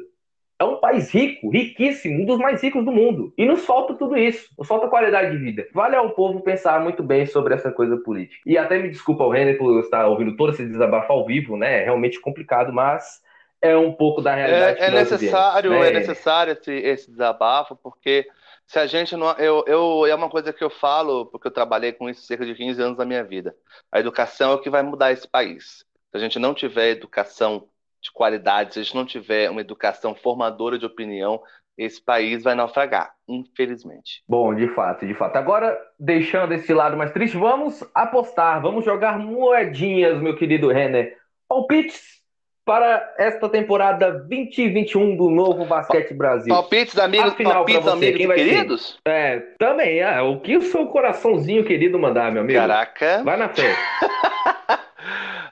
É 0.60 0.64
um 0.64 0.76
país 0.76 1.10
rico, 1.10 1.48
riquíssimo, 1.50 2.22
um 2.22 2.26
dos 2.26 2.38
mais 2.38 2.62
ricos 2.62 2.84
do 2.84 2.92
mundo. 2.92 3.32
E 3.36 3.46
nos 3.46 3.64
falta 3.64 3.94
tudo 3.94 4.16
isso, 4.16 4.50
nos 4.58 4.68
falta 4.68 4.88
qualidade 4.88 5.30
de 5.30 5.42
vida. 5.42 5.66
Vale 5.72 5.96
ao 5.96 6.10
povo 6.10 6.42
pensar 6.42 6.80
muito 6.80 7.02
bem 7.02 7.26
sobre 7.26 7.54
essa 7.54 7.72
coisa 7.72 7.96
política. 7.96 8.42
E 8.46 8.58
até 8.58 8.78
me 8.78 8.90
desculpa 8.90 9.24
ao 9.24 9.30
Renner 9.30 9.58
por 9.58 9.80
estar 9.80 10.06
ouvindo 10.06 10.36
todo 10.36 10.52
esse 10.52 10.66
desabafo 10.66 11.12
ao 11.12 11.26
vivo, 11.26 11.56
né? 11.56 11.80
É 11.80 11.84
realmente 11.84 12.20
complicado, 12.20 12.72
mas 12.72 13.22
é 13.62 13.76
um 13.76 13.92
pouco 13.92 14.22
da 14.22 14.34
realidade. 14.34 14.80
É, 14.80 14.86
é 14.86 14.90
necessário, 14.90 15.70
né? 15.70 15.88
é 15.88 15.90
necessário 15.92 16.52
esse, 16.52 16.72
esse 16.72 17.10
desabafo, 17.10 17.76
porque 17.76 18.26
se 18.66 18.78
a 18.78 18.86
gente 18.86 19.16
não. 19.16 19.32
Eu, 19.32 19.64
eu, 19.66 20.06
é 20.06 20.14
uma 20.14 20.30
coisa 20.30 20.52
que 20.52 20.62
eu 20.62 20.70
falo, 20.70 21.26
porque 21.26 21.48
eu 21.48 21.52
trabalhei 21.52 21.92
com 21.92 22.08
isso 22.08 22.22
cerca 22.22 22.46
de 22.46 22.54
15 22.54 22.80
anos 22.80 22.96
da 22.96 23.04
minha 23.04 23.24
vida. 23.24 23.54
A 23.90 23.98
educação 24.00 24.52
é 24.52 24.54
o 24.54 24.60
que 24.60 24.70
vai 24.70 24.82
mudar 24.82 25.12
esse 25.12 25.28
país. 25.28 25.84
Se 26.10 26.16
a 26.16 26.18
gente 26.18 26.38
não 26.38 26.54
tiver 26.54 26.90
educação 26.90 27.68
de 28.00 28.10
qualidade, 28.10 28.74
se 28.74 28.80
a 28.80 28.82
gente 28.82 28.94
não 28.94 29.04
tiver 29.04 29.50
uma 29.50 29.60
educação 29.60 30.14
formadora 30.14 30.78
de 30.78 30.86
opinião, 30.86 31.42
esse 31.76 32.02
país 32.02 32.42
vai 32.42 32.54
naufragar, 32.54 33.12
infelizmente. 33.26 34.22
Bom, 34.28 34.54
de 34.54 34.68
fato, 34.68 35.06
de 35.06 35.14
fato. 35.14 35.36
Agora, 35.36 35.78
deixando 35.98 36.52
esse 36.52 36.72
lado 36.72 36.96
mais 36.96 37.10
triste, 37.10 37.36
vamos 37.36 37.82
apostar, 37.94 38.60
vamos 38.60 38.84
jogar 38.84 39.18
moedinhas, 39.18 40.20
meu 40.20 40.36
querido 40.36 40.68
Renner. 40.68 41.16
Palpites 41.48 42.19
para 42.70 43.14
esta 43.18 43.48
temporada 43.48 44.12
2021 44.12 45.16
do 45.16 45.28
novo 45.28 45.64
Basquete 45.64 46.14
Brasil. 46.14 46.54
Palpites, 46.54 46.96
amigos, 46.96 47.32
Afinal, 47.32 47.54
palpites, 47.54 47.82
você, 47.82 47.90
amigos 47.90 48.34
queridos? 48.36 49.00
Ser? 49.04 49.10
É, 49.12 49.38
também, 49.58 49.98
é. 49.98 50.22
O 50.22 50.38
que 50.38 50.56
o 50.56 50.62
seu 50.62 50.86
coraçãozinho 50.86 51.64
querido 51.64 51.98
mandar, 51.98 52.30
meu 52.30 52.42
amigo? 52.42 52.60
Caraca. 52.60 53.24
Vai 53.24 53.36
na 53.36 53.48
fé. 53.48 53.74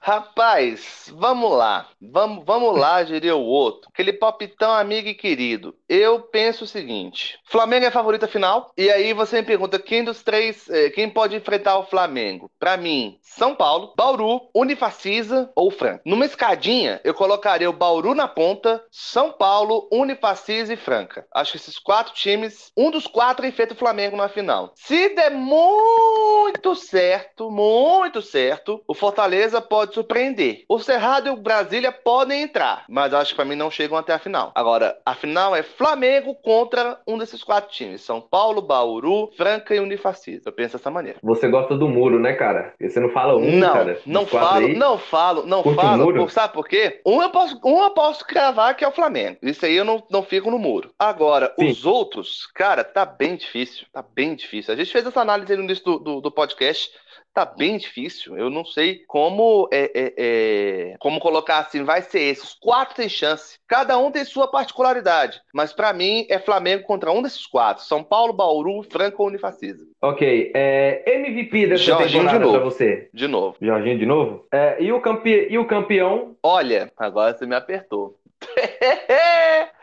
Rapaz, 0.08 1.12
vamos 1.14 1.52
lá. 1.52 1.86
Vamos, 2.00 2.42
vamos 2.46 2.78
lá, 2.78 3.02
diria 3.04 3.36
o 3.36 3.44
outro. 3.44 3.90
Aquele 3.92 4.10
palpitão 4.10 4.72
amigo 4.72 5.06
e 5.06 5.14
querido. 5.14 5.74
Eu 5.86 6.22
penso 6.22 6.64
o 6.64 6.66
seguinte: 6.66 7.38
Flamengo 7.44 7.84
é 7.84 7.90
favorita 7.90 8.26
final. 8.26 8.72
E 8.74 8.90
aí 8.90 9.12
você 9.12 9.36
me 9.36 9.46
pergunta 9.46 9.78
quem 9.78 10.02
dos 10.02 10.22
três, 10.22 10.66
eh, 10.70 10.88
quem 10.88 11.10
pode 11.10 11.36
enfrentar 11.36 11.76
o 11.76 11.84
Flamengo? 11.84 12.50
Para 12.58 12.78
mim, 12.78 13.18
São 13.20 13.54
Paulo, 13.54 13.92
Bauru, 13.94 14.48
Unifacisa 14.54 15.50
ou 15.54 15.70
Franca. 15.70 16.00
Numa 16.06 16.24
escadinha, 16.24 17.02
eu 17.04 17.12
colocaria 17.12 17.68
o 17.68 17.74
Bauru 17.74 18.14
na 18.14 18.26
ponta, 18.26 18.82
São 18.90 19.30
Paulo, 19.32 19.90
Unifacisa 19.92 20.72
e 20.72 20.78
Franca. 20.78 21.26
Acho 21.34 21.52
que 21.52 21.58
esses 21.58 21.78
quatro 21.78 22.14
times, 22.14 22.72
um 22.74 22.90
dos 22.90 23.06
quatro 23.06 23.46
enfrenta 23.46 23.74
o 23.74 23.78
Flamengo 23.78 24.16
na 24.16 24.30
final. 24.30 24.72
Se 24.74 25.10
der 25.10 25.32
muito 25.32 26.74
certo, 26.74 27.50
muito 27.50 28.22
certo, 28.22 28.82
o 28.88 28.94
Fortaleza 28.94 29.60
pode 29.60 29.97
surpreender. 29.98 30.64
O 30.68 30.78
Cerrado 30.78 31.28
e 31.28 31.30
o 31.30 31.36
Brasília 31.36 31.90
podem 31.90 32.42
entrar, 32.42 32.84
mas 32.88 33.12
acho 33.12 33.30
que 33.30 33.36
para 33.36 33.44
mim 33.44 33.56
não 33.56 33.70
chegam 33.70 33.98
até 33.98 34.12
a 34.12 34.18
final. 34.18 34.52
Agora, 34.54 34.96
a 35.04 35.14
final 35.14 35.56
é 35.56 35.62
Flamengo 35.62 36.34
contra 36.36 37.00
um 37.06 37.18
desses 37.18 37.42
quatro 37.42 37.70
times: 37.70 38.00
São 38.00 38.20
Paulo, 38.20 38.62
Bauru, 38.62 39.30
Franca 39.36 39.74
e 39.74 39.80
Unifacisa. 39.80 40.42
Eu 40.46 40.52
penso 40.52 40.76
dessa 40.76 40.90
maneira. 40.90 41.18
Você 41.22 41.48
gosta 41.48 41.76
do 41.76 41.88
muro, 41.88 42.20
né, 42.20 42.34
cara? 42.34 42.74
Você 42.80 43.00
não 43.00 43.10
fala 43.10 43.36
um, 43.36 43.50
não, 43.52 43.72
cara? 43.72 44.00
Não 44.06 44.26
falo, 44.26 44.66
aí? 44.66 44.76
não 44.76 44.98
falo, 44.98 45.46
não 45.46 45.62
falo. 45.74 46.12
Por, 46.14 46.30
sabe 46.30 46.52
por 46.52 46.68
quê? 46.68 47.00
Um 47.04 47.20
eu, 47.22 47.30
posso, 47.30 47.60
um 47.64 47.82
eu 47.82 47.90
posso 47.90 48.24
cravar 48.24 48.76
que 48.76 48.84
é 48.84 48.88
o 48.88 48.92
Flamengo. 48.92 49.38
Isso 49.42 49.66
aí 49.66 49.76
eu 49.76 49.84
não, 49.84 50.02
não 50.10 50.22
fico 50.22 50.50
no 50.50 50.58
muro. 50.58 50.90
Agora, 50.98 51.52
Sim. 51.58 51.68
os 51.68 51.84
outros, 51.84 52.46
cara, 52.54 52.84
tá 52.84 53.04
bem 53.04 53.36
difícil. 53.36 53.86
Tá 53.92 54.02
bem 54.02 54.34
difícil. 54.34 54.72
A 54.72 54.76
gente 54.76 54.92
fez 54.92 55.06
essa 55.06 55.20
análise 55.20 55.56
no 55.56 55.64
início 55.64 55.84
do, 55.84 55.98
do, 55.98 56.20
do 56.20 56.30
podcast 56.30 56.90
tá 57.38 57.44
bem 57.44 57.78
difícil. 57.78 58.36
Eu 58.36 58.50
não 58.50 58.64
sei 58.64 59.04
como 59.06 59.68
é, 59.72 59.90
é, 59.94 60.14
é, 60.16 60.96
como 60.98 61.20
colocar 61.20 61.60
assim, 61.60 61.84
vai 61.84 62.02
ser 62.02 62.20
esses 62.20 62.52
quatro 62.54 62.96
têm 62.96 63.08
chance. 63.08 63.58
Cada 63.68 63.96
um 63.96 64.10
tem 64.10 64.24
sua 64.24 64.48
particularidade, 64.48 65.40
mas 65.54 65.72
para 65.72 65.92
mim 65.92 66.26
é 66.28 66.38
Flamengo 66.40 66.82
contra 66.82 67.12
um 67.12 67.22
desses 67.22 67.46
quatro: 67.46 67.84
São 67.84 68.02
Paulo, 68.02 68.32
Bauru, 68.32 68.82
Franco 68.82 69.22
ou 69.22 69.28
Unifacisa. 69.28 69.86
Ok, 70.02 70.50
é, 70.52 71.04
MVP 71.06 71.68
dessa 71.68 71.84
Jorginho 71.84 72.24
temporada 72.24 72.38
de 72.38 72.44
novo. 72.44 72.58
pra 72.58 72.64
você? 72.64 73.08
De 73.14 73.28
novo. 73.28 73.56
Jorginho 73.60 73.98
de 73.98 74.06
novo? 74.06 74.46
É, 74.52 74.76
e, 74.82 74.92
o 74.92 75.00
campe... 75.00 75.46
e 75.48 75.56
o 75.58 75.66
campeão? 75.66 76.36
Olha, 76.42 76.90
agora 76.96 77.36
você 77.36 77.46
me 77.46 77.54
apertou. 77.54 78.18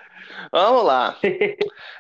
Vamos 0.52 0.84
lá. 0.84 1.18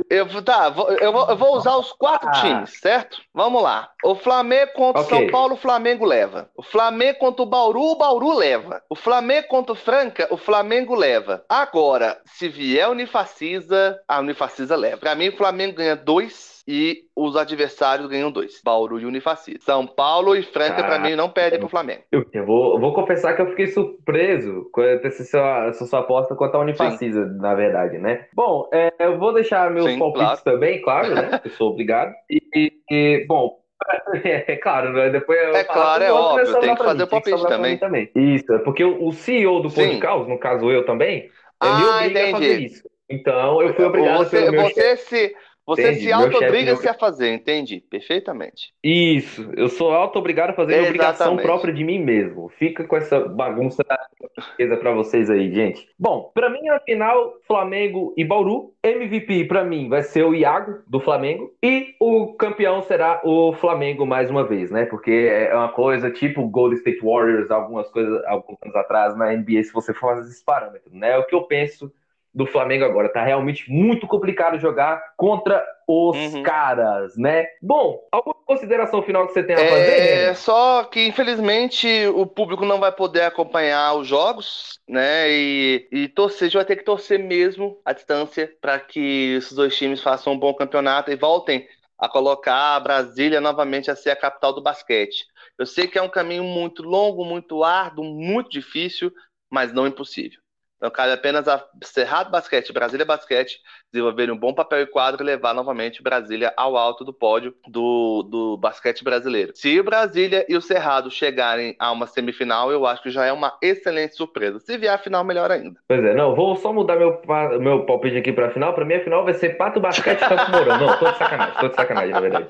Eu, 0.09 0.43
tá, 0.43 0.73
eu 0.99 1.11
vou, 1.11 1.29
eu 1.29 1.37
vou 1.37 1.55
usar 1.55 1.77
os 1.77 1.91
quatro 1.93 2.29
ah. 2.29 2.41
times, 2.41 2.79
certo? 2.79 3.21
Vamos 3.33 3.61
lá. 3.61 3.89
O 4.03 4.15
Flamengo 4.15 4.71
contra 4.73 5.01
o 5.01 5.05
okay. 5.05 5.17
São 5.17 5.27
Paulo, 5.29 5.53
o 5.53 5.57
Flamengo 5.57 6.05
leva. 6.05 6.49
O 6.55 6.61
Flamengo 6.61 7.19
contra 7.19 7.43
o 7.43 7.45
Bauru, 7.45 7.81
o 7.81 7.95
Bauru 7.95 8.33
leva. 8.33 8.81
O 8.89 8.95
Flamengo 8.95 9.47
contra 9.47 9.73
o 9.73 9.75
Franca, 9.75 10.27
o 10.31 10.37
Flamengo 10.37 10.95
leva. 10.95 11.43
Agora, 11.49 12.19
se 12.25 12.47
vier 12.47 12.85
a 12.85 12.89
Unifacisa, 12.89 13.99
a 14.07 14.19
Unifacisa 14.19 14.75
leva. 14.75 14.97
Pra 14.97 15.15
mim, 15.15 15.29
o 15.29 15.37
Flamengo 15.37 15.77
ganha 15.77 15.95
dois 15.95 16.54
e 16.67 17.03
os 17.15 17.35
adversários 17.35 18.07
ganham 18.07 18.31
dois. 18.31 18.61
Bauru 18.63 18.99
e 18.99 19.05
Unifacisa. 19.05 19.59
São 19.61 19.85
Paulo 19.85 20.35
e 20.35 20.41
Franca, 20.41 20.83
para 20.83 20.99
mim, 20.99 21.15
não 21.15 21.29
perdem 21.29 21.59
pro 21.59 21.69
Flamengo. 21.69 22.03
Eu, 22.11 22.25
eu 22.33 22.45
vou, 22.45 22.79
vou, 22.79 22.93
confessar 22.93 23.35
que 23.35 23.41
eu 23.41 23.49
fiquei 23.49 23.67
surpreso 23.67 24.67
com 24.71 24.81
essa 24.81 25.23
sua, 25.23 25.67
essa 25.67 25.85
sua 25.85 25.99
aposta 25.99 26.35
contra 26.35 26.57
a 26.57 26.61
Unifacisa, 26.61 27.27
Sim. 27.27 27.37
na 27.37 27.53
verdade, 27.53 27.97
né? 27.97 28.25
Bom, 28.33 28.67
é, 28.73 28.91
eu 28.99 29.19
vou 29.19 29.33
deixar 29.33 29.69
meus 29.69 29.91
Sim, 29.91 29.99
palpites 29.99 30.41
claro. 30.41 30.43
também, 30.43 30.81
claro, 30.81 31.13
né? 31.13 31.41
Eu 31.43 31.51
sou 31.51 31.71
obrigado. 31.71 32.13
E, 32.29 32.73
e 32.89 33.25
bom, 33.27 33.59
é, 34.23 34.55
claro, 34.55 34.93
né? 34.93 35.09
depois 35.09 35.39
É 35.39 35.63
claro, 35.63 36.03
é 36.03 36.11
óbvio, 36.11 36.59
tem 36.59 36.75
que 36.75 36.83
fazer 36.83 37.03
o 37.03 37.07
palpite 37.07 37.47
também. 37.47 37.77
também. 37.77 38.09
Isso, 38.15 38.51
é 38.53 38.59
porque 38.59 38.83
o 38.83 39.11
CEO 39.11 39.61
do 39.61 39.69
Podcast, 39.69 40.29
no 40.29 40.39
caso 40.39 40.71
eu 40.71 40.85
também, 40.85 41.29
ah, 41.59 41.77
me 41.77 41.85
obriga 41.85 42.19
entendi. 42.19 42.29
a 42.29 42.31
fazer 42.31 42.59
isso. 42.59 42.89
Então 43.09 43.61
eu 43.61 43.73
fui 43.75 43.85
obrigado 43.85 44.17
você, 44.17 44.51
você 44.51 44.97
se 44.97 45.35
você 45.65 45.81
Entendi. 45.81 46.01
se 46.01 46.11
auto-obriga-se 46.11 46.87
a 46.87 46.93
fazer, 46.93 47.33
entendi, 47.33 47.79
perfeitamente. 47.89 48.71
Isso, 48.83 49.49
eu 49.57 49.67
sou 49.67 49.91
auto-obrigado 49.91 50.51
a 50.51 50.53
fazer 50.53 50.77
a 50.77 50.83
obrigação 50.83 51.35
própria 51.37 51.73
de 51.73 51.83
mim 51.83 51.97
mesmo. 51.97 52.49
Fica 52.49 52.83
com 52.83 52.95
essa 52.95 53.19
bagunça 53.21 53.83
para 53.83 54.93
vocês 54.93 55.27
aí, 55.27 55.51
gente. 55.51 55.89
Bom, 55.97 56.29
para 56.35 56.51
mim, 56.51 56.69
a 56.69 56.79
final, 56.79 57.33
Flamengo 57.47 58.13
e 58.15 58.23
Bauru. 58.23 58.73
MVP 58.83 59.45
para 59.45 59.63
mim 59.63 59.89
vai 59.89 60.03
ser 60.03 60.23
o 60.23 60.35
Iago, 60.35 60.83
do 60.85 60.99
Flamengo. 60.99 61.51
E 61.63 61.95
o 61.99 62.33
campeão 62.33 62.83
será 62.83 63.19
o 63.23 63.51
Flamengo 63.53 64.05
mais 64.05 64.29
uma 64.29 64.43
vez, 64.43 64.69
né? 64.69 64.85
Porque 64.85 65.11
é 65.11 65.55
uma 65.55 65.69
coisa 65.69 66.11
tipo 66.11 66.47
Golden 66.47 66.77
State 66.77 66.99
Warriors, 67.01 67.49
algumas 67.49 67.89
coisas, 67.89 68.23
alguns 68.25 68.57
anos 68.61 68.75
atrás 68.75 69.17
na 69.17 69.33
NBA, 69.33 69.63
se 69.63 69.73
você 69.73 69.91
for 69.95 70.15
fazer 70.15 70.29
esses 70.29 70.43
parâmetros, 70.43 70.93
né? 70.93 71.13
É 71.13 71.17
o 71.17 71.25
que 71.25 71.33
eu 71.33 71.41
penso 71.41 71.91
do 72.35 72.45
Flamengo 72.45 72.83
agora. 72.83 73.07
Tá 73.07 73.23
realmente 73.23 73.71
muito 73.71 74.05
complicado 74.05 74.59
jogar 74.59 75.01
contra 75.15 75.65
os 75.87 76.17
uhum. 76.17 76.43
caras, 76.43 77.15
né? 77.15 77.47
Bom, 77.61 78.01
alguma 78.11 78.35
consideração 78.45 79.01
final 79.01 79.25
que 79.25 79.33
você 79.33 79.43
tem 79.43 79.55
a 79.55 79.59
fazer? 79.59 79.99
É 80.29 80.33
só 80.33 80.83
que 80.83 81.07
infelizmente 81.07 81.87
o 82.13 82.25
público 82.25 82.65
não 82.65 82.79
vai 82.79 82.91
poder 82.91 83.21
acompanhar 83.21 83.93
os 83.93 84.05
jogos, 84.05 84.79
né? 84.87 85.31
E, 85.31 85.87
e 85.91 86.07
torcer, 86.09 86.41
a 86.41 86.49
gente 86.49 86.57
vai 86.57 86.65
ter 86.65 86.75
que 86.75 86.83
torcer 86.83 87.17
mesmo 87.19 87.79
à 87.85 87.93
distância 87.93 88.51
para 88.59 88.77
que 88.79 89.35
esses 89.37 89.53
dois 89.53 89.75
times 89.77 90.01
façam 90.01 90.33
um 90.33 90.39
bom 90.39 90.53
campeonato 90.53 91.11
e 91.11 91.15
voltem 91.15 91.65
a 91.97 92.09
colocar 92.09 92.75
a 92.75 92.79
Brasília 92.81 93.39
novamente 93.39 93.89
a 93.89 93.95
ser 93.95 94.09
a 94.09 94.15
capital 94.15 94.51
do 94.51 94.61
basquete. 94.61 95.25
Eu 95.57 95.65
sei 95.65 95.87
que 95.87 95.97
é 95.97 96.01
um 96.01 96.09
caminho 96.09 96.43
muito 96.43 96.83
longo, 96.83 97.23
muito 97.23 97.63
árduo, 97.63 98.03
muito 98.03 98.49
difícil, 98.49 99.09
mas 99.49 99.71
não 99.71 99.87
impossível. 99.87 100.39
Então, 100.85 100.93
cabe 100.93 101.13
apenas 101.13 101.47
a 101.47 101.65
Cerrado 101.83 102.29
Basquete, 102.29 102.71
Brasília 102.71 103.03
Basquete, 103.03 103.57
desenvolverem 103.91 104.31
um 104.35 104.37
bom 104.37 104.53
papel 104.53 104.81
e 104.81 104.85
quadro 104.85 105.23
e 105.23 105.25
levar 105.25 105.51
novamente 105.51 106.03
Brasília 106.03 106.53
ao 106.55 106.77
alto 106.77 107.03
do 107.03 107.11
pódio 107.11 107.55
do, 107.67 108.21
do 108.21 108.57
basquete 108.57 109.03
brasileiro. 109.03 109.51
Se 109.55 109.79
o 109.79 109.83
Brasília 109.83 110.45
e 110.47 110.55
o 110.55 110.61
Cerrado 110.61 111.09
chegarem 111.09 111.75
a 111.79 111.91
uma 111.91 112.05
semifinal, 112.05 112.71
eu 112.71 112.85
acho 112.85 113.01
que 113.01 113.09
já 113.09 113.25
é 113.25 113.33
uma 113.33 113.57
excelente 113.63 114.15
surpresa. 114.15 114.59
Se 114.59 114.77
vier 114.77 114.93
a 114.93 114.99
final, 114.99 115.23
melhor 115.23 115.49
ainda. 115.49 115.79
Pois 115.87 116.05
é, 116.05 116.13
não, 116.13 116.35
vou 116.35 116.55
só 116.55 116.71
mudar 116.71 116.97
meu, 116.97 117.19
meu 117.59 117.83
palpite 117.87 118.17
aqui 118.17 118.31
para 118.31 118.49
a 118.49 118.51
final. 118.51 118.75
Para 118.75 118.85
mim, 118.85 118.93
a 118.93 119.03
final 119.03 119.25
vai 119.25 119.33
ser 119.33 119.57
Pato 119.57 119.79
Basquete 119.79 120.21
e 120.21 120.29
Campo 120.29 120.51
Mourão. 120.51 120.77
Não, 120.77 120.99
tô 120.99 121.11
de 121.11 121.17
sacanagem, 121.17 121.59
tô 121.59 121.67
de 121.67 121.75
sacanagem, 121.75 122.11
na 122.11 122.19
verdade. 122.19 122.47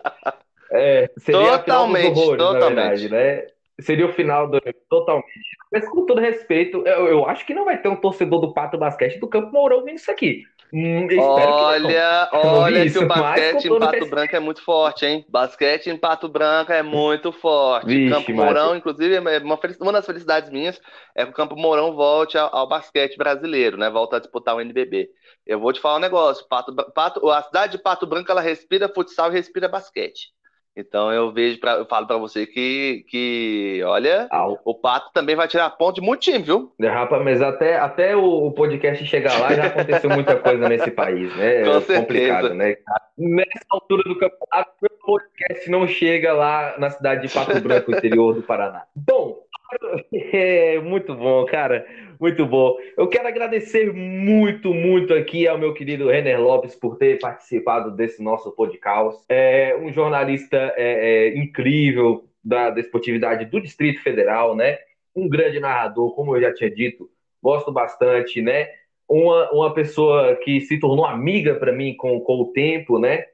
É, 0.73 1.09
seria 1.19 1.59
totalmente, 1.59 1.61
a 1.61 2.09
final 2.09 2.13
dos 2.13 2.21
horrores, 2.21 2.43
totalmente. 2.43 2.75
na 2.75 2.81
verdade, 2.81 3.09
né? 3.09 3.54
Seria 3.79 4.05
o 4.05 4.13
final 4.13 4.49
do 4.49 4.61
totalmente. 4.89 5.27
Mas 5.71 5.87
com 5.89 6.05
todo 6.05 6.21
respeito, 6.21 6.77
eu, 6.87 7.07
eu, 7.07 7.25
acho 7.25 7.45
que 7.45 7.53
não 7.53 7.65
vai 7.65 7.81
ter 7.81 7.89
um 7.89 7.95
torcedor 7.95 8.39
do 8.39 8.53
Pato 8.53 8.77
Basquete 8.77 9.19
do 9.19 9.27
Campo 9.27 9.51
Mourão 9.51 9.83
vendo 9.83 9.97
isso 9.97 10.09
aqui. 10.09 10.43
Hum, 10.73 11.07
olha, 11.19 12.29
olha 12.33 12.91
que 12.91 12.97
o 12.97 13.07
basquete 13.07 13.65
em 13.65 13.79
Pato 13.79 14.09
Branco 14.09 14.35
é 14.35 14.39
muito 14.39 14.63
forte, 14.63 15.05
hein? 15.05 15.25
Basquete 15.29 15.87
em 15.87 15.97
Pato 15.97 16.27
Branco 16.27 16.71
é 16.71 16.81
muito 16.81 17.31
forte. 17.31 17.87
Vixe, 17.87 18.13
Campo 18.13 18.33
Mourão, 18.33 18.75
inclusive, 18.75 19.15
é 19.15 19.19
uma, 19.19 19.59
uma, 19.79 19.93
das 19.93 20.05
felicidades 20.05 20.49
minhas 20.49 20.81
é 21.15 21.23
que 21.23 21.31
o 21.31 21.35
Campo 21.35 21.55
Mourão 21.55 21.93
volte 21.93 22.37
ao, 22.37 22.53
ao, 22.53 22.67
basquete 22.67 23.15
brasileiro, 23.15 23.77
né? 23.77 23.89
Volta 23.89 24.17
a 24.17 24.19
disputar 24.19 24.55
o 24.55 24.61
NBB. 24.61 25.09
Eu 25.45 25.59
vou 25.59 25.71
te 25.71 25.79
falar 25.79 25.97
um 25.97 26.01
negócio. 26.01 26.45
Pato, 26.47 26.75
Pato, 26.93 27.29
a 27.29 27.41
cidade 27.43 27.73
de 27.73 27.83
Pato 27.83 28.07
Branco 28.07 28.31
ela 28.31 28.41
respira 28.41 28.89
futsal 28.89 29.31
e 29.31 29.35
respira 29.35 29.69
basquete. 29.69 30.34
Então 30.75 31.11
eu 31.11 31.31
vejo, 31.31 31.57
pra, 31.59 31.73
eu 31.73 31.85
falo 31.85 32.05
para 32.05 32.17
você 32.17 32.45
que, 32.45 33.05
que 33.07 33.81
olha, 33.85 34.27
o 34.65 34.73
Pato 34.75 35.09
também 35.13 35.35
vai 35.35 35.47
tirar 35.47 35.69
ponto 35.69 35.95
de 35.95 36.01
muito 36.01 36.21
time, 36.21 36.39
viu? 36.39 36.73
É, 36.81 36.87
rapaz, 36.87 37.23
mas 37.23 37.41
até, 37.41 37.77
até 37.77 38.15
o 38.15 38.51
podcast 38.51 39.05
chegar 39.05 39.39
lá 39.39 39.53
já 39.53 39.67
aconteceu 39.67 40.09
muita 40.09 40.35
coisa 40.35 40.67
nesse 40.67 40.91
país, 40.91 41.33
né? 41.37 41.63
Com 41.65 41.69
é 41.69 41.81
certeza. 41.81 42.01
complicado, 42.01 42.53
né? 42.53 42.75
Nessa 43.17 43.65
altura 43.69 44.03
do 44.03 44.19
campeonato, 44.19 44.71
o 44.81 45.05
podcast 45.05 45.69
não 45.71 45.87
chega 45.87 46.33
lá 46.33 46.75
na 46.77 46.89
cidade 46.89 47.25
de 47.25 47.33
Pato 47.33 47.61
Branco, 47.61 47.91
interior 47.91 48.33
do 48.33 48.41
Paraná. 48.41 48.83
Bom, 48.93 49.44
é 50.13 50.79
muito 50.79 51.15
bom, 51.15 51.45
cara. 51.45 51.85
Muito 52.19 52.45
bom. 52.45 52.77
Eu 52.97 53.07
quero 53.07 53.27
agradecer 53.27 53.91
muito, 53.93 54.73
muito 54.73 55.13
aqui 55.13 55.47
ao 55.47 55.57
meu 55.57 55.73
querido 55.73 56.09
Renner 56.09 56.41
Lopes 56.41 56.75
por 56.75 56.97
ter 56.97 57.19
participado 57.19 57.91
desse 57.91 58.23
nosso 58.23 58.51
podcast. 58.51 59.23
É 59.27 59.75
um 59.77 59.91
jornalista 59.91 60.57
é, 60.77 60.77
é, 60.77 61.37
incrível 61.37 62.25
da 62.43 62.69
desportividade 62.69 63.45
do 63.45 63.59
Distrito 63.59 64.01
Federal, 64.01 64.55
né? 64.55 64.77
Um 65.15 65.27
grande 65.27 65.59
narrador, 65.59 66.13
como 66.15 66.35
eu 66.35 66.41
já 66.41 66.53
tinha 66.53 66.69
dito, 66.69 67.09
gosto 67.41 67.71
bastante, 67.71 68.41
né? 68.41 68.67
Uma, 69.07 69.51
uma 69.51 69.73
pessoa 69.73 70.35
que 70.35 70.61
se 70.61 70.79
tornou 70.79 71.05
amiga 71.05 71.55
para 71.55 71.71
mim 71.71 71.95
com, 71.95 72.19
com 72.19 72.41
o 72.41 72.51
tempo, 72.51 72.99
né? 72.99 73.25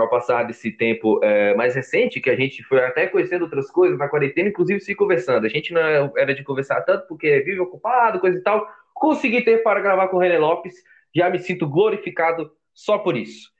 Ao 0.00 0.08
passar 0.08 0.44
desse 0.44 0.70
tempo 0.70 1.20
é, 1.22 1.54
mais 1.54 1.74
recente, 1.74 2.20
que 2.20 2.30
a 2.30 2.36
gente 2.36 2.62
foi 2.62 2.82
até 2.84 3.06
conhecendo 3.06 3.42
outras 3.42 3.70
coisas 3.70 3.98
na 3.98 4.08
quarentena, 4.08 4.48
inclusive 4.48 4.80
se 4.80 4.94
conversando. 4.94 5.44
A 5.44 5.48
gente 5.48 5.72
não 5.72 5.80
era 6.16 6.34
de 6.34 6.42
conversar 6.42 6.80
tanto 6.82 7.06
porque 7.06 7.40
vive 7.40 7.60
ocupado, 7.60 8.20
coisa 8.20 8.38
e 8.38 8.42
tal. 8.42 8.66
Consegui 8.94 9.42
ter 9.42 9.62
para 9.62 9.80
gravar 9.80 10.08
com 10.08 10.16
o 10.16 10.20
René 10.20 10.38
Lopes, 10.38 10.74
já 11.14 11.28
me 11.28 11.38
sinto 11.38 11.68
glorificado 11.68 12.50
só 12.72 12.98
por 12.98 13.16
isso. 13.16 13.50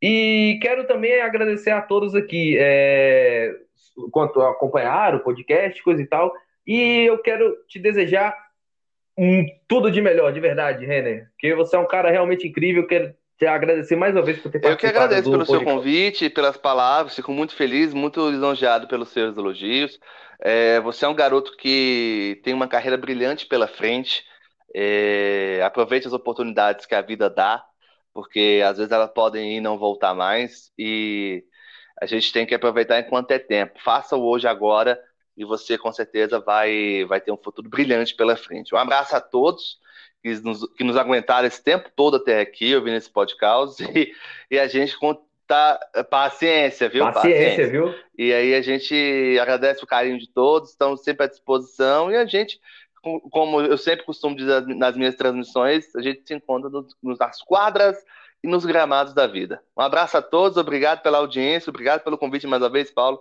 E 0.00 0.58
quero 0.62 0.86
também 0.86 1.20
agradecer 1.20 1.70
a 1.70 1.80
todos 1.80 2.14
aqui 2.14 2.56
é, 2.58 3.52
quanto 4.10 4.40
acompanhar 4.42 5.14
o 5.14 5.20
podcast, 5.20 5.82
coisa 5.82 6.02
e 6.02 6.06
tal. 6.06 6.32
E 6.66 7.04
eu 7.06 7.18
quero 7.18 7.56
te 7.66 7.78
desejar 7.78 8.36
um, 9.16 9.44
tudo 9.66 9.90
de 9.90 10.00
melhor, 10.00 10.32
de 10.32 10.38
verdade, 10.38 10.86
Renner. 10.86 11.28
Que 11.38 11.54
você 11.54 11.74
é 11.74 11.78
um 11.78 11.88
cara 11.88 12.10
realmente 12.10 12.46
incrível. 12.46 12.86
Quero 12.86 13.12
te 13.38 13.46
agradecer 13.46 13.94
mais 13.94 14.14
uma 14.14 14.22
vez 14.22 14.40
por 14.40 14.50
ter 14.50 14.58
participado. 14.58 14.74
Eu 14.74 14.76
que 14.76 14.86
agradeço 14.86 15.30
pelo 15.30 15.46
seu 15.46 15.64
convite, 15.64 16.28
pelas 16.28 16.56
palavras, 16.56 17.14
fico 17.14 17.32
muito 17.32 17.54
feliz, 17.54 17.94
muito 17.94 18.28
lisonjeado 18.28 18.88
pelos 18.88 19.10
seus 19.10 19.36
elogios. 19.36 19.98
É, 20.40 20.80
você 20.80 21.04
é 21.04 21.08
um 21.08 21.14
garoto 21.14 21.56
que 21.56 22.40
tem 22.42 22.52
uma 22.52 22.66
carreira 22.66 22.96
brilhante 22.96 23.46
pela 23.46 23.68
frente. 23.68 24.24
É, 24.74 25.62
aproveite 25.64 26.06
as 26.06 26.12
oportunidades 26.12 26.84
que 26.84 26.94
a 26.94 27.00
vida 27.00 27.30
dá, 27.30 27.64
porque 28.12 28.60
às 28.66 28.76
vezes 28.76 28.92
elas 28.92 29.10
podem 29.10 29.54
ir 29.54 29.56
e 29.58 29.60
não 29.60 29.78
voltar 29.78 30.14
mais. 30.14 30.72
E 30.76 31.44
a 32.00 32.06
gente 32.06 32.32
tem 32.32 32.44
que 32.44 32.54
aproveitar 32.54 32.98
enquanto 32.98 33.30
é 33.30 33.38
tempo. 33.38 33.78
Faça 33.84 34.16
o 34.16 34.28
hoje 34.28 34.48
agora 34.48 35.00
e 35.36 35.44
você 35.44 35.78
com 35.78 35.92
certeza 35.92 36.40
vai, 36.40 37.04
vai 37.04 37.20
ter 37.20 37.30
um 37.30 37.38
futuro 37.38 37.68
brilhante 37.68 38.16
pela 38.16 38.36
frente. 38.36 38.74
Um 38.74 38.78
abraço 38.78 39.14
a 39.14 39.20
todos 39.20 39.78
que 40.22 40.34
nos, 40.40 40.66
que 40.74 40.84
nos 40.84 40.96
aguentaram 40.96 41.46
esse 41.46 41.62
tempo 41.62 41.90
todo 41.94 42.16
até 42.16 42.40
aqui, 42.40 42.74
ouvindo 42.74 42.96
esse 42.96 43.10
podcast, 43.10 43.82
e, 43.94 44.12
e 44.50 44.58
a 44.58 44.66
gente 44.66 44.96
tá 45.46 45.80
paciência, 46.10 46.88
viu? 46.88 47.04
Paciência, 47.04 47.50
paciência, 47.50 47.68
viu? 47.70 47.94
E 48.16 48.32
aí 48.32 48.54
a 48.54 48.60
gente 48.60 49.38
agradece 49.40 49.82
o 49.82 49.86
carinho 49.86 50.18
de 50.18 50.28
todos, 50.28 50.70
estamos 50.70 51.02
sempre 51.02 51.24
à 51.24 51.28
disposição, 51.28 52.10
e 52.10 52.16
a 52.16 52.26
gente, 52.26 52.60
como 53.30 53.60
eu 53.62 53.78
sempre 53.78 54.04
costumo 54.04 54.36
dizer 54.36 54.66
nas 54.66 54.96
minhas 54.96 55.14
transmissões, 55.14 55.94
a 55.96 56.02
gente 56.02 56.22
se 56.26 56.34
encontra 56.34 56.68
nos, 56.68 56.94
nas 57.02 57.40
quadras 57.42 57.96
e 58.44 58.46
nos 58.46 58.66
gramados 58.66 59.14
da 59.14 59.26
vida. 59.26 59.62
Um 59.76 59.80
abraço 59.80 60.18
a 60.18 60.22
todos, 60.22 60.58
obrigado 60.58 61.02
pela 61.02 61.18
audiência, 61.18 61.70
obrigado 61.70 62.02
pelo 62.04 62.18
convite 62.18 62.46
mais 62.46 62.62
uma 62.62 62.68
vez, 62.68 62.90
Paulo. 62.90 63.20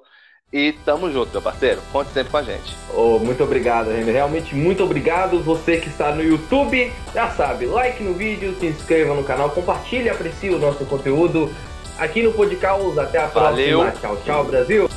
E 0.52 0.72
tamo 0.86 1.12
junto, 1.12 1.32
meu 1.32 1.42
parceiro. 1.42 1.82
Conte 1.92 2.10
sempre 2.12 2.32
com 2.32 2.38
a 2.38 2.44
gente. 2.44 2.74
Oh, 2.94 3.20
muito 3.20 3.44
obrigado, 3.44 3.90
René. 3.90 4.14
Realmente 4.14 4.56
muito 4.56 4.82
obrigado. 4.82 5.42
Você 5.44 5.78
que 5.78 5.90
está 5.90 6.16
no 6.16 6.24
YouTube, 6.24 6.90
já 7.14 7.30
sabe, 7.32 7.66
like 7.66 8.02
no 8.02 8.14
vídeo, 8.14 8.56
se 8.58 8.68
inscreva 8.68 9.14
no 9.14 9.26
canal, 9.26 9.50
compartilhe, 9.50 10.10
aprecie 10.10 10.50
o 10.52 10.58
nosso 10.58 10.86
conteúdo 10.86 11.54
aqui 11.98 12.24
no 12.24 12.32
Podcast. 12.32 12.98
Até 12.98 13.18
a 13.18 13.28
próxima. 13.28 13.52
Valeu. 13.52 13.92
Tchau, 14.00 14.18
tchau, 14.24 14.46
Brasil. 14.46 14.90